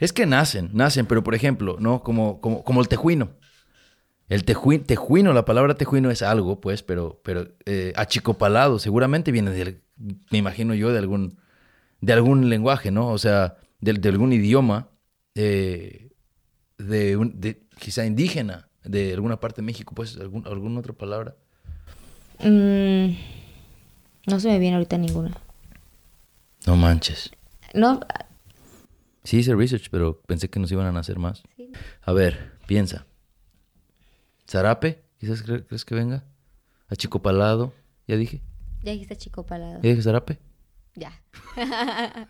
Es 0.00 0.12
que 0.12 0.26
nacen, 0.26 0.70
nacen, 0.72 1.06
pero 1.06 1.22
por 1.22 1.34
ejemplo, 1.34 1.76
¿no? 1.78 2.02
Como, 2.02 2.40
como, 2.40 2.64
como 2.64 2.80
el 2.80 2.88
tejuino. 2.88 3.30
El 4.32 4.44
tejuino, 4.44 4.84
tejuino, 4.84 5.32
la 5.34 5.44
palabra 5.44 5.74
tejuino 5.74 6.10
es 6.10 6.22
algo, 6.22 6.58
pues, 6.60 6.82
pero, 6.82 7.20
pero 7.22 7.48
eh, 7.66 7.92
achicopalado 7.96 8.78
seguramente 8.78 9.30
viene 9.30 9.50
del, 9.50 9.82
me 10.30 10.38
imagino 10.38 10.74
yo, 10.74 10.90
de 10.90 10.98
algún, 10.98 11.38
de 12.00 12.12
algún 12.14 12.48
lenguaje, 12.48 12.90
¿no? 12.90 13.08
O 13.08 13.18
sea, 13.18 13.58
de, 13.80 13.92
de 13.92 14.08
algún 14.08 14.32
idioma, 14.32 14.88
eh, 15.34 16.12
de, 16.78 17.16
un- 17.18 17.38
de 17.40 17.62
quizá 17.78 18.06
indígena, 18.06 18.68
de 18.84 19.12
alguna 19.12 19.38
parte 19.38 19.60
de 19.60 19.66
México, 19.66 19.94
pues, 19.94 20.16
algún, 20.16 20.46
alguna 20.46 20.80
otra 20.80 20.94
palabra. 20.94 21.36
mm, 22.40 23.08
no 24.28 24.40
se 24.40 24.48
me 24.48 24.58
viene 24.58 24.76
ahorita 24.76 24.96
ninguna. 24.96 25.36
No 26.66 26.76
manches. 26.76 27.30
No, 27.74 28.00
Sí 29.24 29.38
hice 29.38 29.54
research, 29.54 29.88
pero 29.90 30.20
pensé 30.22 30.48
que 30.48 30.58
nos 30.58 30.72
iban 30.72 30.86
a 30.86 30.92
nacer 30.92 31.18
más. 31.18 31.42
sí. 31.56 31.70
A 32.02 32.12
ver, 32.12 32.52
piensa. 32.66 33.04
¿Zarape? 34.52 35.02
¿Quizás 35.18 35.42
cre- 35.46 35.64
crees 35.66 35.86
que 35.86 35.94
venga? 35.94 36.24
¿Achicopalado? 36.88 37.72
¿Ya 38.06 38.16
dije? 38.18 38.42
ya 38.82 38.92
dijiste 38.92 39.16
chico 39.16 39.46
palado. 39.46 39.80
¿Ya 39.82 39.88
dije 39.90 40.02
zarape? 40.02 40.38
Ya. 40.94 41.22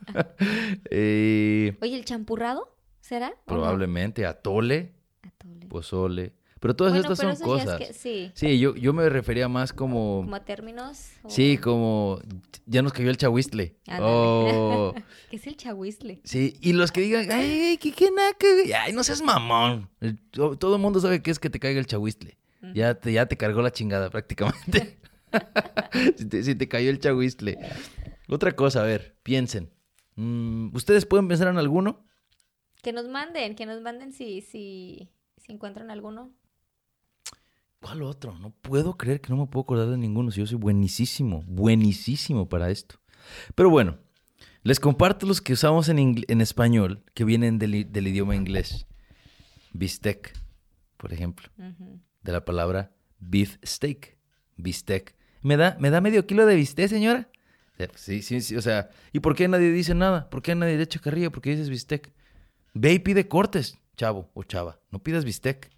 Eh, 0.90 1.76
Oye, 1.82 1.96
¿el 1.96 2.04
champurrado? 2.04 2.76
¿Será? 3.00 3.32
Probablemente 3.46 4.24
atole, 4.26 4.92
Atole. 5.22 5.66
pozole. 5.66 6.32
Pero 6.62 6.76
todas 6.76 6.92
Bueno, 6.92 7.12
estas 7.12 7.18
pero 7.18 7.34
son 7.36 7.42
es 7.60 7.64
cosas. 7.64 7.78
que- 7.88 7.92
sí. 7.92 8.30
Sí, 8.36 8.60
yo, 8.60 8.76
yo 8.76 8.92
me 8.92 9.08
refería 9.08 9.48
más 9.48 9.72
como... 9.72 10.20
Como 10.22 10.36
a 10.36 10.44
términos. 10.44 11.10
o- 11.24 11.28
Sí, 11.28 11.58
como... 11.58 12.20
Ya 12.66 12.82
nos 12.82 12.92
cayó 12.92 13.10
el 13.10 13.16
chahuistle. 13.16 13.74
Oh, 14.00 14.94
¿Qué 15.30 15.36
es 15.36 15.46
el 15.48 15.56
chahuistle? 15.56 16.20
sí, 16.22 16.54
y 16.60 16.72
los 16.72 16.92
que 16.92 17.00
digan, 17.00 17.32
ay, 17.32 17.78
qué, 17.78 17.90
qué 17.90 18.12
naca, 18.12 18.46
güey". 18.54 18.72
Ay, 18.74 18.92
no 18.92 19.02
seas 19.02 19.20
mamón. 19.22 19.90
Todo 20.30 20.76
el 20.76 20.80
mundo 20.80 21.00
sabe 21.00 21.20
que 21.20 21.32
es 21.32 21.40
que 21.40 21.50
te 21.50 21.58
caiga 21.58 21.80
el 21.80 21.86
chahuistle. 21.86 22.38
Ya 22.74 22.94
te, 22.94 23.12
ya 23.12 23.26
te 23.26 23.36
cargó 23.36 23.60
la 23.60 23.72
chingada 23.72 24.08
prácticamente. 24.10 24.98
si, 26.16 26.26
te, 26.28 26.44
si 26.44 26.54
te 26.54 26.68
cayó 26.68 26.90
el 26.90 27.00
chahuistle. 27.00 27.58
Otra 28.28 28.52
cosa, 28.54 28.82
a 28.82 28.84
ver, 28.84 29.16
piensen. 29.24 29.68
Mm, 30.14 30.72
¿Ustedes 30.76 31.06
pueden 31.06 31.26
pensar 31.26 31.48
en 31.48 31.58
alguno? 31.58 32.06
Que 32.82 32.92
nos 32.92 33.08
manden, 33.08 33.56
que 33.56 33.66
nos 33.66 33.82
manden 33.82 34.12
si, 34.12 34.42
si, 34.42 35.10
si 35.38 35.50
encuentran 35.52 35.90
alguno. 35.90 36.32
¿Cuál 37.82 38.02
otro? 38.02 38.38
No 38.38 38.50
puedo 38.50 38.96
creer 38.96 39.20
que 39.20 39.30
no 39.30 39.36
me 39.36 39.46
puedo 39.46 39.64
acordar 39.64 39.88
de 39.88 39.98
ninguno. 39.98 40.30
Si 40.30 40.38
yo 40.38 40.46
soy 40.46 40.56
buenísimo, 40.56 41.42
buenísimo 41.46 42.48
para 42.48 42.70
esto. 42.70 43.00
Pero 43.56 43.70
bueno, 43.70 43.98
les 44.62 44.78
comparto 44.78 45.26
los 45.26 45.40
que 45.40 45.52
usamos 45.54 45.88
en, 45.88 46.24
en 46.28 46.40
español, 46.40 47.02
que 47.12 47.24
vienen 47.24 47.58
del, 47.58 47.90
del 47.92 48.06
idioma 48.06 48.36
inglés. 48.36 48.86
Bistec, 49.72 50.32
por 50.96 51.12
ejemplo, 51.12 51.48
de 52.22 52.32
la 52.32 52.44
palabra 52.44 52.92
beef 53.18 53.58
steak. 53.64 54.16
Bistec. 54.56 55.16
¿Me 55.42 55.56
da, 55.56 55.76
¿Me 55.80 55.90
da 55.90 56.00
medio 56.00 56.24
kilo 56.24 56.46
de 56.46 56.54
bistec, 56.54 56.88
señora? 56.88 57.28
Eh, 57.78 57.88
Sí, 57.96 58.22
sí, 58.22 58.40
sí. 58.42 58.54
O 58.54 58.62
sea, 58.62 58.90
¿y 59.12 59.18
por 59.18 59.34
qué 59.34 59.48
nadie 59.48 59.72
dice 59.72 59.94
nada? 59.94 60.30
¿Por 60.30 60.40
qué 60.40 60.54
nadie 60.54 60.76
le 60.76 60.84
echa 60.84 61.00
carrilla? 61.00 61.30
¿Por 61.30 61.42
qué 61.42 61.50
dices 61.50 61.68
bistec? 61.68 62.12
Ve 62.74 62.92
y 62.92 62.98
pide 63.00 63.26
cortes, 63.26 63.76
chavo 63.96 64.30
o 64.34 64.44
chava. 64.44 64.78
No 64.92 65.02
pidas 65.02 65.24
bistec. 65.24 65.68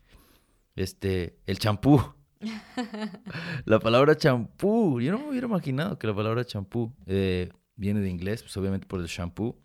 Este, 0.77 1.39
el 1.47 1.59
champú. 1.59 2.03
la 3.65 3.79
palabra 3.79 4.17
champú. 4.17 5.01
Yo 5.01 5.13
no 5.13 5.19
me 5.19 5.31
hubiera 5.31 5.47
imaginado 5.47 5.99
que 5.99 6.07
la 6.07 6.15
palabra 6.15 6.45
champú 6.45 6.93
eh, 7.07 7.51
viene 7.77 8.01
de 8.01 8.11
inglés, 8.11 8.43
pues 8.43 8.57
obviamente 8.57 8.87
por 8.87 9.01
el 9.01 9.07
shampoo. 9.07 9.59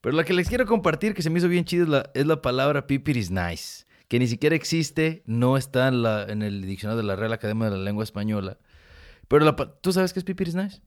Pero 0.00 0.16
la 0.16 0.24
que 0.24 0.32
les 0.32 0.48
quiero 0.48 0.64
compartir, 0.66 1.14
que 1.14 1.22
se 1.22 1.30
me 1.30 1.38
hizo 1.38 1.48
bien 1.48 1.64
chido, 1.64 1.84
es 1.84 1.90
la, 1.90 2.10
es 2.14 2.26
la 2.26 2.40
palabra 2.40 2.86
pipir 2.86 3.16
is 3.16 3.30
nice. 3.30 3.84
Que 4.08 4.18
ni 4.18 4.26
siquiera 4.26 4.56
existe, 4.56 5.22
no 5.26 5.56
está 5.56 5.88
en, 5.88 6.02
la, 6.02 6.24
el 6.24 6.62
diccionario 6.62 6.96
de 6.96 7.06
la 7.06 7.16
Real 7.16 7.32
Academia 7.32 7.70
de 7.70 7.76
la 7.76 7.84
Lengua 7.84 8.02
Española. 8.02 8.58
Pero 9.28 9.44
la 9.44 9.54
¿tú 9.54 9.92
sabes 9.92 10.12
qué 10.12 10.20
es 10.20 10.24
pipir 10.24 10.48
is 10.48 10.54
nice? 10.54 10.80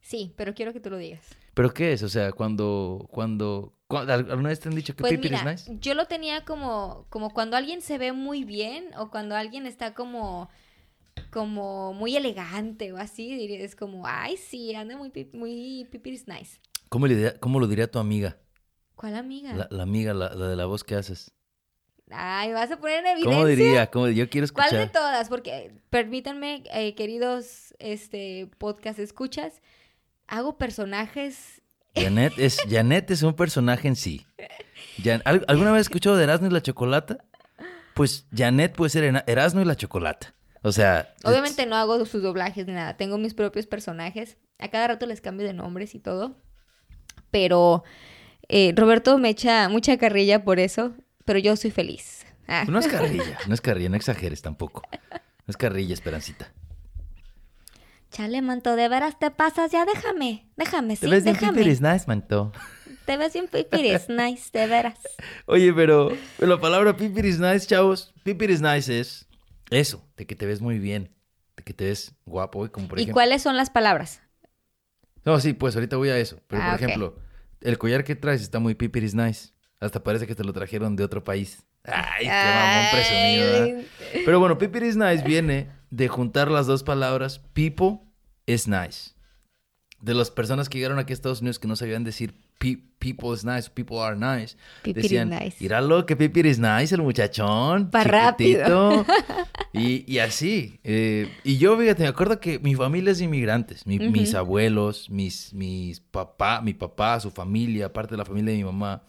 Sí, 0.00 0.32
pero 0.36 0.54
quiero 0.54 0.72
que 0.72 0.80
tú 0.80 0.90
lo 0.90 0.96
digas. 0.96 1.26
¿Pero 1.54 1.72
qué 1.72 1.92
es? 1.92 2.02
O 2.02 2.08
sea, 2.08 2.32
cuando, 2.32 3.08
cuando, 3.10 3.72
cuando- 3.86 4.12
¿alguna 4.12 4.48
vez 4.48 4.60
te 4.60 4.68
han 4.68 4.74
dicho 4.74 4.94
que 4.96 5.02
Pues 5.02 5.12
pipir 5.12 5.32
mira, 5.32 5.52
is 5.54 5.68
nice? 5.68 5.78
yo 5.80 5.94
lo 5.94 6.06
tenía 6.06 6.44
como, 6.44 7.06
como 7.10 7.30
cuando 7.32 7.56
alguien 7.56 7.80
se 7.80 7.96
ve 7.98 8.12
muy 8.12 8.44
bien 8.44 8.90
o 8.98 9.10
cuando 9.10 9.36
alguien 9.36 9.66
está 9.66 9.94
como, 9.94 10.48
como 11.30 11.92
muy 11.94 12.16
elegante 12.16 12.92
o 12.92 12.96
así, 12.98 13.46
es 13.54 13.76
como, 13.76 14.06
ay, 14.06 14.36
sí, 14.36 14.74
anda 14.74 14.96
muy, 14.96 15.12
muy 15.32 15.86
pipiris 15.90 16.26
nice. 16.28 16.60
¿Cómo, 16.88 17.06
le 17.06 17.14
diría- 17.16 17.38
cómo 17.40 17.60
lo 17.60 17.66
diría 17.66 17.90
tu 17.90 17.98
amiga? 17.98 18.36
¿Cuál 18.94 19.16
amiga? 19.16 19.52
La, 19.54 19.68
la 19.70 19.82
amiga, 19.82 20.14
la, 20.14 20.34
la 20.34 20.48
de 20.48 20.56
la 20.56 20.66
voz 20.66 20.84
que 20.84 20.94
haces. 20.94 21.32
Ay, 22.10 22.52
vas 22.52 22.70
a 22.70 22.76
poner 22.78 22.98
en 23.00 23.06
evidencia. 23.06 23.32
¿Cómo 23.32 23.46
diría? 23.46 23.90
¿Cómo? 23.90 24.08
Yo 24.08 24.28
quiero 24.28 24.46
¿Cuál 24.52 24.66
escuchar. 24.66 24.86
de 24.86 24.92
todas? 24.92 25.28
Porque 25.28 25.72
permítanme, 25.90 26.62
eh, 26.72 26.94
queridos 26.94 27.74
este 27.78 28.48
podcast 28.58 28.98
escuchas, 28.98 29.62
hago 30.28 30.56
personajes. 30.58 31.60
Janet 31.94 32.32
es, 32.38 32.58
Janet 32.70 33.10
es 33.10 33.22
un 33.22 33.34
personaje 33.34 33.88
en 33.88 33.96
sí. 33.96 34.26
Jan- 35.02 35.22
¿al- 35.24 35.44
¿Alguna 35.48 35.70
vez 35.72 35.80
has 35.80 35.86
escuchado 35.86 36.16
de 36.16 36.24
Erasmo 36.24 36.46
y 36.46 36.50
la 36.50 36.62
Chocolata? 36.62 37.18
Pues 37.94 38.26
Janet 38.34 38.74
puede 38.74 38.90
ser 38.90 39.22
Erasmo 39.26 39.60
y 39.60 39.64
la 39.64 39.76
Chocolata. 39.76 40.34
O 40.62 40.72
sea... 40.72 41.14
Obviamente 41.24 41.66
no 41.66 41.76
hago 41.76 42.04
sus 42.06 42.22
doblajes 42.22 42.66
ni 42.66 42.72
nada, 42.72 42.96
tengo 42.96 43.18
mis 43.18 43.34
propios 43.34 43.66
personajes. 43.66 44.36
A 44.58 44.68
cada 44.68 44.88
rato 44.88 45.06
les 45.06 45.20
cambio 45.20 45.46
de 45.46 45.52
nombres 45.52 45.94
y 45.94 45.98
todo. 46.00 46.36
Pero 47.30 47.84
eh, 48.48 48.72
Roberto 48.76 49.18
me 49.18 49.28
echa 49.30 49.68
mucha 49.68 49.96
carrilla 49.98 50.44
por 50.44 50.58
eso, 50.58 50.94
pero 51.24 51.38
yo 51.38 51.56
soy 51.56 51.70
feliz. 51.70 52.24
Ah. 52.48 52.64
No 52.68 52.78
es 52.78 52.86
carrilla, 52.88 53.38
no 53.46 53.54
es 53.54 53.60
carrilla, 53.60 53.88
no 53.90 53.96
exageres 53.96 54.42
tampoco. 54.42 54.82
No 55.12 55.50
es 55.50 55.56
carrilla, 55.56 55.92
Esperancita. 55.94 56.52
Chale, 58.14 58.42
manto, 58.42 58.76
de 58.76 58.88
veras 58.88 59.18
te 59.18 59.30
pasas, 59.32 59.72
ya 59.72 59.84
déjame, 59.84 60.46
déjame, 60.56 60.94
sí, 60.94 61.00
Te 61.02 61.08
ves 61.08 61.24
bien 61.24 61.34
déjame. 61.34 61.58
pipiris 61.58 61.80
nice, 61.80 62.04
manto. 62.06 62.52
Te 63.06 63.16
ves 63.16 63.32
bien 63.32 63.48
pipiris, 63.48 64.08
nice, 64.08 64.50
de 64.52 64.66
veras. 64.68 64.98
Oye, 65.46 65.72
pero, 65.72 66.12
pero 66.38 66.54
la 66.54 66.60
palabra 66.60 66.96
pipiris 66.96 67.40
nice, 67.40 67.66
chavos, 67.66 68.14
pipiris 68.22 68.60
nice 68.62 69.00
es 69.00 69.26
eso, 69.70 70.08
de 70.16 70.26
que 70.26 70.36
te 70.36 70.46
ves 70.46 70.60
muy 70.60 70.78
bien, 70.78 71.10
de 71.56 71.64
que 71.64 71.74
te 71.74 71.86
ves 71.86 72.14
guapo, 72.24 72.70
como 72.70 72.86
por 72.86 72.98
¿Y 72.98 73.02
ejemplo... 73.02 73.14
cuáles 73.14 73.42
son 73.42 73.56
las 73.56 73.70
palabras? 73.70 74.20
No, 75.24 75.40
sí, 75.40 75.52
pues 75.52 75.74
ahorita 75.74 75.96
voy 75.96 76.10
a 76.10 76.18
eso. 76.18 76.38
Pero, 76.46 76.62
Ah, 76.62 76.70
por 76.70 76.82
ejemplo, 76.84 77.18
el 77.62 77.78
collar 77.78 78.04
que 78.04 78.14
traes 78.14 78.42
está 78.42 78.60
muy 78.60 78.74
pipiris 78.76 79.14
nice. 79.16 79.50
Hasta 79.80 80.04
parece 80.04 80.26
que 80.28 80.34
te 80.36 80.44
lo 80.44 80.52
trajeron 80.52 80.94
de 80.96 81.02
otro 81.02 81.24
país. 81.24 81.64
Ay, 81.82 82.26
qué 82.26 82.30
mamón 82.30 82.86
presumido. 82.92 83.84
Pero 84.24 84.38
bueno, 84.38 84.56
pipiris 84.56 84.96
nice 84.96 85.22
viene 85.24 85.68
de 85.96 86.08
juntar 86.08 86.50
las 86.50 86.66
dos 86.66 86.82
palabras 86.82 87.38
people 87.52 88.00
is 88.46 88.66
nice. 88.68 89.12
De 90.00 90.12
las 90.14 90.30
personas 90.30 90.68
que 90.68 90.78
llegaron 90.78 90.98
aquí 90.98 91.12
a 91.12 91.14
Estados 91.14 91.40
Unidos 91.40 91.58
que 91.58 91.68
no 91.68 91.76
sabían 91.76 92.04
decir 92.04 92.34
pe- 92.58 92.78
people 92.98 93.30
is 93.32 93.44
nice, 93.44 93.70
people 93.72 93.98
are 94.00 94.16
nice. 94.16 94.56
Pipiris 94.82 95.04
decían, 95.04 95.30
nice. 95.30 95.56
míralo, 95.60 96.04
que 96.04 96.14
pipiris 96.16 96.58
nice, 96.58 96.94
el 96.94 97.02
muchachón. 97.02 97.90
Pa' 97.90 98.04
rápido. 98.04 99.04
chiquitito". 99.04 99.06
Y, 99.76 100.04
y 100.06 100.20
así. 100.20 100.78
eh, 100.84 101.28
y 101.42 101.58
yo, 101.58 101.76
fíjate, 101.76 102.04
me 102.04 102.08
acuerdo 102.08 102.38
que 102.38 102.60
mi 102.60 102.76
familia 102.76 103.10
es 103.10 103.18
de 103.18 103.24
inmigrantes. 103.24 103.84
Mi- 103.88 103.98
Mis 103.98 104.28
Ujú. 104.30 104.38
abuelos, 104.38 105.10
mis, 105.10 105.52
mis 105.52 105.98
papá, 106.00 106.60
mi 106.60 106.74
papá, 106.74 107.18
su 107.18 107.30
familia, 107.32 107.92
parte 107.92 108.12
de 108.12 108.18
la 108.18 108.24
familia 108.24 108.52
de 108.52 108.58
mi 108.58 108.64
mamá. 108.64 109.02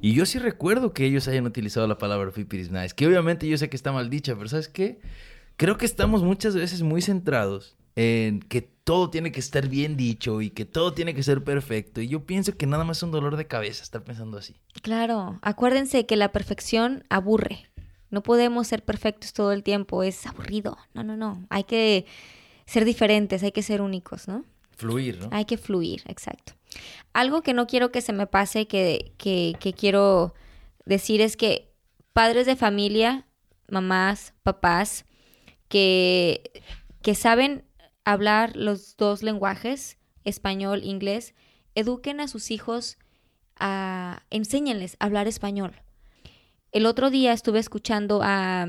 Y 0.00 0.14
yo 0.14 0.24
sí 0.24 0.38
recuerdo 0.38 0.94
que 0.94 1.04
ellos 1.04 1.28
hayan 1.28 1.44
utilizado 1.44 1.86
la 1.86 1.98
palabra 1.98 2.30
pipiris 2.30 2.70
nice. 2.70 2.94
Que 2.94 3.06
obviamente 3.06 3.46
yo 3.46 3.58
sé 3.58 3.68
que 3.68 3.76
está 3.76 3.92
mal 3.92 4.08
dicha, 4.08 4.34
pero 4.34 4.48
¿sabes 4.48 4.68
qué? 4.68 4.98
Creo 5.58 5.76
que 5.76 5.86
estamos 5.86 6.22
muchas 6.22 6.54
veces 6.54 6.82
muy 6.82 7.02
centrados 7.02 7.76
en 7.96 8.38
que 8.38 8.62
todo 8.62 9.10
tiene 9.10 9.32
que 9.32 9.40
estar 9.40 9.68
bien 9.68 9.96
dicho 9.96 10.40
y 10.40 10.50
que 10.50 10.64
todo 10.64 10.94
tiene 10.94 11.16
que 11.16 11.24
ser 11.24 11.42
perfecto. 11.42 12.00
Y 12.00 12.06
yo 12.06 12.24
pienso 12.24 12.56
que 12.56 12.64
nada 12.68 12.84
más 12.84 12.98
es 12.98 13.02
un 13.02 13.10
dolor 13.10 13.36
de 13.36 13.48
cabeza 13.48 13.82
estar 13.82 14.04
pensando 14.04 14.38
así. 14.38 14.54
Claro, 14.82 15.40
acuérdense 15.42 16.06
que 16.06 16.14
la 16.14 16.30
perfección 16.30 17.02
aburre. 17.10 17.68
No 18.08 18.22
podemos 18.22 18.68
ser 18.68 18.84
perfectos 18.84 19.32
todo 19.32 19.50
el 19.50 19.64
tiempo, 19.64 20.04
es 20.04 20.24
aburrido. 20.28 20.78
No, 20.94 21.02
no, 21.02 21.16
no. 21.16 21.44
Hay 21.50 21.64
que 21.64 22.06
ser 22.64 22.84
diferentes, 22.84 23.42
hay 23.42 23.50
que 23.50 23.64
ser 23.64 23.82
únicos, 23.82 24.28
¿no? 24.28 24.44
Fluir, 24.76 25.18
¿no? 25.18 25.28
Hay 25.32 25.44
que 25.44 25.58
fluir, 25.58 26.02
exacto. 26.06 26.52
Algo 27.12 27.42
que 27.42 27.52
no 27.52 27.66
quiero 27.66 27.90
que 27.90 28.00
se 28.00 28.12
me 28.12 28.28
pase, 28.28 28.68
que, 28.68 29.12
que, 29.18 29.56
que 29.58 29.72
quiero 29.72 30.34
decir 30.84 31.20
es 31.20 31.36
que 31.36 31.74
padres 32.12 32.46
de 32.46 32.54
familia, 32.54 33.26
mamás, 33.68 34.34
papás, 34.44 35.04
que, 35.68 36.62
que 37.02 37.14
saben 37.14 37.64
hablar 38.04 38.56
los 38.56 38.96
dos 38.96 39.22
lenguajes, 39.22 39.98
español, 40.24 40.82
inglés, 40.84 41.34
eduquen 41.74 42.20
a 42.20 42.28
sus 42.28 42.50
hijos, 42.50 42.98
a, 43.56 44.22
enséñenles 44.30 44.96
a 45.00 45.06
hablar 45.06 45.26
español. 45.28 45.80
El 46.72 46.86
otro 46.86 47.10
día 47.10 47.32
estuve 47.32 47.58
escuchando 47.58 48.20
a... 48.22 48.66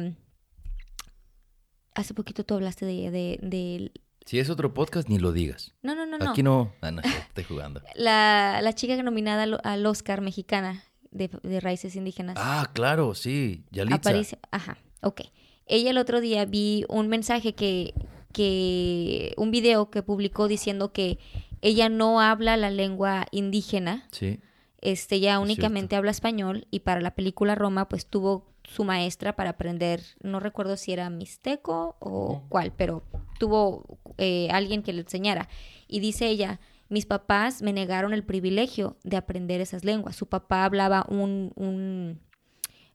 Hace 1.95 2.14
poquito 2.14 2.43
tú 2.45 2.54
hablaste 2.56 2.86
de, 2.86 3.12
de, 3.12 3.39
de- 3.41 3.91
Si 4.26 4.39
es 4.39 4.50
otro 4.50 4.74
podcast, 4.74 5.10
ni 5.10 5.20
lo 5.20 5.32
digas. 5.34 5.74
No, 5.82 5.95
no, 5.95 6.06
no, 6.06 6.18
no. 6.18 6.32
Aquí 6.32 6.43
no. 6.43 6.72
Ah, 6.82 6.91
no, 6.91 7.02
estoy 7.02 7.43
jugando. 7.43 7.82
La, 7.95 8.60
la 8.62 8.74
chica 8.74 9.02
nominada 9.04 9.43
al, 9.64 9.86
Oscar 9.86 10.22
mexicana 10.22 10.84
de, 11.12 11.30
de 11.43 11.60
raíces 11.60 11.95
indígenas. 11.95 12.36
Ah, 12.39 12.70
claro, 12.74 13.16
sí. 13.16 13.66
Yalitza. 13.72 13.95
Aparece, 13.95 14.39
ajá, 14.52 14.78
ok. 15.02 15.22
Ella 15.70 15.91
el 15.91 15.97
otro 15.97 16.20
día 16.20 16.43
vi 16.45 16.84
un 16.89 17.07
mensaje 17.07 17.53
que, 17.53 17.93
que, 18.34 19.34
un 19.38 19.51
video 19.51 19.89
que 19.89 20.03
publicó 20.03 20.47
diciendo 20.47 20.91
que 20.91 21.20
ella 21.61 21.89
no 21.89 22.20
habla 22.22 22.57
la 22.57 22.72
lengua 22.72 23.26
indígena, 23.32 24.07
Sí. 24.11 24.39
este, 24.82 25.15
ella 25.15 25.39
únicamente 25.39 25.89
cierto. 25.91 25.97
habla 25.97 26.11
español 26.11 26.67
y 26.72 26.80
para 26.82 27.01
la 27.01 27.11
película 27.15 27.55
Roma 27.55 27.88
pues 27.88 28.05
tuvo 28.05 28.45
su 28.63 28.84
maestra 28.84 29.36
para 29.36 29.51
aprender, 29.51 30.01
no 30.22 30.39
recuerdo 30.39 30.78
si 30.78 30.91
era 30.93 31.09
mixteco 31.09 31.95
o 31.99 32.43
cuál, 32.49 32.72
pero 32.76 33.03
tuvo 33.39 33.99
eh, 34.17 34.47
alguien 34.51 34.84
que 34.84 34.93
le 34.93 35.01
enseñara. 35.01 35.49
Y 35.88 35.99
dice 36.01 36.28
ella, 36.28 36.59
mis 36.88 37.05
papás 37.05 37.61
me 37.61 37.74
negaron 37.74 38.13
el 38.13 38.24
privilegio 38.24 38.95
de 39.03 39.17
aprender 39.17 39.59
esas 39.61 39.84
lenguas. 39.84 40.15
Su 40.15 40.28
papá 40.28 40.65
hablaba 40.65 41.05
un, 41.09 41.51
un 41.55 42.20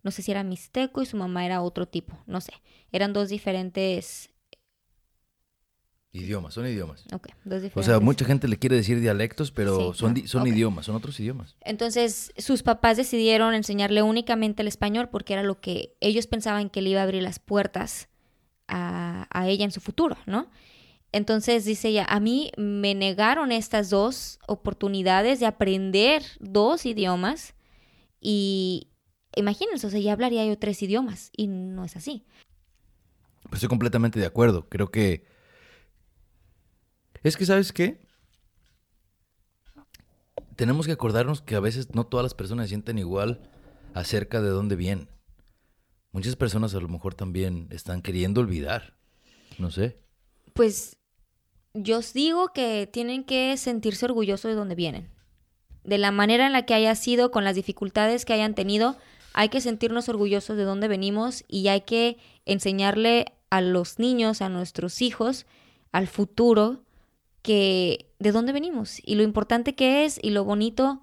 no 0.05 0.11
sé 0.13 0.23
si 0.23 0.31
era 0.31 0.45
mixteco 0.45 1.03
y 1.03 1.07
su 1.07 1.17
mamá 1.17 1.45
era 1.45 1.61
otro 1.63 1.87
tipo, 1.89 2.17
no 2.27 2.41
sé. 2.41 2.53
Eran 2.93 3.13
dos 3.13 3.29
diferentes, 3.31 4.31
Idiomas, 6.13 6.55
son 6.55 6.65
idiomas. 6.69 7.05
ok, 7.13 7.27
dos 7.45 7.59
O 7.59 7.61
diferentes. 7.63 7.87
sea, 7.87 7.99
mucha 7.99 8.25
gente 8.25 8.47
le 8.47 8.57
quiere 8.57 8.77
decir 8.77 9.01
dialectos, 9.01 9.51
pero 9.51 9.93
Sí, 9.93 9.99
son, 9.99 10.15
no, 10.15 10.27
son 10.29 10.47
idiomas, 10.47 10.87
son 10.87 10.95
otros 10.95 11.19
idiomas. 11.19 11.57
Entonces, 11.61 12.33
sus 12.39 12.63
papás 12.63 12.97
decidieron 12.97 13.53
enseñarle 13.53 14.01
únicamente 14.01 14.63
el 14.63 14.69
español 14.69 15.09
porque 15.11 15.33
era 15.33 15.43
lo 15.43 15.61
que 15.61 15.97
ellos 16.01 16.29
pensaban 16.29 16.71
que 16.71 16.83
le 16.83 16.91
iba 16.91 17.01
a 17.01 17.03
abrir 17.03 17.21
las 17.25 17.41
puertas 17.41 18.09
a, 18.69 19.27
a 19.37 19.49
ella 19.49 19.65
en 19.65 19.73
su 19.73 19.81
futuro, 19.81 20.17
¿no? 20.27 20.53
Entonces, 21.11 21.65
dice 21.65 21.89
ella, 21.89 22.07
a 22.09 22.21
mí 22.21 22.53
me 22.57 22.95
negaron 22.95 23.51
estas 23.51 23.91
dos 23.91 24.39
oportunidades 24.47 25.41
de 25.41 25.47
aprender 25.47 26.23
dos 26.39 26.87
idiomas 26.87 27.55
y 28.21 28.87
imagínense, 29.37 29.87
o 29.87 29.91
sea, 29.91 30.01
ya 30.01 30.13
hablaría 30.13 30.45
yo 30.47 30.59
tres 30.59 30.83
idiomas 30.83 31.31
y 31.37 31.47
no 31.47 31.85
es 31.85 31.97
así. 31.97 32.25
Pues 33.45 33.55
estoy 33.55 33.69
completamente 33.69 34.19
de 34.19 34.27
acuerdo. 34.27 34.69
Creo 34.69 34.91
que. 34.91 35.27
Es 37.23 37.37
que, 37.37 37.47
¿sabes 37.47 37.73
qué? 37.73 38.01
Tenemos 40.57 40.87
que 40.87 40.93
acordarnos 40.93 41.43
que 41.43 41.55
a 41.55 41.61
veces 41.61 41.95
no 41.95 42.07
todas 42.07 42.25
las 42.25 42.35
personas 42.35 42.67
se 42.67 42.71
sienten 42.71 42.99
igual 42.99 43.51
acerca 43.95 44.41
de 44.41 44.51
dónde 44.51 44.77
vienen. 44.77 45.09
Muchas 46.13 46.37
personas 46.37 46.75
a 46.75 46.81
lo 46.81 46.89
mejor 46.89 47.15
también 47.15 47.67
están 47.71 48.03
queriendo 48.03 48.41
olvidar. 48.41 48.97
No 49.59 49.71
sé. 49.71 49.99
Pues 50.53 50.97
yo 51.75 51.99
os 51.99 52.13
digo 52.13 52.53
que 52.53 52.89
tienen 52.93 53.25
que 53.25 53.57
sentirse 53.57 54.05
orgullosos 54.05 54.51
de 54.51 54.55
donde 54.55 54.75
vienen. 54.77 55.11
De 55.83 55.99
la 55.99 56.13
manera 56.13 56.47
en 56.47 56.53
la 56.53 56.67
que 56.67 56.75
haya 56.75 56.95
sido, 56.95 57.31
con 57.31 57.45
las 57.45 57.57
dificultades 57.57 58.25
que 58.25 58.33
hayan 58.33 58.55
tenido, 58.55 58.97
hay 59.35 59.51
que 59.51 59.61
sentirnos 59.61 60.09
orgullosos 60.09 60.57
de 60.57 60.65
dónde 60.65 60.89
venimos 60.89 61.45
y 61.49 61.69
hay 61.69 61.83
que 61.83 62.17
enseñarle 62.47 63.27
a 63.51 63.61
los 63.61 63.99
niños, 63.99 64.41
a 64.41 64.49
nuestros 64.49 65.03
hijos, 65.03 65.45
al 65.93 66.07
futuro, 66.09 66.81
que 67.43 68.07
de 68.19 68.33
dónde 68.33 68.53
venimos 68.53 69.01
y 69.05 69.17
lo 69.17 69.23
importante 69.23 69.75
que 69.75 70.05
es 70.07 70.19
y 70.23 70.31
lo 70.31 70.45
bonito 70.45 71.03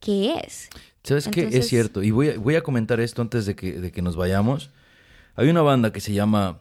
que 0.00 0.34
es. 0.44 0.70
¿Sabes 1.04 1.28
qué? 1.28 1.40
Es 1.40 1.46
Entonces- 1.46 1.68
cierto. 1.68 2.02
Y 2.02 2.10
voy 2.10 2.30
a, 2.30 2.38
voy 2.38 2.54
a 2.56 2.62
comentar 2.62 2.98
esto 3.00 3.20
antes 3.20 3.44
de 3.46 3.54
que, 3.54 3.72
de 3.80 3.92
que 3.92 4.00
nos 4.02 4.16
vayamos. 4.16 4.70
Hay 5.34 5.48
una 5.48 5.62
banda 5.62 5.92
que 5.92 6.00
se 6.00 6.12
llama 6.12 6.60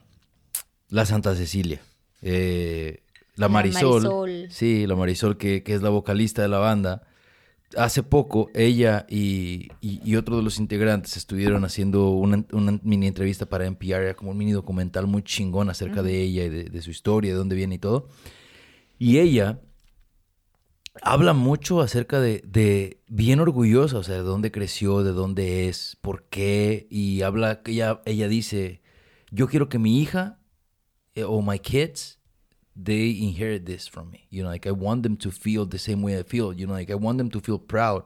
La 0.90 1.06
Santa 1.06 1.36
Cecilia. 1.36 1.82
Eh, 2.22 3.02
la 3.36 3.46
La 3.46 3.50
Marisol. 3.50 4.04
Marisol. 4.04 4.48
Sí, 4.52 4.86
la 4.88 4.96
Marisol, 4.96 5.38
que, 5.38 5.64
que 5.64 5.74
es 5.76 5.82
la 5.82 5.90
vocalista 5.90 6.42
de 6.42 6.48
la 6.50 6.58
banda. 6.60 7.04
Hace 7.78 8.04
poco, 8.04 8.50
ella 8.54 9.06
y, 9.10 9.70
y- 9.80 10.02
y 10.04 10.16
otro 10.18 10.36
de 10.38 10.44
los 10.44 10.60
integrantes 10.60 11.16
estuvieron 11.16 11.64
haciendo 11.64 12.10
una, 12.10 12.46
una 12.52 12.80
mini 12.84 13.08
entrevista 13.08 13.46
para 13.46 13.66
NPR, 13.66 14.04
era 14.04 14.14
como 14.14 14.32
un 14.32 14.38
mini 14.38 14.52
documental 14.52 15.08
muy 15.08 15.24
chingón 15.24 15.70
acerca 15.70 16.04
de 16.04 16.22
ella 16.22 16.44
y 16.46 16.50
de, 16.50 16.64
de 16.66 16.82
su 16.82 16.92
historia, 16.92 17.32
de 17.32 17.38
dónde 17.38 17.56
viene 17.56 17.76
y 17.76 17.80
todo. 17.80 18.10
Y 19.00 19.20
ella 19.20 19.60
habla 21.02 21.34
mucho 21.34 21.82
acerca 21.82 22.20
de, 22.20 22.42
de 22.46 23.02
bien 23.08 23.40
orgullosa, 23.40 23.98
o 23.98 24.04
sea, 24.04 24.16
de 24.16 24.22
dónde 24.24 24.52
creció, 24.52 25.04
de 25.04 25.12
dónde 25.14 25.68
es, 25.70 25.98
por 26.02 26.26
qué, 26.26 26.88
y 26.90 27.22
habla, 27.22 27.62
ella, 27.66 28.02
ella 28.06 28.28
dice, 28.28 28.82
yo 29.32 29.48
quiero 29.48 29.70
que 29.70 29.80
mi 29.80 30.02
hija 30.02 30.40
eh, 31.16 31.24
o 31.24 31.42
my 31.42 31.60
kids, 31.60 32.20
they 32.76 33.22
inherit 33.22 33.66
this 33.66 33.88
from 33.90 34.10
me, 34.12 34.28
you 34.30 34.42
know, 34.44 34.52
like 34.52 34.68
I 34.68 34.72
want 34.72 35.04
them 35.04 35.18
to 35.18 35.32
feel 35.32 35.68
the 35.68 35.78
same 35.78 36.02
way 36.04 36.18
I 36.20 36.24
feel, 36.24 36.54
you 36.54 36.66
know, 36.66 36.74
like 36.76 36.92
I 36.92 36.96
want 36.96 37.18
them 37.18 37.30
to 37.32 37.40
feel 37.42 37.60
proud 37.60 38.04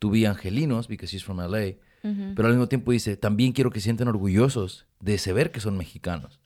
to 0.00 0.10
be 0.10 0.26
angelinos 0.26 0.88
because 0.88 1.10
she's 1.10 1.22
from 1.24 1.38
LA, 1.38 1.76
pero 2.36 2.46
al 2.48 2.54
mismo 2.54 2.68
tiempo 2.68 2.92
dice, 2.92 3.16
también 3.16 3.52
quiero 3.52 3.70
que 3.70 3.80
sientan 3.80 4.06
orgullosos 4.08 4.86
de 5.00 5.18
saber 5.18 5.50
que 5.50 5.60
son 5.60 5.76
mexicanos. 5.76 6.38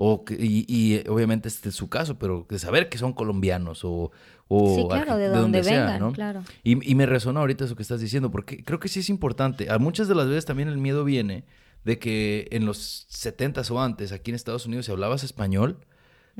O 0.00 0.24
que- 0.24 0.36
y, 0.38 0.64
y, 0.68 1.02
obviamente 1.08 1.48
este 1.48 1.70
es 1.70 1.74
su 1.74 1.88
caso, 1.88 2.20
pero 2.20 2.46
de 2.48 2.58
saber 2.60 2.88
que 2.88 2.98
son 2.98 3.12
colombianos 3.12 3.84
o, 3.84 4.12
o 4.46 4.76
sí, 4.76 4.86
claro, 4.88 5.16
de 5.16 5.28
donde, 5.28 5.64
sea, 5.64 5.80
vengan, 5.86 6.00
¿no? 6.00 6.12
claro. 6.12 6.44
Y, 6.62 6.88
y 6.88 6.94
me 6.94 7.04
resonó 7.04 7.40
ahorita 7.40 7.64
eso 7.64 7.74
que 7.74 7.82
estás 7.82 8.00
diciendo, 8.00 8.30
porque 8.30 8.62
creo 8.62 8.78
que 8.78 8.86
sí 8.88 9.00
es 9.00 9.08
importante. 9.10 9.68
A 9.70 9.78
muchas 9.78 10.06
de 10.06 10.14
las 10.14 10.28
veces 10.28 10.44
también 10.44 10.68
el 10.68 10.78
miedo 10.78 11.02
viene 11.04 11.44
de 11.84 11.98
que 11.98 12.46
en 12.52 12.64
los 12.64 13.08
70s 13.10 13.70
o 13.72 13.82
antes, 13.82 14.12
aquí 14.12 14.30
en 14.30 14.36
Estados 14.36 14.66
Unidos, 14.66 14.86
si 14.86 14.92
hablabas 14.92 15.24
español, 15.24 15.78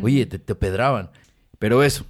oye, 0.02 0.26
te, 0.26 0.38
te 0.38 0.54
pedraban. 0.54 1.10
Pero 1.58 1.82
eso, 1.82 2.04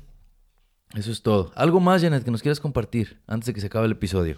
eso 0.95 1.11
es 1.11 1.23
todo. 1.23 1.53
¿Algo 1.55 1.81
más, 1.81 2.03
Janet, 2.03 2.25
que 2.25 2.31
nos 2.31 2.43
quieras 2.43 2.61
compartir 2.61 3.21
antes 3.27 3.47
de 3.47 3.55
que 3.55 3.61
se 3.61 3.67
acabe 3.69 3.87
el 3.87 3.93
episodio? 3.93 4.37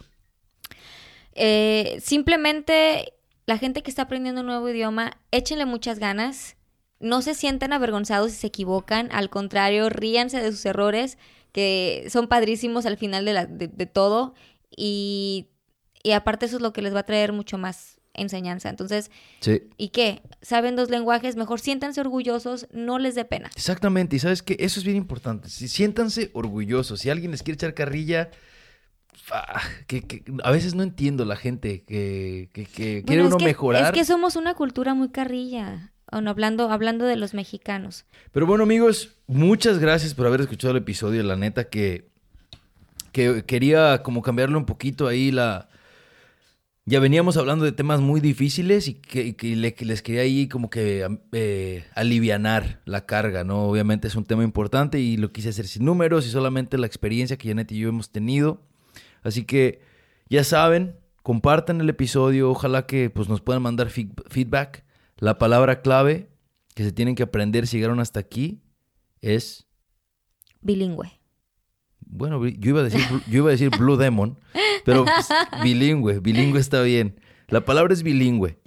Eh, 1.33 1.99
simplemente 2.03 3.15
la 3.47 3.59
gente 3.59 3.83
que 3.83 3.91
está 3.91 4.03
aprendiendo 4.03 4.41
un 4.43 4.47
nuevo 4.47 4.69
idioma, 4.69 5.13
échenle 5.31 5.65
muchas 5.67 5.99
ganas. 5.99 6.57
No 7.01 7.23
se 7.23 7.35
sientan 7.35 7.73
avergonzados 7.73 8.33
si 8.33 8.39
se 8.39 8.47
equivocan. 8.49 9.09
Al 9.13 9.31
contrario, 9.31 9.89
ríanse 9.89 10.41
de 10.41 10.51
sus 10.53 10.65
errores, 10.67 11.19
que 11.53 12.07
son 12.11 12.29
padrísimos 12.29 12.87
al 12.87 12.97
final 12.99 13.25
de, 13.25 13.33
la- 13.33 13.47
de- 13.47 13.69
de 13.69 13.87
todo. 13.87 14.35
Y, 14.77 15.49
y 16.03 16.13
aparte 16.13 16.47
eso 16.47 16.57
es 16.57 16.63
lo 16.63 16.73
que 16.73 16.83
les 16.83 16.95
va 16.95 17.01
a 17.01 17.07
traer 17.07 17.33
mucho 17.33 17.59
más 17.59 18.00
enseñanza. 18.21 18.69
Entonces, 18.69 19.11
Sí. 19.41 19.63
¿y 19.77 19.89
qué? 19.89 20.23
¿Saben 20.43 20.77
dos 20.77 20.91
lenguajes? 20.91 21.37
Mejor 21.37 21.61
siéntanse 21.61 22.01
orgullosos, 22.01 22.67
no 22.73 22.99
les 22.99 23.15
dé 23.15 23.25
pena. 23.25 23.51
Exactamente, 23.57 24.17
y 24.17 24.19
sabes 24.19 24.43
que 24.43 24.57
eso 24.61 24.79
es 24.81 24.85
bien 24.85 24.97
importante. 24.97 25.49
Si, 25.49 25.69
siéntanse 25.69 26.31
orgullosos. 26.35 27.01
Si 27.01 27.11
alguien 27.11 27.31
les 27.31 27.43
quiere 27.43 27.55
echar 27.57 27.75
carrilla, 27.75 28.31
ah, 29.33 29.61
que, 29.87 30.03
que- 30.03 30.23
a 30.43 30.51
veces 30.51 30.75
no 30.75 30.83
entiendo 30.83 31.25
la 31.25 31.37
gente 31.37 31.83
que, 31.83 32.51
que- 32.53 32.67
que 32.67 33.03
quiere 33.07 33.23
uno 33.25 33.37
es 33.37 33.41
que, 33.41 33.45
mejorar. 33.45 33.85
Es 33.85 33.91
que 33.93 34.05
somos 34.05 34.37
una 34.37 34.55
cultura 34.55 34.95
muy 34.95 35.09
carrilla. 35.11 35.93
Bueno, 36.13 36.31
hablando, 36.31 36.71
hablando 36.71 37.05
de 37.05 37.15
los 37.17 37.35
mexicanos. 37.35 38.05
Pero 38.33 38.45
bueno, 38.45 38.65
amigos, 38.65 39.15
muchas 39.29 39.79
gracias 39.79 40.13
por 40.15 40.27
haber 40.27 40.41
escuchado 40.41 40.73
el 40.73 40.79
episodio. 40.79 41.23
La 41.23 41.37
neta 41.37 41.69
que, 41.69 42.09
que 43.13 43.45
quería 43.45 44.03
como 44.03 44.21
cambiarle 44.23 44.57
un 44.57 44.67
poquito 44.67 45.07
ahí 45.07 45.31
la... 45.31 45.69
Ya 46.91 46.99
veníamos 46.99 47.37
hablando 47.37 47.65
de 47.65 47.71
temas 47.71 48.01
muy 48.01 48.21
difíciles 48.21 48.89
y 48.89 48.95
que, 48.95 49.37
les 49.85 50.03
quería 50.03 50.23
ahí 50.23 50.49
como 50.49 50.71
que 50.71 51.07
eh, 51.31 51.85
alivianar 51.95 52.81
la 52.85 53.07
carga, 53.07 53.45
¿no? 53.45 53.63
Obviamente 53.69 54.09
es 54.09 54.17
un 54.17 54.25
tema 54.25 54.43
importante 54.43 54.99
y 54.99 55.17
lo 55.17 55.31
quise 55.31 55.51
hacer 55.51 55.69
sin 55.69 55.85
números 55.85 56.27
y 56.27 56.31
solamente 56.31 56.79
la 56.79 56.89
experiencia 56.89 57.39
que 57.39 57.47
Janet 57.47 57.71
y 57.71 57.79
yo 57.79 57.89
hemos 57.91 58.11
tenido. 58.11 58.67
Así 59.23 59.45
que 59.45 59.83
ya 60.29 60.43
saben, 60.43 60.97
compartan 61.23 61.81
el 61.81 61.89
episodio, 61.89 62.51
ojalá 62.51 62.87
que 62.87 63.09
pues, 63.09 63.29
nos 63.29 63.41
puedan 63.41 63.63
mandar 63.63 63.87
feed- 63.89 64.25
feedback. 64.29 64.85
La 65.19 65.39
palabra 65.39 65.83
clave 65.83 66.29
que 66.75 66.83
se 66.83 66.91
tienen 66.91 67.15
que 67.15 67.23
aprender 67.23 67.69
si 67.69 67.77
llegaron 67.77 68.01
hasta 68.01 68.19
aquí 68.19 68.63
es, 69.21 69.69
Bilingüe. 70.61 71.09
bueno, 72.01 72.45
yo 72.49 72.71
iba 72.71 72.81
a 72.81 72.85
decir, 72.85 73.01
yo 73.29 73.39
iba 73.39 73.49
a 73.49 73.53
decir 73.53 73.71
Blue 73.79 73.97
Demon, 73.97 74.37
pero 74.85 75.05
pues, 75.05 75.29
bilingüe, 75.63 76.21
bilingüe 76.21 76.61
está 76.61 76.83
bien. 76.83 77.21
La 77.49 77.65
palabra 77.65 77.93
es 77.93 78.03
bilingüe. 78.03 78.59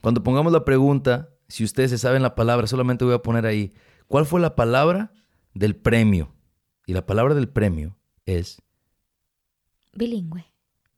Cuando 0.00 0.22
pongamos 0.22 0.52
la 0.52 0.64
pregunta, 0.64 1.30
si 1.48 1.64
ustedes 1.64 1.90
se 1.90 1.98
saben 1.98 2.22
la 2.22 2.34
palabra, 2.34 2.66
solamente 2.66 3.04
voy 3.04 3.14
a 3.14 3.22
poner 3.22 3.46
ahí, 3.46 3.72
¿cuál 4.08 4.26
fue 4.26 4.40
la 4.40 4.54
palabra 4.54 5.12
del 5.54 5.76
premio? 5.76 6.34
Y 6.86 6.92
la 6.92 7.06
palabra 7.06 7.34
del 7.34 7.48
premio 7.48 7.96
es 8.26 8.60
Bilingüe. 9.94 10.44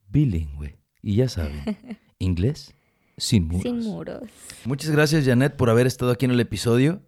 bilingüe. 0.09 0.79
Y 1.03 1.17
ya 1.17 1.29
saben, 1.29 1.63
inglés 2.19 2.75
sin 3.17 3.47
muros. 3.47 3.63
Sin 3.63 3.79
muros. 3.81 4.23
Muchas 4.65 4.91
gracias, 4.91 5.25
Janet, 5.25 5.57
por 5.57 5.71
haber 5.71 5.87
estado 5.87 6.11
aquí 6.11 6.25
en 6.25 6.33
el 6.33 6.41
episodio. 6.41 7.03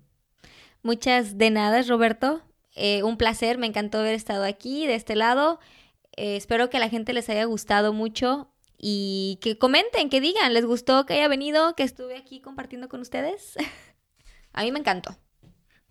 Muchas 0.83 1.39
de 1.39 1.51
nada, 1.51 1.83
Roberto. 1.83 2.43
Eh, 2.75 3.03
un 3.03 3.17
placer, 3.17 3.59
me 3.59 3.67
encantó 3.67 3.99
haber 3.99 4.15
estado 4.15 4.45
aquí, 4.45 4.87
de 4.87 4.95
este 4.95 5.17
lado. 5.17 5.59
Eh, 6.19 6.37
espero 6.37 6.69
que 6.69 6.79
a 6.79 6.81
la 6.81 6.89
gente 6.89 7.13
les 7.13 7.29
haya 7.29 7.45
gustado 7.45 7.93
mucho 7.93 8.51
y 8.77 9.39
que 9.41 9.57
comenten, 9.57 10.11
que 10.11 10.21
digan, 10.21 10.53
¿les 10.53 10.65
gustó 10.65 11.07
que 11.07 11.15
haya 11.15 11.29
venido, 11.29 11.77
que 11.77 11.85
estuve 11.85 12.17
aquí 12.17 12.41
compartiendo 12.41 12.89
con 12.89 13.01
ustedes? 13.01 13.55
a 14.53 14.65
mí 14.65 14.73
me 14.73 14.81
encantó. 14.81 15.17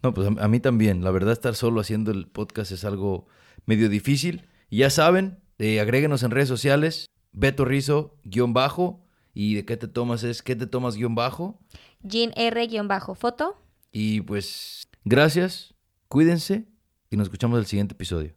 No, 0.04 0.14
pues 0.14 0.28
a, 0.28 0.48
mí 0.50 0.60
también. 0.60 1.02
La 1.02 1.12
verdad, 1.12 1.32
estar 1.32 1.56
solo 1.56 1.80
haciendo 1.80 2.12
el 2.12 2.28
podcast 2.28 2.74
es 2.74 2.84
algo 2.84 3.28
medio 3.66 3.88
difícil. 3.88 4.50
Y 4.70 4.80
ya 4.80 4.90
saben, 4.90 5.40
eh, 5.60 5.80
agréguenos 5.80 6.24
en 6.24 6.32
redes 6.32 6.50
sociales, 6.50 7.10
Beto 7.32 7.64
Rizo, 7.64 8.20
guion 8.26 8.54
bajo. 8.54 9.06
Y 9.34 9.56
de 9.56 9.64
qué 9.64 9.78
te 9.78 9.88
tomas 9.88 10.24
es 10.24 10.42
qué 10.42 10.58
te 10.58 10.68
tomas 10.68 10.98
guion 10.98 11.16
bajo. 11.16 11.58
Jean 12.02 12.34
R-foto. 12.36 13.56
Y 13.94 14.22
pues, 14.22 14.90
gracias, 15.06 15.74
cuídense 16.10 16.68
y 17.10 17.16
nos 17.16 17.28
escuchamos 17.28 17.60
el 17.60 17.66
siguiente 17.66 17.94
episodio. 17.94 18.36